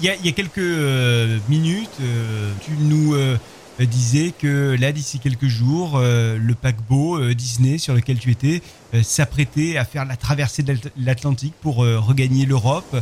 Il 0.00 0.04
y, 0.04 0.10
a, 0.10 0.14
il 0.16 0.26
y 0.26 0.28
a 0.28 0.32
quelques 0.32 0.58
euh, 0.58 1.38
minutes, 1.48 1.90
euh, 2.00 2.50
tu 2.60 2.72
nous 2.78 3.14
euh, 3.14 3.38
disait 3.80 4.32
que 4.38 4.76
là, 4.78 4.92
d'ici 4.92 5.18
quelques 5.18 5.46
jours, 5.46 5.96
euh, 5.96 6.38
le 6.38 6.54
paquebot 6.54 7.18
euh, 7.18 7.34
Disney 7.34 7.78
sur 7.78 7.94
lequel 7.94 8.18
tu 8.18 8.30
étais 8.30 8.62
s'apprêtait 9.02 9.78
à 9.78 9.84
faire 9.84 10.04
la 10.04 10.16
traversée 10.16 10.62
de 10.62 10.76
l'Atlantique 10.98 11.54
pour 11.62 11.76
regagner 11.76 12.44
l'Europe, 12.44 12.94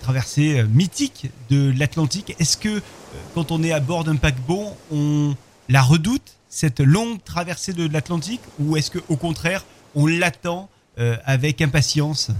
traversée 0.00 0.62
mythique 0.72 1.30
de 1.50 1.72
l'Atlantique. 1.76 2.36
Est-ce 2.38 2.56
que 2.56 2.80
quand 3.34 3.50
on 3.50 3.60
est 3.64 3.72
à 3.72 3.80
bord 3.80 4.04
d'un 4.04 4.14
paquebot, 4.14 4.68
on 4.92 5.34
la 5.68 5.82
redoute 5.82 6.36
cette 6.48 6.78
longue 6.78 7.20
traversée 7.24 7.72
de 7.72 7.88
l'Atlantique, 7.92 8.40
ou 8.60 8.76
est-ce 8.76 8.92
que 8.92 9.00
au 9.08 9.16
contraire, 9.16 9.64
on 9.96 10.06
l'attend 10.06 10.68
avec 11.24 11.60
impatience? 11.60 12.30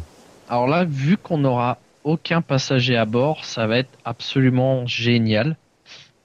Alors 0.49 0.69
là, 0.69 0.85
vu 0.85 1.17
qu'on 1.17 1.39
n'aura 1.39 1.79
aucun 2.05 2.41
passager 2.41 2.97
à 2.97 3.05
bord, 3.05 3.45
ça 3.45 3.67
va 3.67 3.79
être 3.79 3.99
absolument 4.05 4.87
génial. 4.87 5.57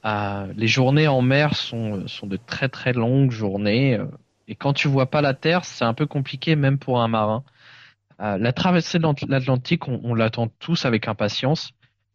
Euh, 0.05 0.53
les 0.55 0.67
journées 0.67 1.07
en 1.07 1.21
mer 1.21 1.55
sont, 1.55 2.07
sont 2.07 2.27
de 2.27 2.37
très 2.37 2.69
très 2.69 2.93
longues 2.93 3.31
journées. 3.31 3.95
Euh, 3.95 4.05
et 4.47 4.55
quand 4.55 4.73
tu 4.73 4.87
vois 4.87 5.09
pas 5.09 5.21
la 5.21 5.33
terre, 5.33 5.65
c'est 5.65 5.85
un 5.85 5.93
peu 5.93 6.05
compliqué 6.05 6.55
même 6.55 6.77
pour 6.77 7.01
un 7.01 7.07
marin. 7.07 7.43
Euh, 8.21 8.37
la 8.37 8.53
traversée 8.53 8.99
de 8.99 9.07
l'Atlantique, 9.27 9.87
on, 9.87 10.13
l'attend 10.13 10.47
tous 10.59 10.85
avec 10.85 11.07
impatience 11.07 11.71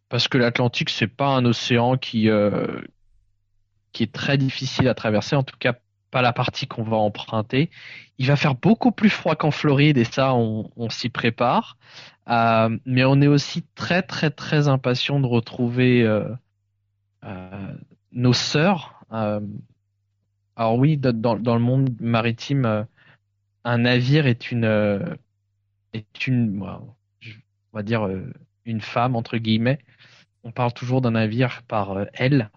parce 0.09 0.27
que 0.27 0.37
l'Atlantique 0.37 0.89
c'est 0.89 1.07
pas 1.07 1.27
un 1.27 1.45
océan 1.45 1.97
qui 1.97 2.29
qui 3.91 4.03
est 4.03 4.11
très 4.11 4.37
difficile 4.37 4.87
à 4.87 4.93
traverser, 4.93 5.35
en 5.35 5.43
tout 5.43 5.57
cas 5.59 5.73
pas 6.11 6.21
la 6.21 6.33
partie 6.33 6.67
qu'on 6.67 6.83
va 6.83 6.97
emprunter. 6.97 7.69
Il 8.17 8.27
va 8.27 8.35
faire 8.35 8.55
beaucoup 8.55 8.91
plus 8.91 9.09
froid 9.09 9.35
qu'en 9.35 9.51
Floride 9.51 9.97
et 9.97 10.03
ça, 10.03 10.33
on, 10.33 10.89
s'y 10.89 11.09
prépare. 11.09 11.77
Mais 12.27 13.05
on 13.05 13.21
est 13.21 13.27
aussi 13.27 13.63
très 13.75 14.01
très 14.01 14.29
très 14.29 14.67
impatient 14.67 15.19
de 15.19 15.27
retrouver 15.27 16.05
nos 18.11 18.33
sœurs. 18.33 19.03
alors 19.09 20.77
oui, 20.77 20.97
dans, 20.97 21.35
le 21.35 21.59
monde 21.59 21.95
maritime, 21.99 22.85
un 23.63 23.77
navire 23.77 24.27
est 24.27 24.51
une 24.51 25.17
on 25.93 27.77
va 27.77 27.83
dire 27.83 28.09
une 28.65 28.81
femme 28.81 29.15
entre 29.15 29.37
guillemets. 29.37 29.79
On 30.43 30.51
parle 30.51 30.73
toujours 30.73 31.01
d'un 31.01 31.11
navire 31.11 31.61
par 31.67 32.05
elle 32.13 32.49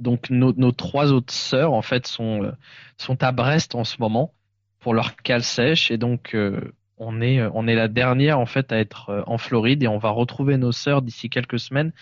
donc 0.00 0.30
nos, 0.30 0.72
trois 0.72 1.12
autres 1.12 1.32
sœurs 1.32 1.72
en 1.72 1.82
fait 1.82 2.06
sont 2.06 2.44
euh, 2.44 3.14
à 3.20 3.32
Brest 3.32 3.74
en 3.74 3.84
ce 3.84 3.96
moment 4.00 4.32
pour 4.80 4.94
leur 4.94 5.14
cale 5.16 5.42
sèche 5.42 5.90
et 5.90 5.98
donc 5.98 6.34
euh, 6.34 6.72
on 6.96 7.20
est 7.20 7.38
euh, 7.38 7.50
on 7.54 7.68
est 7.68 7.74
la 7.74 7.88
dernière 7.88 8.38
en 8.38 8.46
fait 8.46 8.72
à 8.72 8.78
être 8.78 9.22
en 9.26 9.38
Floride 9.38 9.82
et 9.82 9.88
on 9.88 9.98
va 9.98 10.10
retrouver 10.10 10.56
nos 10.56 10.72
sœurs 10.72 11.02
d'ici 11.02 11.28
quelques 11.28 11.58
semaines 11.58 11.92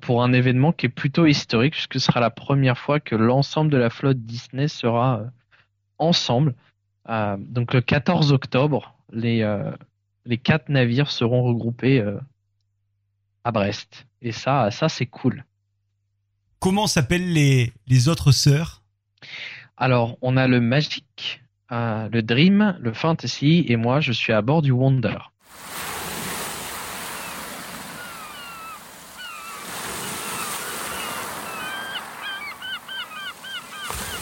pour 0.00 0.22
un 0.22 0.32
événement 0.32 0.72
qui 0.72 0.86
est 0.86 0.90
plutôt 0.90 1.26
historique 1.26 1.74
puisque 1.74 1.94
ce 1.94 2.00
sera 2.00 2.20
la 2.20 2.30
première 2.30 2.78
fois 2.78 3.00
que 3.00 3.14
l'ensemble 3.14 3.70
de 3.70 3.76
la 3.76 3.90
flotte 3.90 4.18
Disney 4.18 4.68
sera 4.68 5.22
ensemble. 5.98 6.54
donc 7.38 7.74
le 7.74 7.80
14 7.80 8.32
octobre, 8.32 8.94
les 9.12 9.46
les 10.24 10.38
quatre 10.38 10.68
navires 10.68 11.10
seront 11.10 11.42
regroupés 11.42 12.02
à 13.44 13.52
Brest 13.52 14.06
et 14.22 14.32
ça 14.32 14.70
ça 14.70 14.88
c'est 14.88 15.06
cool. 15.06 15.44
Comment 16.64 16.86
s'appellent 16.86 17.30
les, 17.30 17.74
les 17.86 18.08
autres 18.08 18.32
sœurs? 18.32 18.82
Alors, 19.76 20.16
on 20.22 20.36
a 20.36 20.46
le 20.46 20.60
Magic, 20.62 21.42
euh, 21.72 22.08
le 22.10 22.22
Dream, 22.22 22.76
le 22.80 22.92
Fantasy, 22.92 23.66
et 23.68 23.76
moi, 23.76 24.00
je 24.00 24.12
suis 24.12 24.32
à 24.32 24.40
bord 24.40 24.62
du 24.62 24.70
Wonder. 24.70 25.18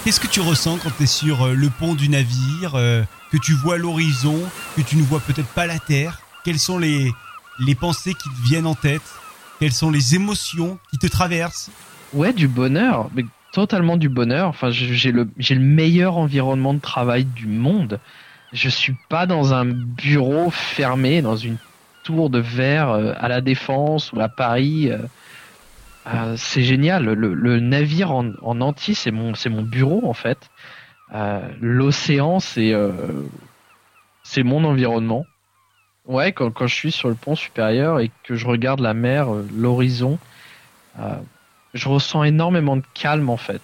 Qu'est-ce 0.05 0.18
que 0.18 0.26
tu 0.26 0.40
ressens 0.40 0.78
quand 0.78 0.90
tu 0.96 1.05
es 1.05 1.07
sur 1.07 1.46
euh, 1.46 1.55
le 1.55 1.70
pont 1.70 1.94
du 1.94 2.09
navire, 2.09 2.74
euh, 2.74 3.05
que 3.30 3.36
tu 3.36 3.53
vois 3.53 3.78
l'horizon, 3.78 4.36
que 4.74 4.82
tu 4.82 4.96
ne 4.96 5.03
vois 5.03 5.20
peut-être 5.20 5.48
pas 5.50 5.64
la 5.68 5.78
terre? 5.78 6.22
Quelles 6.44 6.59
sont 6.59 6.76
les, 6.76 7.12
pensées 7.80 8.14
qui 8.14 8.28
te 8.28 8.42
viennent 8.42 8.66
en 8.66 8.74
tête? 8.74 9.03
Quelles 9.61 9.72
sont 9.72 9.92
les 9.92 10.16
émotions 10.16 10.80
qui 10.90 10.98
te 10.98 11.07
traversent? 11.07 11.70
Ouais, 12.12 12.32
du 12.32 12.48
bonheur, 12.48 13.11
mais 13.14 13.24
totalement 13.53 13.96
du 13.96 14.09
bonheur. 14.09 14.48
Enfin, 14.48 14.72
j'ai 14.72 15.12
le, 15.12 15.28
le 15.36 15.59
meilleur 15.61 16.16
environnement 16.16 16.74
de 16.74 16.80
travail 16.80 17.24
du 17.24 17.46
monde. 17.46 18.00
Je 18.53 18.68
suis 18.68 18.96
pas 19.09 19.26
dans 19.26 19.55
un 19.55 19.66
bureau 19.66 20.50
fermé, 20.50 21.22
dans 21.22 21.36
une 21.36 21.59
tour 22.03 22.28
de 22.28 22.40
verre 22.40 22.90
euh, 22.90 23.12
à 23.20 23.28
la 23.28 23.40
Défense 23.40 24.12
ou 24.12 24.18
à 24.20 24.28
Paris. 24.28 24.90
Euh, 26.07 26.11
euh, 26.11 26.36
c'est 26.36 26.62
génial. 26.62 27.05
Le, 27.05 27.61
navire 27.61 28.12
en, 28.12 28.32
en 28.42 28.74
c'est 28.76 29.11
mon, 29.11 29.34
c'est 29.34 29.50
mon 29.50 29.62
bureau 29.62 30.03
en 30.05 30.14
fait. 30.14 30.50
L'océan, 31.61 32.40
c'est, 32.40 32.72
c'est 34.22 34.42
mon 34.42 34.64
environnement. 34.64 35.26
Ouais, 36.07 36.32
quand, 36.32 36.50
quand 36.50 36.66
je 36.66 36.74
suis 36.74 36.90
sur 36.90 37.09
le 37.09 37.14
pont 37.14 37.36
supérieur 37.36 38.00
et 38.00 38.11
que 38.24 38.34
je 38.34 38.46
regarde 38.46 38.80
la 38.80 38.94
mer, 38.94 39.28
l'horizon, 39.55 40.18
je 41.74 41.88
ressens 41.88 42.24
énormément 42.24 42.76
de 42.76 42.84
calme 42.94 43.30
en 43.30 43.36
fait. 43.36 43.62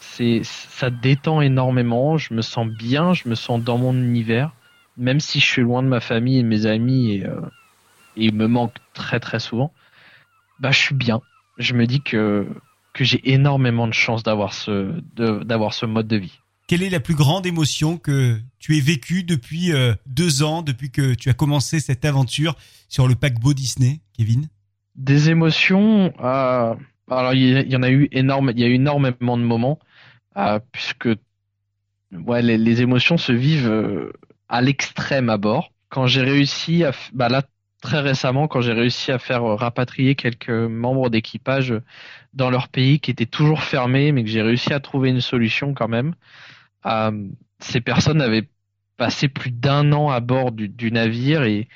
C'est, 0.00 0.40
ça 0.44 0.88
détend 0.88 1.40
énormément. 1.40 2.16
Je 2.16 2.32
me 2.32 2.42
sens 2.42 2.66
bien, 2.66 3.12
je 3.12 3.28
me 3.28 3.34
sens 3.34 3.62
dans 3.62 3.78
mon 3.78 3.94
univers, 3.94 4.52
même 4.96 5.20
si 5.20 5.40
je 5.40 5.46
suis 5.46 5.62
loin 5.62 5.82
de 5.82 5.88
ma 5.88 6.00
famille 6.00 6.38
et 6.38 6.42
de 6.42 6.48
mes 6.48 6.66
amis 6.66 7.12
et, 7.12 7.26
euh, 7.26 7.40
et 8.16 8.26
il 8.26 8.34
me 8.34 8.46
manque 8.46 8.74
très 8.94 9.20
très 9.20 9.40
souvent. 9.40 9.72
Bah, 10.58 10.70
je 10.70 10.78
suis 10.78 10.94
bien. 10.94 11.20
Je 11.58 11.74
me 11.74 11.86
dis 11.86 12.00
que 12.00 12.46
que 12.92 13.04
j'ai 13.04 13.30
énormément 13.30 13.86
de 13.86 13.92
chance 13.92 14.22
d'avoir 14.22 14.54
ce 14.54 15.00
d'avoir 15.14 15.74
ce 15.74 15.86
mode 15.86 16.08
de 16.08 16.16
vie. 16.16 16.38
Quelle 16.66 16.82
est 16.82 16.90
la 16.90 17.00
plus 17.00 17.14
grande 17.14 17.46
émotion 17.46 17.96
que 17.96 18.38
tu 18.58 18.76
aies 18.76 18.80
vécue 18.80 19.22
depuis 19.22 19.72
euh, 19.72 19.94
deux 20.06 20.42
ans, 20.42 20.62
depuis 20.62 20.90
que 20.90 21.14
tu 21.14 21.28
as 21.28 21.34
commencé 21.34 21.78
cette 21.78 22.04
aventure 22.04 22.56
sur 22.88 23.06
le 23.06 23.14
paquebot 23.14 23.54
Disney, 23.54 24.00
Kevin? 24.16 24.48
Des 24.96 25.30
émotions. 25.30 26.12
Euh 26.20 26.74
alors 27.08 27.34
il 27.34 27.70
y, 27.70 27.76
en 27.76 27.84
a 27.84 27.90
eu 27.90 28.08
énorme, 28.10 28.50
il 28.52 28.58
y 28.58 28.64
a 28.64 28.66
eu 28.66 28.74
énormément 28.74 29.36
de 29.36 29.42
moments 29.42 29.78
euh, 30.36 30.58
puisque 30.72 31.08
ouais, 32.10 32.42
les, 32.42 32.82
émotions 32.82 33.16
se 33.16 33.30
vivent 33.30 34.12
à 34.48 34.60
l'extrême 34.60 35.30
à 35.30 35.36
bord. 35.36 35.70
Quand 35.88 36.08
j'ai 36.08 36.22
réussi 36.22 36.82
à, 36.82 36.90
bah 37.12 37.28
là 37.28 37.42
très 37.80 38.00
récemment, 38.00 38.48
quand 38.48 38.60
j'ai 38.60 38.72
réussi 38.72 39.12
à 39.12 39.18
faire 39.18 39.42
rapatrier 39.42 40.14
quelques 40.14 40.50
membres 40.50 41.10
d'équipage 41.10 41.74
dans 42.34 42.50
leur 42.50 42.68
pays 42.68 43.00
qui 43.00 43.10
étaient 43.10 43.26
toujours 43.26 43.62
fermés, 43.62 44.12
mais 44.12 44.24
que 44.24 44.30
j'ai 44.30 44.42
réussi 44.42 44.72
à 44.72 44.80
trouver 44.80 45.10
une 45.10 45.20
solution 45.20 45.74
quand 45.74 45.88
même. 45.88 46.14
Euh, 46.86 47.28
ces 47.60 47.80
personnes 47.80 48.20
avaient 48.20 48.48
passé 48.96 49.28
plus 49.28 49.50
d'un 49.50 49.92
an 49.92 50.10
à 50.10 50.20
bord 50.20 50.52
du, 50.52 50.90
navire 50.90 51.42
et 51.44 51.68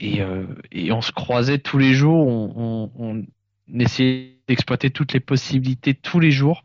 euh, 0.00 0.46
on 0.90 1.00
se 1.00 1.12
croisait 1.12 1.58
tous 1.58 1.78
les 1.78 1.94
jours. 1.94 2.26
On, 2.26 3.24
essayait 3.78 4.38
d'exploiter 4.48 4.90
toutes 4.90 5.12
les 5.12 5.20
possibilités 5.20 5.94
tous 5.94 6.20
les 6.20 6.30
jours. 6.30 6.64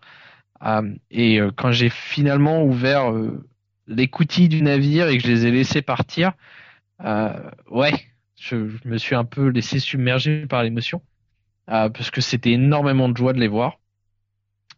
Euh, 0.63 0.93
et 1.11 1.39
euh, 1.39 1.51
quand 1.55 1.71
j'ai 1.71 1.89
finalement 1.89 2.63
ouvert 2.63 3.11
euh, 3.11 3.47
les 3.87 4.07
coutilles 4.07 4.49
du 4.49 4.61
navire 4.61 5.07
et 5.07 5.17
que 5.17 5.23
je 5.23 5.31
les 5.31 5.45
ai 5.45 5.51
laissés 5.51 5.81
partir, 5.81 6.33
ouais, 7.69 7.93
je, 8.39 8.55
me 8.85 8.97
suis 8.97 9.15
un 9.15 9.25
peu 9.25 9.47
laissé 9.49 9.79
submerger 9.79 10.45
par 10.45 10.63
l'émotion 10.63 11.01
parce 11.65 12.11
que 12.11 12.21
c'était 12.21 12.51
énormément 12.51 13.09
de 13.09 13.17
joie 13.17 13.33
de 13.33 13.39
les 13.39 13.49
voir, 13.49 13.79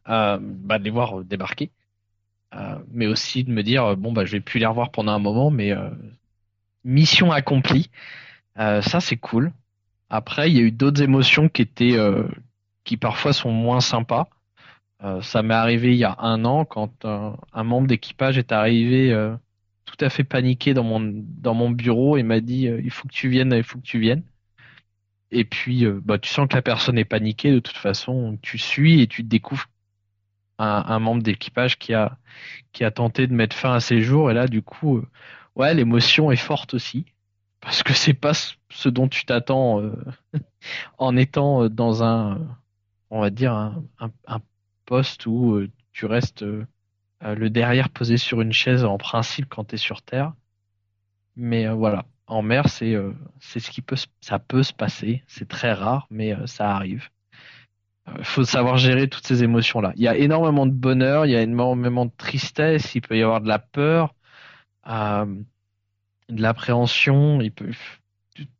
bah, 0.07 0.39
de 0.39 0.83
les 0.83 0.89
voir 0.89 1.23
débarquer, 1.23 1.69
mais 2.91 3.05
aussi 3.05 3.43
de 3.43 3.51
me 3.51 3.61
dire 3.61 3.95
bon 3.95 4.11
bah 4.11 4.25
je 4.25 4.31
vais 4.31 4.39
plus 4.39 4.59
les 4.59 4.65
revoir 4.65 4.89
pendant 4.89 5.11
un 5.11 5.19
moment, 5.19 5.51
mais 5.51 5.71
mission 6.83 7.31
accomplie. 7.31 7.91
ça 8.55 8.99
c'est 8.99 9.17
cool. 9.17 9.51
Après, 10.09 10.49
il 10.49 10.57
y 10.57 10.59
a 10.59 10.63
eu 10.63 10.71
d'autres 10.71 11.03
émotions 11.03 11.47
qui 11.47 11.61
étaient 11.61 11.97
qui 12.83 12.97
parfois 12.97 13.33
sont 13.33 13.51
moins 13.51 13.81
sympas. 13.81 14.27
Euh, 15.03 15.21
ça 15.21 15.43
m'est 15.43 15.53
arrivé 15.53 15.91
il 15.91 15.97
y 15.97 16.03
a 16.03 16.15
un 16.19 16.43
an 16.43 16.65
quand 16.65 17.05
un, 17.05 17.63
membre 17.63 17.87
d'équipage 17.87 18.37
est 18.37 18.51
arrivé 18.51 19.13
euh, 19.13 19.35
tout 19.97 20.05
à 20.05 20.09
fait 20.09 20.23
paniqué 20.23 20.73
dans 20.73 20.83
mon 20.83 20.99
dans 21.01 21.53
mon 21.53 21.69
bureau 21.69 22.17
et 22.17 22.23
m'a 22.23 22.39
dit 22.41 22.67
euh, 22.67 22.81
il 22.83 22.91
faut 22.91 23.07
que 23.07 23.13
tu 23.13 23.29
viennes, 23.29 23.53
il 23.53 23.63
faut 23.63 23.79
que 23.79 23.85
tu 23.85 23.99
viennes. 23.99 24.23
Et 25.31 25.45
puis 25.45 25.85
bah 25.85 26.17
tu 26.19 26.29
sens 26.29 26.47
que 26.47 26.55
la 26.55 26.61
personne 26.61 26.97
est 26.97 27.05
paniquée 27.05 27.51
de 27.51 27.59
toute 27.59 27.77
façon, 27.77 28.37
tu 28.41 28.57
suis 28.57 29.01
et 29.01 29.07
tu 29.07 29.23
découvres 29.23 29.67
un, 30.57 30.99
membre 30.99 31.23
d'équipage 31.23 31.77
qui 31.77 31.93
a 31.93 32.17
qui 32.73 32.83
a 32.83 32.91
tenté 32.91 33.27
de 33.27 33.33
mettre 33.33 33.55
fin 33.55 33.73
à 33.73 33.79
ses 33.79 34.01
jours. 34.01 34.31
Et 34.31 34.33
là 34.33 34.47
du 34.47 34.61
coup 34.63 35.03
ouais 35.55 35.73
l'émotion 35.75 36.31
est 36.31 36.35
forte 36.35 36.73
aussi. 36.73 37.05
Parce 37.61 37.83
que 37.83 37.93
c'est 37.93 38.13
pas 38.13 38.33
ce 38.33 38.89
dont 38.89 39.07
tu 39.07 39.25
t'attends 39.25 39.83
en 40.97 41.17
étant 41.17 41.69
dans 41.69 42.03
un 42.03 42.39
on 43.11 43.21
va 43.21 43.29
dire, 43.29 43.53
un, 43.53 44.41
poste 44.85 45.25
où 45.27 45.53
euh, 45.55 45.69
tu 45.91 46.05
restes 46.05 46.43
euh, 47.23 47.35
le 47.35 47.49
derrière 47.49 47.89
posé 47.89 48.17
sur 48.17 48.41
une 48.41 48.53
chaise 48.53 48.83
en 48.83 48.97
principe 48.97 49.47
quand 49.49 49.65
tu 49.65 49.75
es 49.75 49.77
sur 49.77 50.01
Terre. 50.01 50.33
Mais 51.35 51.67
euh, 51.67 51.73
voilà, 51.73 52.05
en 52.27 52.41
mer, 52.41 52.69
c'est 52.69 52.95
c'est 53.39 53.59
ce 53.59 53.71
qui 53.71 53.81
peut 53.81 53.97
ça 54.21 54.39
peut 54.39 54.63
se 54.63 54.73
passer. 54.73 55.23
C'est 55.27 55.47
très 55.47 55.73
rare, 55.73 56.07
mais 56.09 56.35
ça 56.45 56.75
arrive. 56.75 57.09
Il 58.17 58.25
faut 58.25 58.43
savoir 58.43 58.77
gérer 58.77 59.07
toutes 59.07 59.27
ces 59.27 59.43
émotions-là. 59.43 59.93
Il 59.95 60.01
y 60.01 60.07
a 60.07 60.17
énormément 60.17 60.65
de 60.65 60.71
bonheur, 60.71 61.25
il 61.25 61.31
y 61.31 61.35
a 61.35 61.41
énormément 61.41 62.05
de 62.05 62.11
tristesse, 62.17 62.95
il 62.95 63.01
peut 63.01 63.17
y 63.17 63.21
avoir 63.21 63.41
de 63.41 63.47
la 63.47 63.59
peur, 63.59 64.15
de 64.87 65.35
l'appréhension. 66.29 67.39
Il 67.41 67.51
peut 67.51 67.71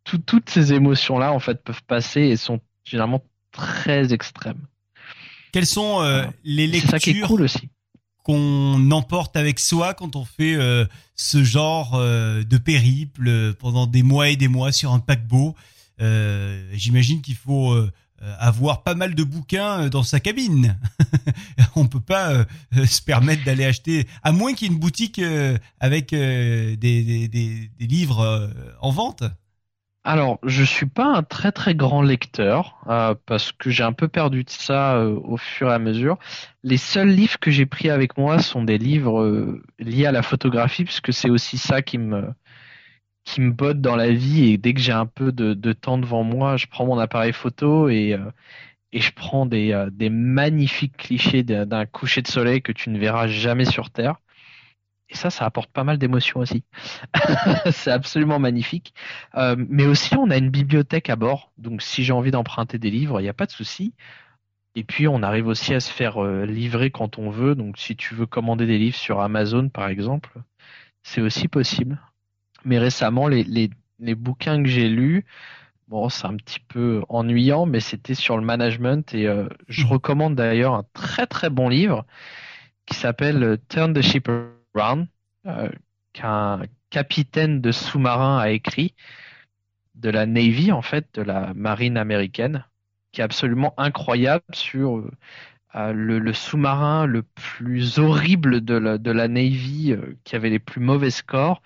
toutes 0.03 0.49
ces 0.49 0.73
émotions-là 0.73 1.31
en 1.31 1.39
fait 1.39 1.63
peuvent 1.63 1.83
passer 1.83 2.21
et 2.21 2.35
sont 2.35 2.59
généralement 2.83 3.23
très 3.51 4.13
extrême. 4.13 4.67
Quelles 5.51 5.65
sont 5.65 6.01
euh, 6.01 6.25
les 6.43 6.67
lectures 6.67 7.27
cool 7.27 7.43
aussi. 7.43 7.69
Qu'on 8.23 8.91
emporte 8.91 9.35
avec 9.35 9.59
soi 9.59 9.93
quand 9.93 10.15
on 10.15 10.25
fait 10.25 10.55
euh, 10.55 10.85
ce 11.15 11.43
genre 11.43 11.95
euh, 11.95 12.43
de 12.43 12.57
périple 12.57 13.53
pendant 13.55 13.87
des 13.87 14.03
mois 14.03 14.29
et 14.29 14.35
des 14.35 14.47
mois 14.47 14.71
sur 14.71 14.93
un 14.93 14.99
paquebot 14.99 15.55
J'imagine 16.71 17.21
qu'il 17.21 17.35
faut 17.35 17.75
avoir 18.21 18.83
pas 18.83 18.95
mal 18.95 19.15
de 19.15 19.23
bouquins 19.25 19.89
dans 19.89 20.03
sa 20.03 20.21
cabine. 20.21 20.77
on 21.75 21.87
peut 21.87 21.99
pas 21.99 22.45
se 22.71 23.01
permettre 23.01 23.43
d'aller 23.43 23.65
acheter, 23.65 24.07
à 24.23 24.31
moins 24.31 24.53
qu'il 24.53 24.69
y 24.69 24.71
ait 24.71 24.73
une 24.73 24.79
boutique 24.79 25.19
avec 25.81 26.11
des, 26.11 27.69
livres 27.81 28.49
en 28.79 28.91
vente. 28.91 29.25
Alors, 30.11 30.39
je 30.41 30.63
suis 30.63 30.87
pas 30.87 31.05
un 31.05 31.21
très 31.21 31.51
très 31.51 31.75
grand 31.75 32.01
lecteur 32.01 32.81
euh, 32.87 33.13
parce 33.27 33.51
que 33.51 33.69
j'ai 33.69 33.83
un 33.83 33.93
peu 33.93 34.07
perdu 34.07 34.43
de 34.43 34.49
ça 34.49 34.95
euh, 34.95 35.19
au 35.23 35.37
fur 35.37 35.69
et 35.69 35.73
à 35.73 35.77
mesure. 35.77 36.17
Les 36.63 36.77
seuls 36.77 37.09
livres 37.09 37.37
que 37.39 37.51
j'ai 37.51 37.67
pris 37.67 37.91
avec 37.91 38.17
moi 38.17 38.39
sont 38.39 38.63
des 38.63 38.79
livres 38.79 39.21
euh, 39.21 39.61
liés 39.77 40.07
à 40.07 40.11
la 40.11 40.23
photographie 40.23 40.83
puisque 40.83 41.13
c'est 41.13 41.29
aussi 41.29 41.59
ça 41.59 41.83
qui 41.83 41.99
me 41.99 42.33
qui 43.23 43.41
me 43.41 43.51
botte 43.51 43.81
dans 43.81 43.95
la 43.95 44.11
vie 44.11 44.49
et 44.53 44.57
dès 44.57 44.73
que 44.73 44.79
j'ai 44.79 44.93
un 44.93 45.05
peu 45.05 45.31
de, 45.31 45.73
temps 45.73 45.99
devant 45.99 46.23
moi, 46.23 46.57
je 46.57 46.65
prends 46.65 46.87
mon 46.87 46.97
appareil 46.97 47.31
photo 47.31 47.87
et 47.89 48.17
et 48.93 49.01
je 49.01 49.11
prends 49.13 49.45
des 49.45 49.87
des 49.91 50.09
magnifiques 50.09 50.97
clichés 50.97 51.43
d'un 51.43 51.85
coucher 51.85 52.23
de 52.23 52.27
soleil 52.27 52.63
que 52.63 52.71
tu 52.71 52.89
ne 52.89 52.97
verras 52.97 53.27
jamais 53.27 53.65
sur 53.65 53.91
Terre. 53.91 54.15
Et 55.09 55.15
ça, 55.15 55.29
ça 55.29 55.45
apporte 55.45 55.71
pas 55.71 55.83
mal 55.83 55.97
d'émotions 55.97 56.39
aussi. 56.39 56.63
c'est 57.71 57.91
absolument 57.91 58.37
magnifique. 58.37 58.93
Euh, 59.35 59.55
mais 59.57 59.85
aussi, 59.85 60.15
on 60.15 60.29
a 60.29 60.37
une 60.37 60.49
bibliothèque 60.49 61.09
à 61.09 61.15
bord. 61.15 61.51
Donc, 61.57 61.81
si 61.81 62.03
j'ai 62.03 62.13
envie 62.13 62.31
d'emprunter 62.31 62.77
des 62.77 62.91
livres, 62.91 63.19
il 63.19 63.23
n'y 63.23 63.29
a 63.29 63.33
pas 63.33 63.47
de 63.47 63.51
souci. 63.51 63.93
Et 64.75 64.83
puis, 64.83 65.07
on 65.07 65.23
arrive 65.23 65.47
aussi 65.47 65.73
à 65.73 65.79
se 65.79 65.91
faire 65.91 66.23
euh, 66.23 66.45
livrer 66.45 66.91
quand 66.91 67.17
on 67.17 67.31
veut. 67.31 67.55
Donc, 67.55 67.79
si 67.79 67.95
tu 67.95 68.13
veux 68.13 68.27
commander 68.27 68.67
des 68.67 68.77
livres 68.77 68.95
sur 68.95 69.19
Amazon, 69.19 69.69
par 69.69 69.87
exemple, 69.87 70.29
c'est 71.01 71.21
aussi 71.21 71.47
possible. 71.47 71.99
Mais 72.63 72.77
récemment, 72.77 73.27
les, 73.27 73.43
les, 73.43 73.71
les 73.99 74.15
bouquins 74.15 74.61
que 74.61 74.69
j'ai 74.69 74.89
lus, 74.89 75.25
bon, 75.87 76.07
c'est 76.09 76.27
un 76.27 76.35
petit 76.35 76.59
peu 76.59 77.01
ennuyant, 77.09 77.65
mais 77.65 77.79
c'était 77.79 78.13
sur 78.13 78.37
le 78.37 78.45
management. 78.45 79.11
Et 79.15 79.27
euh, 79.27 79.47
je 79.67 79.85
mmh. 79.85 79.87
recommande 79.87 80.35
d'ailleurs 80.35 80.75
un 80.75 80.85
très 80.93 81.25
très 81.25 81.49
bon 81.49 81.67
livre 81.67 82.05
qui 82.85 82.95
s'appelle 82.95 83.57
Turn 83.69 83.93
the 83.93 84.01
Ship 84.01 84.29
Brown, 84.73 85.07
euh, 85.45 85.69
qu'un 86.13 86.61
capitaine 86.89 87.61
de 87.61 87.71
sous-marin 87.71 88.37
a 88.39 88.49
écrit 88.49 88.95
de 89.95 90.09
la 90.09 90.25
Navy, 90.25 90.71
en 90.71 90.81
fait, 90.81 91.07
de 91.13 91.21
la 91.21 91.53
marine 91.53 91.97
américaine, 91.97 92.65
qui 93.11 93.21
est 93.21 93.23
absolument 93.23 93.73
incroyable 93.77 94.43
sur 94.53 95.03
euh, 95.75 95.93
le, 95.93 96.33
sous-marin 96.33 97.05
le 97.05 97.23
plus 97.23 97.99
horrible 97.99 98.61
de 98.61 98.75
la, 98.75 99.27
Navy, 99.27 99.91
euh, 99.91 100.17
qui 100.23 100.35
avait 100.35 100.49
les 100.49 100.59
plus 100.59 100.81
mauvais 100.81 101.11
scores. 101.11 101.61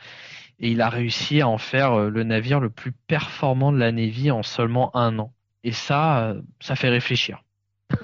Et 0.59 0.71
il 0.71 0.81
a 0.81 0.89
réussi 0.89 1.41
à 1.41 1.47
en 1.47 1.57
faire 1.57 1.97
le 1.97 2.23
navire 2.23 2.59
le 2.59 2.69
plus 2.69 2.91
performant 2.91 3.71
de 3.71 3.77
la 3.79 3.91
Navy 3.91 4.31
en 4.31 4.43
seulement 4.43 4.95
un 4.95 5.19
an. 5.19 5.33
Et 5.63 5.71
ça, 5.71 6.35
ça 6.61 6.75
fait 6.75 6.89
réfléchir. 6.89 7.43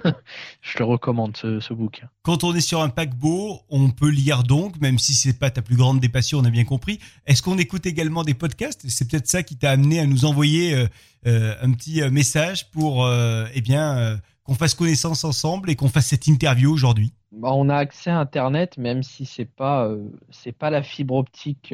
je 0.62 0.78
le 0.80 0.86
recommande 0.86 1.36
ce, 1.38 1.74
bouquin. 1.74 2.10
Quand 2.24 2.44
on 2.44 2.54
est 2.54 2.62
sur 2.62 2.82
un 2.82 2.90
paquebot, 2.90 3.62
on 3.70 3.90
peut 3.90 4.10
lire 4.10 4.44
donc, 4.44 4.80
même 4.82 5.00
si 5.00 5.14
c'est 5.14 5.38
pas 5.38 5.50
ta 5.50 5.62
plus 5.62 5.76
grande 5.76 6.00
des 6.00 6.10
passions, 6.10 6.40
on 6.40 6.46
a 6.46 6.50
bien 6.50 6.66
compris. 6.66 7.00
Est-ce 7.26 7.42
qu'on 7.42 7.58
écoute 7.58 7.86
également 7.86 8.24
des 8.24 8.34
podcasts? 8.34 8.88
C'est 8.90 9.10
peut-être 9.10 9.28
ça 9.28 9.44
qui 9.44 9.58
t'a 9.58 9.72
amené 9.72 10.00
à 10.00 10.06
nous 10.06 10.26
envoyer 10.26 10.74
euh, 10.74 10.88
euh, 11.28 11.56
un 11.62 11.72
petit 11.72 12.02
euh, 12.02 12.10
message 12.10 12.70
pour, 12.72 13.08
eh 13.54 13.62
bien, 13.62 14.20
qu'on 14.44 14.56
fasse 14.56 14.74
connaissance 14.74 15.24
ensemble 15.24 15.70
et 15.70 15.76
qu'on 15.76 15.90
fasse 15.90 16.08
cette 16.08 16.28
interview 16.28 16.72
aujourd'hui. 16.72 17.14
Bah, 17.32 17.50
on 17.54 17.70
a 17.70 17.76
accès 17.76 18.10
à 18.10 18.20
Internet, 18.20 18.78
même 18.78 19.04
si 19.04 19.26
c'est 19.26 19.46
pas 19.46 19.90
c'est 20.32 20.52
pas 20.52 20.70
la 20.70 20.82
fibre 20.82 21.16
optique 21.16 21.74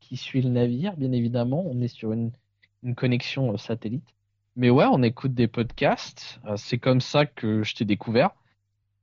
qui 0.00 0.16
suit 0.16 0.42
le 0.42 0.50
navire, 0.50 0.96
bien 0.96 1.12
évidemment. 1.12 1.64
On 1.66 1.80
est 1.80 1.88
sur 1.88 2.12
une 2.12 2.32
connexion 2.96 3.56
satellite. 3.56 4.08
Mais 4.56 4.70
ouais, 4.70 4.84
on 4.90 5.02
écoute 5.02 5.34
des 5.34 5.48
podcasts. 5.48 6.40
Euh, 6.46 6.56
c'est 6.56 6.78
comme 6.78 7.00
ça 7.00 7.26
que 7.26 7.62
je 7.62 7.74
t'ai 7.74 7.84
découvert. 7.84 8.30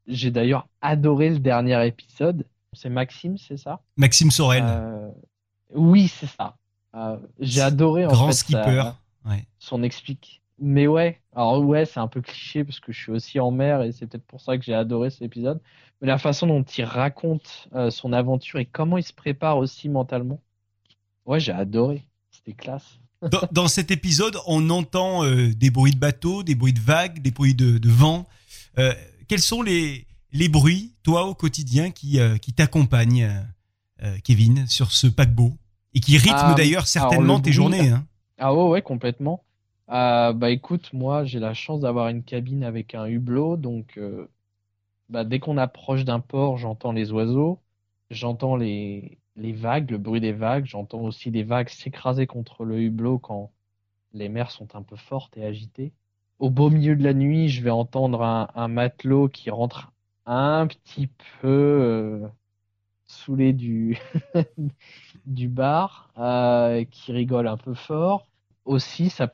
J'ai 0.08 0.32
d'ailleurs 0.32 0.68
adoré 0.82 1.30
le 1.30 1.40
dernier 1.40 1.86
épisode. 1.88 2.46
C'est 2.74 2.90
Maxime, 2.90 3.38
c'est 3.38 3.58
ça? 3.58 3.82
Maxime 3.98 4.32
Sorel. 4.32 4.64
Euh, 4.66 5.10
oui, 5.74 6.08
c'est 6.08 6.28
ça. 6.28 6.56
Euh, 6.96 7.18
j'ai 7.40 7.62
adoré 7.62 8.06
en 8.06 8.12
Grand 8.12 8.28
fait, 8.28 8.34
skipper. 8.34 8.92
son 9.60 9.84
explique. 9.84 10.42
Mais 10.62 10.88
ouais, 10.88 11.22
alors 11.36 11.64
ouais, 11.64 11.86
c'est 11.86 12.00
un 12.00 12.08
peu 12.08 12.22
cliché 12.22 12.64
parce 12.64 12.80
que 12.80 12.92
je 12.92 13.00
suis 13.02 13.12
aussi 13.12 13.40
en 13.40 13.50
mer 13.50 13.82
et 13.82 13.92
c'est 13.92 14.08
peut-être 14.08 14.26
pour 14.26 14.42
ça 14.42 14.58
que 14.58 14.64
j'ai 14.64 14.74
adoré 14.74 15.10
cet 15.10 15.22
épisode. 15.22 15.62
Mais 16.02 16.08
la 16.08 16.18
façon 16.18 16.48
dont 16.48 16.64
il 16.64 16.84
raconte 16.84 17.70
son 17.92 18.12
aventure 18.14 18.60
et 18.60 18.66
comment 18.66 18.98
il 18.98 19.04
se 19.04 19.14
prépare 19.14 19.58
aussi 19.58 19.88
mentalement, 19.88 20.42
ouais, 21.26 21.40
j'ai 21.40 21.54
adoré. 21.54 22.04
C'était 22.32 22.54
classe. 22.54 23.00
Dans, 23.52 23.68
cet 23.68 23.92
épisode, 23.92 24.38
on 24.48 24.70
entend 24.70 25.26
euh, 25.26 25.54
des 25.54 25.70
bruits 25.70 25.92
de 25.92 26.00
bateau, 26.00 26.42
des 26.44 26.56
bruits 26.56 26.74
de 26.74 26.80
vagues, 26.80 27.22
des 27.22 27.32
bruits 27.32 27.56
de, 27.56 27.90
vent. 27.90 28.26
Euh, 28.78 28.94
quels 29.28 29.42
sont 29.42 29.62
les, 29.62 30.08
les 30.32 30.48
bruits, 30.48 30.94
toi, 31.04 31.26
au 31.26 31.36
quotidien, 31.36 31.92
qui, 31.92 32.20
euh, 32.20 32.38
qui 32.38 32.54
t'accompagnent, 32.54 33.30
Kevin, 34.24 34.66
sur 34.68 34.94
ce 34.94 35.08
paquebot 35.08 35.52
Et 35.94 36.00
qui 36.00 36.18
rythment 36.18 36.38
ah, 36.38 36.54
d'ailleurs 36.56 36.88
certainement 36.88 37.42
tes 37.42 37.52
journées. 37.52 37.90
Hein? 37.90 38.06
Ah 38.38 38.56
ouais, 38.56 38.70
ouais, 38.70 38.82
complètement. 38.82 39.44
bah 39.90 40.50
écoute, 40.50 40.92
moi, 40.94 41.26
j'ai 41.26 41.40
la 41.40 41.54
chance 41.54 41.82
d'avoir 41.82 42.08
une 42.08 42.24
cabine 42.24 42.64
avec 42.64 42.96
un 42.96 43.06
hublot, 43.08 43.58
donc 43.58 44.00
bah, 45.10 45.26
dès 45.26 45.40
qu'on 45.40 45.58
approche 45.58 46.06
d'un 46.06 46.22
port, 46.22 46.58
j'entends 46.58 46.94
les 46.94 47.12
oiseaux, 47.12 47.60
j'entends 48.10 48.56
les, 48.56 49.19
les 49.40 49.54
vagues, 49.54 49.92
le 49.92 49.98
bruit 49.98 50.22
des 50.22 50.34
vagues. 50.34 50.66
J'entends 50.66 51.02
aussi 51.02 51.32
des 51.32 51.44
vagues 51.44 51.70
s'écraser 51.70 52.28
contre 52.28 52.66
le 52.66 52.80
hublot 52.80 53.20
quand 53.20 53.52
les 54.14 54.30
mers 54.30 54.52
sont 54.52 54.76
un 54.76 54.84
peu 54.84 54.96
fortes 54.96 55.38
et 55.38 55.46
agitées. 55.46 55.94
Au 56.40 56.50
beau 56.50 56.70
milieu 56.70 56.96
de 56.96 57.04
la 57.04 57.14
nuit, 57.14 57.50
je 57.50 57.62
vais 57.64 57.70
entendre 57.70 58.22
un, 58.24 58.68
matelot 58.68 59.28
qui 59.28 59.50
rentre 59.50 59.92
un 60.26 60.68
petit 60.68 61.10
peu 61.42 61.48
euh, 61.48 62.28
saoulé 63.08 63.54
du, 63.54 63.98
du 65.26 65.48
bar, 65.48 66.12
euh, 66.18 66.86
qui 66.86 67.12
rigole 67.12 67.48
un 67.48 67.58
peu 67.58 67.74
fort. 67.74 68.28
Aussi, 68.66 69.10
ça 69.10 69.34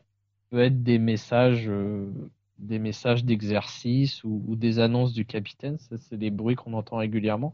peut 0.50 0.60
être 0.60 0.84
des 0.84 0.98
messages, 0.98 1.68
euh, 1.68 2.12
des 2.58 2.80
messages 2.80 3.24
d'exercice 3.24 4.24
ou, 4.24 4.56
des 4.56 4.80
annonces 4.80 5.14
du 5.14 5.26
capitaine. 5.26 5.78
C'est 5.80 6.18
des 6.18 6.32
bruits 6.32 6.56
qu'on 6.56 6.74
entend 6.74 6.98
régulièrement 6.98 7.54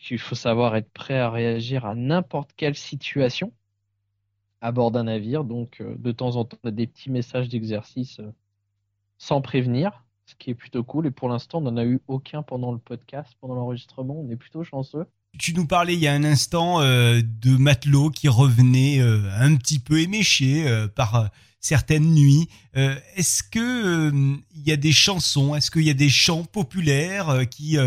qu'il 0.00 0.18
faut 0.18 0.34
savoir 0.34 0.76
être 0.76 0.90
prêt 0.90 1.18
à 1.18 1.30
réagir 1.30 1.86
à 1.86 1.94
n'importe 1.94 2.50
quelle 2.56 2.74
situation 2.74 3.52
à 4.60 4.72
bord 4.72 4.90
d'un 4.90 5.04
navire. 5.04 5.44
Donc, 5.44 5.80
euh, 5.80 5.94
de 5.98 6.12
temps 6.12 6.36
en 6.36 6.44
temps, 6.44 6.58
on 6.64 6.68
a 6.68 6.72
des 6.72 6.86
petits 6.86 7.10
messages 7.10 7.48
d'exercice 7.48 8.20
euh, 8.20 8.32
sans 9.18 9.40
prévenir, 9.40 10.04
ce 10.26 10.34
qui 10.34 10.50
est 10.50 10.54
plutôt 10.54 10.82
cool. 10.82 11.06
Et 11.06 11.10
pour 11.10 11.28
l'instant, 11.28 11.58
on 11.58 11.62
n'en 11.62 11.76
a 11.76 11.84
eu 11.84 12.00
aucun 12.08 12.42
pendant 12.42 12.72
le 12.72 12.78
podcast, 12.78 13.34
pendant 13.40 13.54
l'enregistrement. 13.54 14.20
On 14.20 14.30
est 14.30 14.36
plutôt 14.36 14.64
chanceux. 14.64 15.06
Tu 15.38 15.52
nous 15.52 15.66
parlais 15.66 15.94
il 15.94 16.00
y 16.00 16.08
a 16.08 16.14
un 16.14 16.24
instant 16.24 16.80
euh, 16.80 17.20
de 17.22 17.56
matelots 17.56 18.10
qui 18.10 18.28
revenaient 18.28 19.00
un 19.00 19.54
petit 19.56 19.78
peu 19.78 20.00
éméchés 20.00 20.66
par 20.94 21.30
certaines 21.66 22.14
nuits. 22.14 22.48
Est-ce 22.74 23.42
que 23.42 24.12
il 24.12 24.62
y 24.66 24.72
a 24.72 24.76
des 24.76 24.92
chansons 24.92 25.54
Est-ce 25.54 25.70
qu'il 25.70 25.82
y 25.82 25.90
a 25.90 25.94
des 25.94 26.08
chants 26.08 26.44
populaires 26.44 27.42
qui 27.50 27.78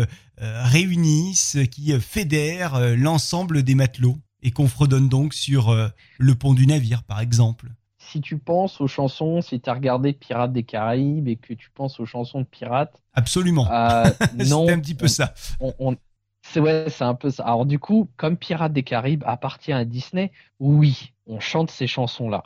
euh, 0.42 0.62
réunissent, 0.64 1.58
qui 1.70 1.92
euh, 1.92 2.00
fédèrent 2.00 2.74
euh, 2.74 2.96
l'ensemble 2.96 3.62
des 3.62 3.74
matelots 3.74 4.16
et 4.42 4.52
qu'on 4.52 4.68
fredonne 4.68 5.06
donc 5.06 5.34
sur 5.34 5.76
le 6.18 6.34
pont 6.34 6.54
du 6.54 6.66
navire, 6.66 7.02
par 7.02 7.20
exemple? 7.20 7.66
Si 7.98 8.22
tu 8.22 8.38
penses 8.38 8.80
aux 8.80 8.86
chansons, 8.86 9.42
si 9.42 9.60
tu 9.60 9.68
as 9.68 9.74
regardé 9.74 10.14
Pirates 10.14 10.54
des 10.54 10.62
Caraïbes 10.62 11.28
et 11.28 11.36
que 11.36 11.52
tu 11.52 11.68
penses 11.74 12.00
aux 12.00 12.06
chansons 12.06 12.40
de 12.40 12.46
pirates. 12.46 13.02
Absolument. 13.12 13.64
non. 14.48 14.66
c'est 14.66 14.72
un 14.72 14.80
petit 14.80 14.94
peu 14.94 15.08
ça. 15.08 15.34
C'est 16.52 16.60
ouais, 16.60 16.86
c'est 16.88 17.04
un 17.04 17.14
peu 17.14 17.30
ça. 17.30 17.44
Alors 17.44 17.66
du 17.66 17.78
coup, 17.78 18.08
comme 18.16 18.36
Pirates 18.36 18.72
des 18.72 18.82
Caraïbes 18.82 19.24
appartient 19.26 19.72
à 19.72 19.84
Disney, 19.84 20.32
oui, 20.58 21.12
on 21.26 21.40
chante 21.40 21.70
ces 21.70 21.86
chansons-là. 21.86 22.44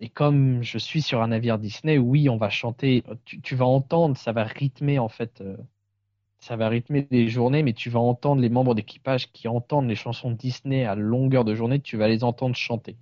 et 0.00 0.08
comme 0.08 0.62
je 0.62 0.78
suis 0.78 1.02
sur 1.02 1.22
un 1.22 1.28
navire 1.28 1.58
Disney, 1.58 1.98
oui, 1.98 2.28
on 2.28 2.36
va 2.36 2.50
chanter. 2.50 3.04
Tu, 3.24 3.40
tu 3.40 3.54
vas 3.54 3.66
entendre, 3.66 4.16
ça 4.16 4.32
va 4.32 4.44
rythmer 4.44 4.98
en 4.98 5.08
fait 5.08 5.42
ça 6.40 6.56
va 6.56 6.68
rythmer 6.68 7.02
des 7.10 7.28
journées, 7.28 7.62
mais 7.62 7.74
tu 7.74 7.90
vas 7.90 8.00
entendre 8.00 8.40
les 8.40 8.48
membres 8.48 8.74
d'équipage 8.74 9.30
qui 9.30 9.46
entendent 9.46 9.88
les 9.88 9.94
chansons 9.94 10.30
Disney 10.30 10.84
à 10.84 10.94
longueur 10.94 11.44
de 11.44 11.54
journée, 11.54 11.80
tu 11.80 11.96
vas 11.96 12.08
les 12.08 12.24
entendre 12.24 12.56
chanter. 12.56 12.96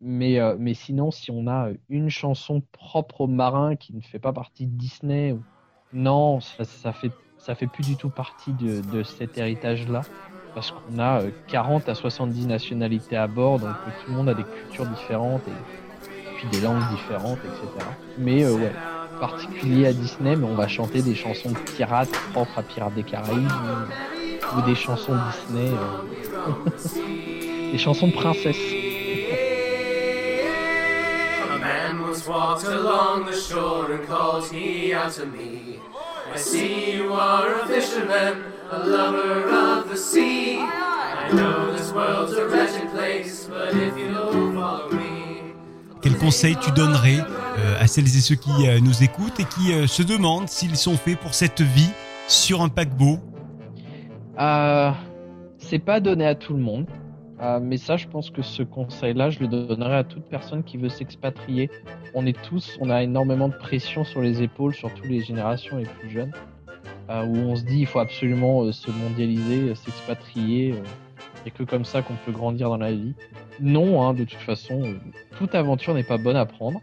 Mais, 0.00 0.38
euh, 0.38 0.56
mais 0.58 0.74
sinon, 0.74 1.10
si 1.10 1.30
on 1.30 1.48
a 1.48 1.70
une 1.88 2.10
chanson 2.10 2.62
propre 2.72 3.22
aux 3.22 3.26
marins 3.26 3.74
qui 3.74 3.94
ne 3.94 4.02
fait 4.02 4.18
pas 4.18 4.34
partie 4.34 4.66
de 4.66 4.76
Disney, 4.76 5.34
non, 5.94 6.40
ça, 6.40 6.64
ça 6.64 6.92
fait 6.92 7.10
ça 7.44 7.54
fait 7.54 7.66
plus 7.66 7.84
du 7.84 7.96
tout 7.96 8.08
partie 8.08 8.52
de, 8.52 8.80
de 8.80 9.02
cet 9.02 9.36
héritage-là, 9.36 10.00
parce 10.54 10.70
qu'on 10.70 10.98
a 10.98 11.20
40 11.48 11.88
euh, 11.88 11.92
à 11.92 11.94
70 11.94 12.46
nationalités 12.46 13.18
à 13.18 13.26
bord, 13.26 13.58
donc 13.58 13.74
tout 13.84 14.10
le 14.10 14.16
monde 14.16 14.30
a 14.30 14.34
des 14.34 14.44
cultures 14.44 14.86
différentes 14.86 15.42
et 15.46 16.36
puis 16.36 16.48
des 16.48 16.62
langues 16.62 16.88
différentes, 16.90 17.38
etc. 17.44 17.86
Mais 18.16 18.44
euh, 18.44 18.54
ouais, 18.54 18.72
particulier 19.20 19.88
à 19.88 19.92
Disney, 19.92 20.36
mais 20.36 20.46
on 20.46 20.54
va 20.54 20.68
chanter 20.68 21.02
des 21.02 21.14
chansons 21.14 21.50
de 21.50 21.58
pirates 21.58 22.10
propres 22.32 22.58
à 22.58 22.62
Pirates 22.62 22.94
des 22.94 23.02
Caraïbes 23.02 23.50
ou, 24.56 24.62
des 24.62 24.74
chansons 24.74 25.16
Disney, 25.46 25.70
euh, 25.70 26.70
des 27.72 27.78
chansons 27.78 28.06
de 28.06 28.12
princesse. 28.12 28.56
A 31.52 31.58
man 31.58 32.00
once 32.08 32.26
walked 32.26 32.66
along 32.68 33.26
the 33.26 33.34
shore 33.34 33.92
and 33.92 34.06
called 34.06 34.50
he 34.50 34.94
out 34.94 35.12
to 35.12 35.26
me. 35.26 35.78
I 36.32 36.36
see 36.36 36.92
you 36.96 37.12
are 37.12 37.60
a 37.60 37.66
fisherman, 37.66 38.44
a 38.70 38.78
lover 38.78 39.48
of 39.48 39.88
the 39.88 39.96
sea. 39.96 40.58
I 40.58 41.30
know 41.32 41.72
this 41.76 41.92
world's 41.92 42.32
a 42.32 42.48
wretched 42.48 42.90
place, 42.90 43.46
but 43.46 43.74
if 43.74 43.96
you 43.98 44.14
follow 44.14 44.90
me. 44.90 45.14
conseils 46.24 46.56
tu 46.56 46.70
donnerais 46.70 47.18
euh, 47.58 47.78
à 47.78 47.86
celles 47.86 48.06
et 48.06 48.20
ceux 48.20 48.34
qui 48.34 48.66
euh, 48.66 48.80
nous 48.80 49.02
écoutent 49.02 49.38
et 49.40 49.44
qui 49.44 49.72
euh, 49.72 49.86
se 49.86 50.02
demandent 50.02 50.48
s'ils 50.48 50.76
sont 50.76 50.96
faits 50.96 51.18
pour 51.18 51.34
cette 51.34 51.60
vie 51.60 51.90
sur 52.28 52.62
un 52.62 52.68
paquebot? 52.68 53.18
Euh, 54.40 54.90
c'est 55.58 55.78
pas 55.78 56.00
donné 56.00 56.26
à 56.26 56.34
tout 56.34 56.54
le 56.54 56.60
monde. 56.60 56.86
Euh, 57.44 57.60
mais 57.60 57.76
ça, 57.76 57.98
je 57.98 58.06
pense 58.08 58.30
que 58.30 58.40
ce 58.40 58.62
conseil-là, 58.62 59.28
je 59.28 59.40
le 59.40 59.48
donnerais 59.48 59.96
à 59.96 60.04
toute 60.04 60.24
personne 60.24 60.62
qui 60.62 60.78
veut 60.78 60.88
s'expatrier. 60.88 61.70
On 62.14 62.24
est 62.24 62.40
tous, 62.42 62.78
on 62.80 62.88
a 62.88 63.02
énormément 63.02 63.48
de 63.48 63.54
pression 63.54 64.02
sur 64.02 64.22
les 64.22 64.42
épaules, 64.42 64.74
surtout 64.74 65.06
les 65.06 65.20
générations 65.20 65.76
les 65.76 65.84
plus 65.84 66.08
jeunes, 66.08 66.32
euh, 67.10 67.22
où 67.26 67.36
on 67.36 67.56
se 67.56 67.64
dit 67.64 67.80
il 67.80 67.86
faut 67.86 67.98
absolument 67.98 68.62
euh, 68.62 68.72
se 68.72 68.90
mondialiser, 68.90 69.70
euh, 69.70 69.74
s'expatrier, 69.74 70.74
et 71.44 71.50
que 71.50 71.64
comme 71.64 71.84
ça 71.84 72.00
qu'on 72.00 72.14
peut 72.24 72.32
grandir 72.32 72.70
dans 72.70 72.78
la 72.78 72.92
vie. 72.92 73.14
Non, 73.60 74.02
hein, 74.02 74.14
de 74.14 74.24
toute 74.24 74.40
façon, 74.40 74.94
toute 75.36 75.54
aventure 75.54 75.92
n'est 75.92 76.02
pas 76.02 76.16
bonne 76.16 76.36
à 76.36 76.46
prendre. 76.46 76.80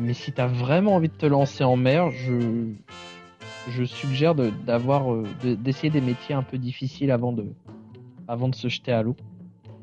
Mais 0.00 0.14
si 0.14 0.32
tu 0.32 0.40
as 0.40 0.48
vraiment 0.48 0.96
envie 0.96 1.08
de 1.08 1.14
te 1.14 1.26
lancer 1.26 1.62
en 1.62 1.76
mer, 1.76 2.10
je, 2.10 2.72
je 3.68 3.84
suggère 3.84 4.34
d'avoir 4.34 5.14
de- 5.44 5.54
d'essayer 5.54 5.90
des 5.90 6.00
métiers 6.00 6.34
un 6.34 6.42
peu 6.42 6.58
difficiles 6.58 7.12
avant 7.12 7.32
de 7.32 7.46
avant 8.26 8.48
de 8.48 8.54
se 8.56 8.66
jeter 8.68 8.90
à 8.90 9.02
l'eau 9.02 9.14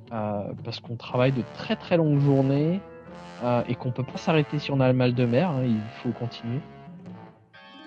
parce 0.10 0.80
qu'on 0.80 0.96
travaille 0.96 1.34
de 1.34 1.44
très 1.54 1.76
très 1.76 1.98
longues 1.98 2.20
journées 2.20 2.82
euh, 3.42 3.64
et 3.68 3.76
qu'on 3.76 3.92
peut 3.92 4.04
pas 4.04 4.18
s'arrêter 4.18 4.60
si 4.60 4.72
on 4.72 4.80
a 4.80 4.88
le 4.88 4.94
mal 4.94 5.14
de 5.14 5.26
mer 5.26 5.50
hein, 5.52 5.64
il 5.66 5.90
faut 5.90 6.12
continuer 6.14 6.62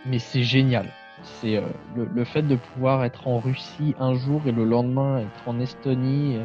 mais 0.05 0.19
c'est 0.19 0.43
génial 0.43 0.87
c'est 1.23 1.57
euh, 1.57 1.63
le, 1.97 2.05
le 2.07 2.25
fait 2.25 2.43
de 2.43 2.57
pouvoir 2.57 3.05
être 3.05 3.27
en 3.27 3.41
Russie 3.41 3.95
un 3.99 4.15
jour 4.15 4.47
et 4.47 4.53
le 4.53 4.65
lendemain 4.65 5.19
être 5.19 5.49
en 5.49 5.59
Estonie 5.61 6.37
euh, 6.37 6.45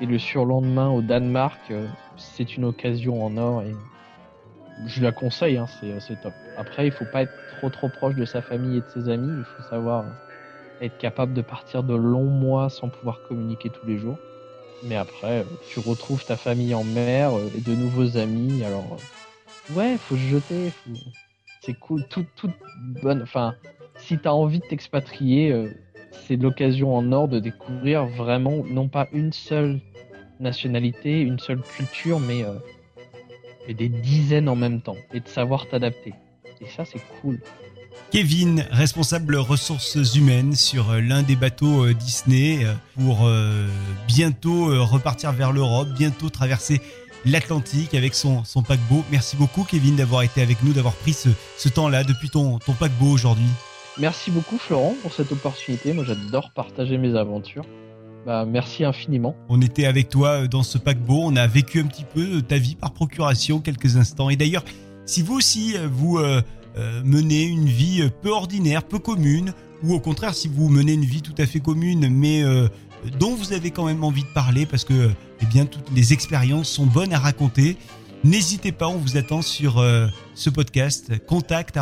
et 0.00 0.06
le 0.06 0.18
surlendemain 0.18 0.90
au 0.90 1.02
Danemark 1.02 1.70
euh, 1.70 1.88
c'est 2.16 2.56
une 2.56 2.64
occasion 2.64 3.24
en 3.24 3.36
or 3.36 3.62
et 3.62 3.72
je 4.84 5.02
la 5.02 5.12
conseille, 5.12 5.56
hein, 5.56 5.66
c'est 5.66 6.00
c'est 6.00 6.20
top. 6.20 6.34
Après, 6.56 6.86
il 6.86 6.92
faut 6.92 7.06
pas 7.06 7.22
être 7.22 7.34
trop 7.46 7.70
trop 7.70 7.88
proche 7.88 8.14
de 8.14 8.24
sa 8.24 8.42
famille 8.42 8.76
et 8.76 8.82
de 8.82 8.88
ses 8.88 9.08
amis. 9.08 9.38
Il 9.38 9.44
faut 9.44 9.62
savoir 9.62 10.04
être 10.80 10.98
capable 10.98 11.32
de 11.32 11.42
partir 11.42 11.82
de 11.82 11.94
longs 11.94 12.30
mois 12.30 12.68
sans 12.70 12.90
pouvoir 12.90 13.22
communiquer 13.22 13.70
tous 13.70 13.86
les 13.86 13.98
jours. 13.98 14.18
Mais 14.82 14.96
après, 14.96 15.40
euh, 15.40 15.44
tu 15.68 15.80
retrouves 15.80 16.24
ta 16.24 16.36
famille 16.36 16.74
en 16.74 16.84
mer 16.84 17.34
euh, 17.34 17.50
et 17.56 17.60
de 17.60 17.74
nouveaux 17.74 18.16
amis. 18.16 18.62
Alors, 18.64 18.98
euh, 19.70 19.74
ouais, 19.74 19.98
faut 19.98 20.16
se 20.16 20.20
jeter. 20.20 20.72
C'est 21.60 21.74
cool. 21.74 22.04
Tout, 22.08 22.26
toute 22.36 22.54
bonne. 23.02 23.22
Enfin, 23.22 23.54
si 23.98 24.18
t'as 24.18 24.30
envie 24.30 24.60
de 24.60 24.64
t'expatrier, 24.66 25.54
c'est 26.12 26.36
l'occasion 26.36 26.94
en 26.94 27.10
or 27.12 27.28
de 27.28 27.40
découvrir 27.40 28.06
vraiment 28.06 28.62
non 28.70 28.88
pas 28.88 29.08
une 29.12 29.32
seule 29.32 29.80
nationalité, 30.38 31.20
une 31.20 31.38
seule 31.38 31.62
culture, 31.62 32.20
mais 32.20 32.44
mais 33.66 33.74
des 33.74 33.88
dizaines 33.88 34.48
en 34.48 34.54
même 34.54 34.80
temps 34.80 34.96
et 35.12 35.20
de 35.20 35.28
savoir 35.28 35.66
t'adapter. 35.66 36.14
Et 36.60 36.66
ça, 36.66 36.84
c'est 36.84 37.00
cool. 37.20 37.38
Kevin, 38.10 38.64
responsable 38.70 39.36
ressources 39.36 40.14
humaines 40.14 40.54
sur 40.54 40.90
euh, 40.90 41.00
l'un 41.00 41.22
des 41.22 41.36
bateaux 41.36 41.84
euh, 41.84 41.94
Disney 41.94 42.64
euh, 42.64 42.72
pour 42.96 43.28
bientôt 44.06 44.84
repartir 44.86 45.32
vers 45.32 45.52
l'Europe, 45.52 45.88
bientôt 45.96 46.30
traverser 46.30 46.80
l'Atlantique 47.24 47.94
avec 47.94 48.14
son, 48.14 48.44
son 48.44 48.62
paquebot. 48.62 49.04
Merci 49.10 49.36
beaucoup 49.36 49.64
Kevin 49.64 49.96
d'avoir 49.96 50.22
été 50.22 50.40
avec 50.40 50.62
nous, 50.62 50.72
d'avoir 50.72 50.94
pris 50.94 51.12
ce, 51.12 51.28
ce 51.58 51.68
temps-là 51.68 52.04
depuis 52.04 52.30
ton, 52.30 52.58
ton 52.58 52.72
paquebot 52.72 53.10
aujourd'hui. 53.10 53.48
Merci 53.98 54.30
beaucoup, 54.30 54.58
Florent, 54.58 54.94
pour 55.02 55.12
cette 55.12 55.32
opportunité. 55.32 55.92
Moi, 55.92 56.04
j'adore 56.04 56.50
partager 56.54 56.98
mes 56.98 57.16
aventures. 57.16 57.64
Bah, 58.26 58.44
merci 58.44 58.84
infiniment. 58.84 59.36
On 59.48 59.60
était 59.62 59.86
avec 59.86 60.08
toi 60.08 60.48
dans 60.48 60.62
ce 60.62 60.78
paquebot, 60.78 61.20
on 61.22 61.36
a 61.36 61.46
vécu 61.46 61.80
un 61.80 61.86
petit 61.86 62.04
peu 62.04 62.42
ta 62.42 62.58
vie 62.58 62.74
par 62.74 62.92
procuration 62.92 63.60
quelques 63.60 63.96
instants. 63.96 64.30
Et 64.30 64.36
d'ailleurs, 64.36 64.64
si 65.06 65.22
vous 65.22 65.34
aussi 65.34 65.76
vous 65.92 66.18
euh, 66.18 66.42
euh, 66.78 67.02
menez 67.04 67.44
une 67.44 67.66
vie 67.66 68.02
euh, 68.02 68.10
peu 68.22 68.30
ordinaire, 68.30 68.82
peu 68.82 68.98
commune, 68.98 69.52
ou 69.82 69.94
au 69.94 70.00
contraire 70.00 70.34
si 70.34 70.48
vous 70.48 70.68
menez 70.68 70.94
une 70.94 71.04
vie 71.04 71.22
tout 71.22 71.34
à 71.38 71.46
fait 71.46 71.60
commune, 71.60 72.08
mais 72.10 72.42
euh, 72.42 72.68
dont 73.18 73.34
vous 73.34 73.52
avez 73.52 73.70
quand 73.70 73.86
même 73.86 74.04
envie 74.04 74.22
de 74.22 74.28
parler, 74.28 74.66
parce 74.66 74.84
que 74.84 75.10
eh 75.42 75.46
bien 75.46 75.66
toutes 75.66 75.90
les 75.94 76.12
expériences 76.12 76.68
sont 76.68 76.86
bonnes 76.86 77.12
à 77.12 77.18
raconter. 77.18 77.76
N'hésitez 78.24 78.72
pas, 78.72 78.88
on 78.88 78.96
vous 78.96 79.16
attend 79.16 79.42
sur 79.42 79.78
euh, 79.78 80.08
ce 80.34 80.50
podcast 80.50 81.24
contact 81.26 81.78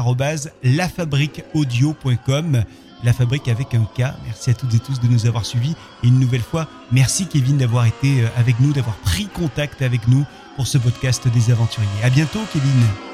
lafabriqueaudio.com 0.63 2.65
la 3.03 3.13
fabrique 3.13 3.49
avec 3.49 3.75
un 3.75 3.85
K. 3.85 4.15
Merci 4.25 4.51
à 4.51 4.55
toutes 4.55 4.75
et 4.75 4.79
tous 4.79 5.01
de 5.01 5.09
nous 5.09 5.27
avoir 5.27 5.45
suivis. 5.45 5.75
Et 6.03 6.09
une 6.09 6.19
nouvelle 6.19 6.41
fois, 6.41 6.69
merci 6.91 7.27
Kevin 7.27 7.59
d'avoir 7.59 7.87
été 7.87 8.23
euh, 8.23 8.29
avec 8.37 8.59
nous, 8.61 8.73
d'avoir 8.73 8.97
pris 8.97 9.27
contact 9.27 9.83
avec 9.83 10.09
nous 10.09 10.25
pour 10.57 10.67
ce 10.67 10.79
podcast 10.79 11.29
des 11.29 11.51
aventuriers. 11.51 11.89
À 12.03 12.11
bientôt 12.11 12.41
Kevin. 12.53 13.14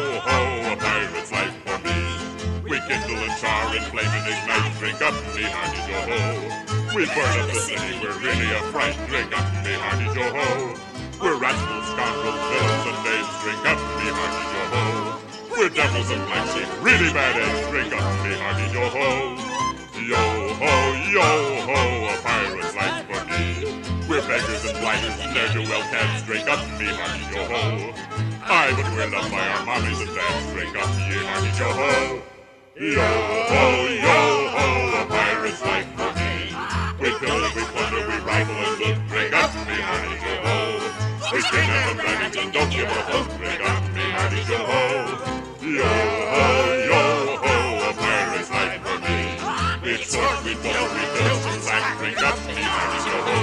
kindle 2.91 3.23
and 3.23 3.35
char 3.39 3.71
and 3.71 3.85
flame 3.87 4.11
and 4.11 4.27
ignite. 4.27 4.75
Drink 4.79 4.99
up, 4.99 5.15
me 5.31 5.43
hearty 5.47 5.79
yo 5.87 5.99
ho. 6.11 6.19
We 6.91 7.07
burn 7.15 7.35
up 7.39 7.47
the 7.47 7.59
city, 7.63 7.95
we're 8.03 8.19
really 8.19 8.51
a 8.51 8.59
fright. 8.75 8.99
Drink 9.07 9.31
up, 9.31 9.47
me 9.63 9.73
hearty 9.79 10.07
yo 10.11 10.27
ho. 10.27 10.75
We're 11.23 11.39
rascals, 11.39 11.87
scoundrels, 11.95 12.41
villains, 12.51 12.85
and 12.91 12.99
knaves. 13.07 13.31
Drink 13.43 13.63
up, 13.63 13.79
me 13.95 14.07
hearty 14.11 14.43
yo 14.51 14.63
ho. 14.75 14.83
We're 15.55 15.71
devils 15.71 16.09
and 16.11 16.23
black 16.27 16.43
sheep, 16.51 16.67
really 16.83 17.07
bad 17.15 17.39
eggs. 17.39 17.63
Drink 17.71 17.93
up, 17.95 18.03
me 18.27 18.35
hearty 18.35 18.67
yo 18.75 18.83
ho. 18.91 19.07
Yo 19.95 20.23
ho, 20.59 20.73
yo 21.15 21.29
ho, 21.71 21.79
a 22.11 22.15
pirate's 22.27 22.75
life 22.75 23.07
for 23.07 23.21
me. 23.31 23.71
We're 24.09 24.25
beggars 24.27 24.65
and 24.67 24.75
blighters, 24.83 25.15
ne'er-do-well 25.31 25.83
cats. 25.95 26.23
Drink 26.27 26.49
up, 26.49 26.59
me 26.75 26.91
hearty 26.91 27.23
yo 27.31 27.41
ho. 27.47 27.93
Aye, 28.43 28.73
but 28.75 28.91
we're 28.91 29.07
loved 29.07 29.31
by 29.31 29.47
our 29.47 29.63
mommies 29.63 30.03
and 30.03 30.11
dads. 30.11 30.51
Drink 30.51 30.75
up, 30.75 30.91
ye 31.07 31.15
hearty 31.23 31.51
yo 31.55 31.71
ho. 31.71 32.21
Yo 32.81 32.97
ho, 32.97 33.63
yo 33.93 34.49
ho, 34.49 34.65
a 34.97 35.05
pirate's 35.05 35.61
life 35.61 35.85
for 35.93 36.09
me. 36.17 36.49
We 36.97 37.13
pillage, 37.21 37.53
we 37.53 37.61
plunder, 37.61 38.09
we 38.09 38.17
rifle 38.25 38.57
and 38.57 38.73
loot. 38.81 38.97
Drink 39.05 39.33
up, 39.37 39.53
me 39.69 39.77
hearty 39.85 40.17
yo 40.17 40.33
ho. 40.41 40.81
We 41.29 41.43
kidnap 41.45 41.93
and 41.93 41.99
Remington, 42.01 42.49
don't 42.49 42.71
give 42.73 42.89
a 42.89 43.01
hoot. 43.05 43.37
Drink 43.37 43.61
up, 43.69 43.85
me 43.93 44.01
hearty 44.01 44.41
yo 44.49 44.65
ho. 44.65 44.81
Yo 45.61 45.93
ho, 46.33 46.45
yo 46.89 47.01
ho, 47.37 47.53
a 47.85 47.93
pirate's 48.01 48.49
life 48.49 48.81
for 48.81 48.97
me. 48.97 49.29
We 49.85 50.01
extort, 50.01 50.41
we 50.41 50.57
kill, 50.65 50.81
we 50.89 51.03
filch 51.13 51.53
and 51.53 51.61
sack. 51.61 51.85
Drink 52.01 52.17
up, 52.17 52.37
me 52.49 52.65
hearty 52.65 52.99
yo 53.05 53.17
ho. 53.29 53.37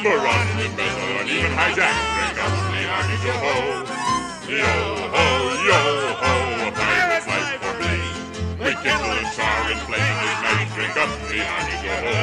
Maraud 0.00 0.48
and 0.48 0.60
embezzle 0.64 1.20
and 1.20 1.28
even 1.28 1.52
hijack. 1.60 1.92
Drink 1.92 2.40
up, 2.40 2.56
me 2.72 2.80
hearty 2.88 3.16
yo 3.20 3.36
ho. 3.36 3.52
Yo 4.48 4.72
ho, 5.12 5.24
yo 5.60 5.80
ho, 6.24 6.41
and 9.40 9.80
flame 9.88 10.02
and 10.02 10.28
ignite. 10.28 10.68
Drink 10.76 10.96
up, 11.00 11.08
me 11.30 11.38
hearty 11.40 11.76
yo 11.80 11.94
ho. 12.04 12.20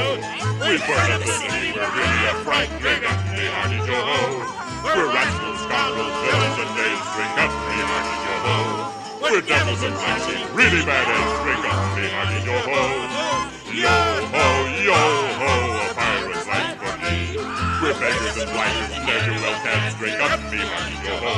We 0.62 0.78
burn 0.86 1.10
up 1.10 1.22
the 1.26 1.34
city, 1.42 1.74
we're 1.74 1.90
really 1.90 2.22
a 2.30 2.36
fright. 2.46 2.70
Drink 2.78 3.02
up, 3.10 3.18
me 3.34 3.46
hearty 3.50 3.80
yo 3.82 3.98
ho. 3.98 4.20
We're 4.86 5.10
rascals, 5.10 5.60
scoundrels, 5.66 6.14
villains, 6.22 6.58
and 6.62 6.72
knaves. 6.78 7.08
Drink 7.18 7.36
up, 7.42 7.52
me 7.66 7.78
hearty 7.82 8.16
yo 8.22 8.36
ho. 8.46 8.58
We're 9.22 9.42
devils 9.42 9.84
and 9.84 9.96
black 9.96 10.22
really 10.54 10.86
bad 10.86 11.06
eggs. 11.10 11.34
Drink 11.46 11.66
up, 11.66 11.80
me 11.98 12.06
hearty 12.14 12.40
yo 12.46 12.58
ho. 12.70 12.82
Yo 13.70 13.98
ho, 14.34 14.48
yo 14.86 15.02
ho, 15.42 15.54
a 15.82 15.94
pirate's 15.94 16.46
life 16.46 16.78
for 16.78 16.94
me. 17.02 17.38
We're 17.82 17.98
beggars 17.98 18.38
and 18.38 18.50
blighters, 18.54 18.90
ne'er-do-well 19.02 19.58
cats. 19.66 19.96
Drink 19.98 20.20
up, 20.20 20.40
me 20.52 20.62
hearty 20.62 20.98
yo 21.06 21.16
ho. 21.26 21.36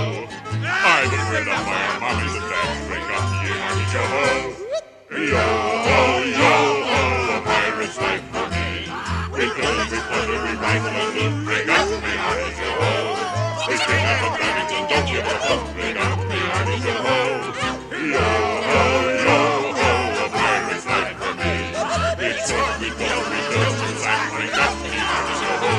I 0.63 1.07
was 1.07 1.23
reared 1.31 1.47
up 1.47 1.63
by 1.63 1.79
our 1.79 1.99
mommies 2.01 2.35
and 2.35 2.47
dads. 2.49 2.87
Drink 2.87 3.07
up, 3.15 3.25
ye 3.43 3.51
hearty 3.55 3.85
yo 3.95 4.03
ho. 4.11 4.60
Yo 5.11 5.17
ho, 5.19 6.23
yo 6.23 6.51
ho, 6.87 7.35
a 7.35 7.43
pirate's 7.43 7.97
life 7.99 8.23
for 8.31 8.47
me. 8.47 8.87
We 9.35 9.43
gun, 9.59 9.75
we 9.91 9.99
plunder, 10.07 10.39
we 10.39 10.55
rifle, 10.55 10.87
and 10.87 11.11
loot. 11.11 11.33
Bring 11.43 11.67
up 11.67 11.83
the 11.83 12.15
armies, 12.15 12.55
yo, 12.55 12.71
ho. 12.79 12.95
We 13.67 13.75
stand 13.75 14.07
up 14.07 14.23
a 14.23 14.39
Remington, 14.39 14.87
don't 14.87 15.03
give 15.11 15.27
a 15.27 15.35
fuck. 15.43 15.67
Bring 15.75 15.97
up 15.99 16.15
the 16.15 16.39
armies, 16.55 16.83
yo, 16.87 16.95
ho. 16.95 17.19
yo 17.91 18.23
ho, 18.71 18.79
yo, 19.27 19.35
oh, 19.83 20.15
a 20.15 20.31
pirate's 20.31 20.85
life 20.87 21.11
for 21.19 21.33
me. 21.43 21.75
We 22.15 22.31
sword, 22.47 22.79
we 22.79 22.89
blow, 22.95 23.19
we 23.27 23.39
build, 23.51 23.75
we 23.83 23.91
slack. 23.99 24.31
Bring 24.31 24.55
up 24.63 24.71
the 24.79 24.95
armies, 24.95 25.41
yo, 25.43 25.51
ho. 25.59 25.75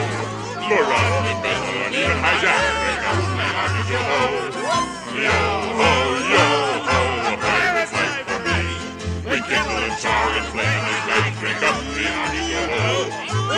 Moron, 0.69 1.13
we 1.25 1.33
battle, 1.41 1.81
and 1.89 1.95
even 1.97 2.21
hijack. 2.21 2.69
Bring 2.85 3.01
up 3.09 3.17
the 3.33 3.49
armies, 3.49 3.89
yo, 3.97 4.01
ho. 4.13 4.21
Yo, 5.25 5.33
oh, 5.81 6.29
yo. 6.29 6.32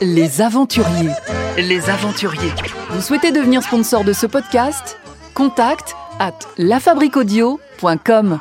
Les 0.00 0.40
aventuriers. 0.40 1.10
Les 1.56 1.90
aventuriers. 1.90 2.52
Vous 2.90 3.00
souhaitez 3.00 3.32
devenir 3.32 3.62
sponsor 3.62 4.04
de 4.04 4.12
ce 4.12 4.26
podcast? 4.26 4.98
Contact 5.34 5.94
à 6.18 6.32
lafabriquaudio.com. 6.56 8.40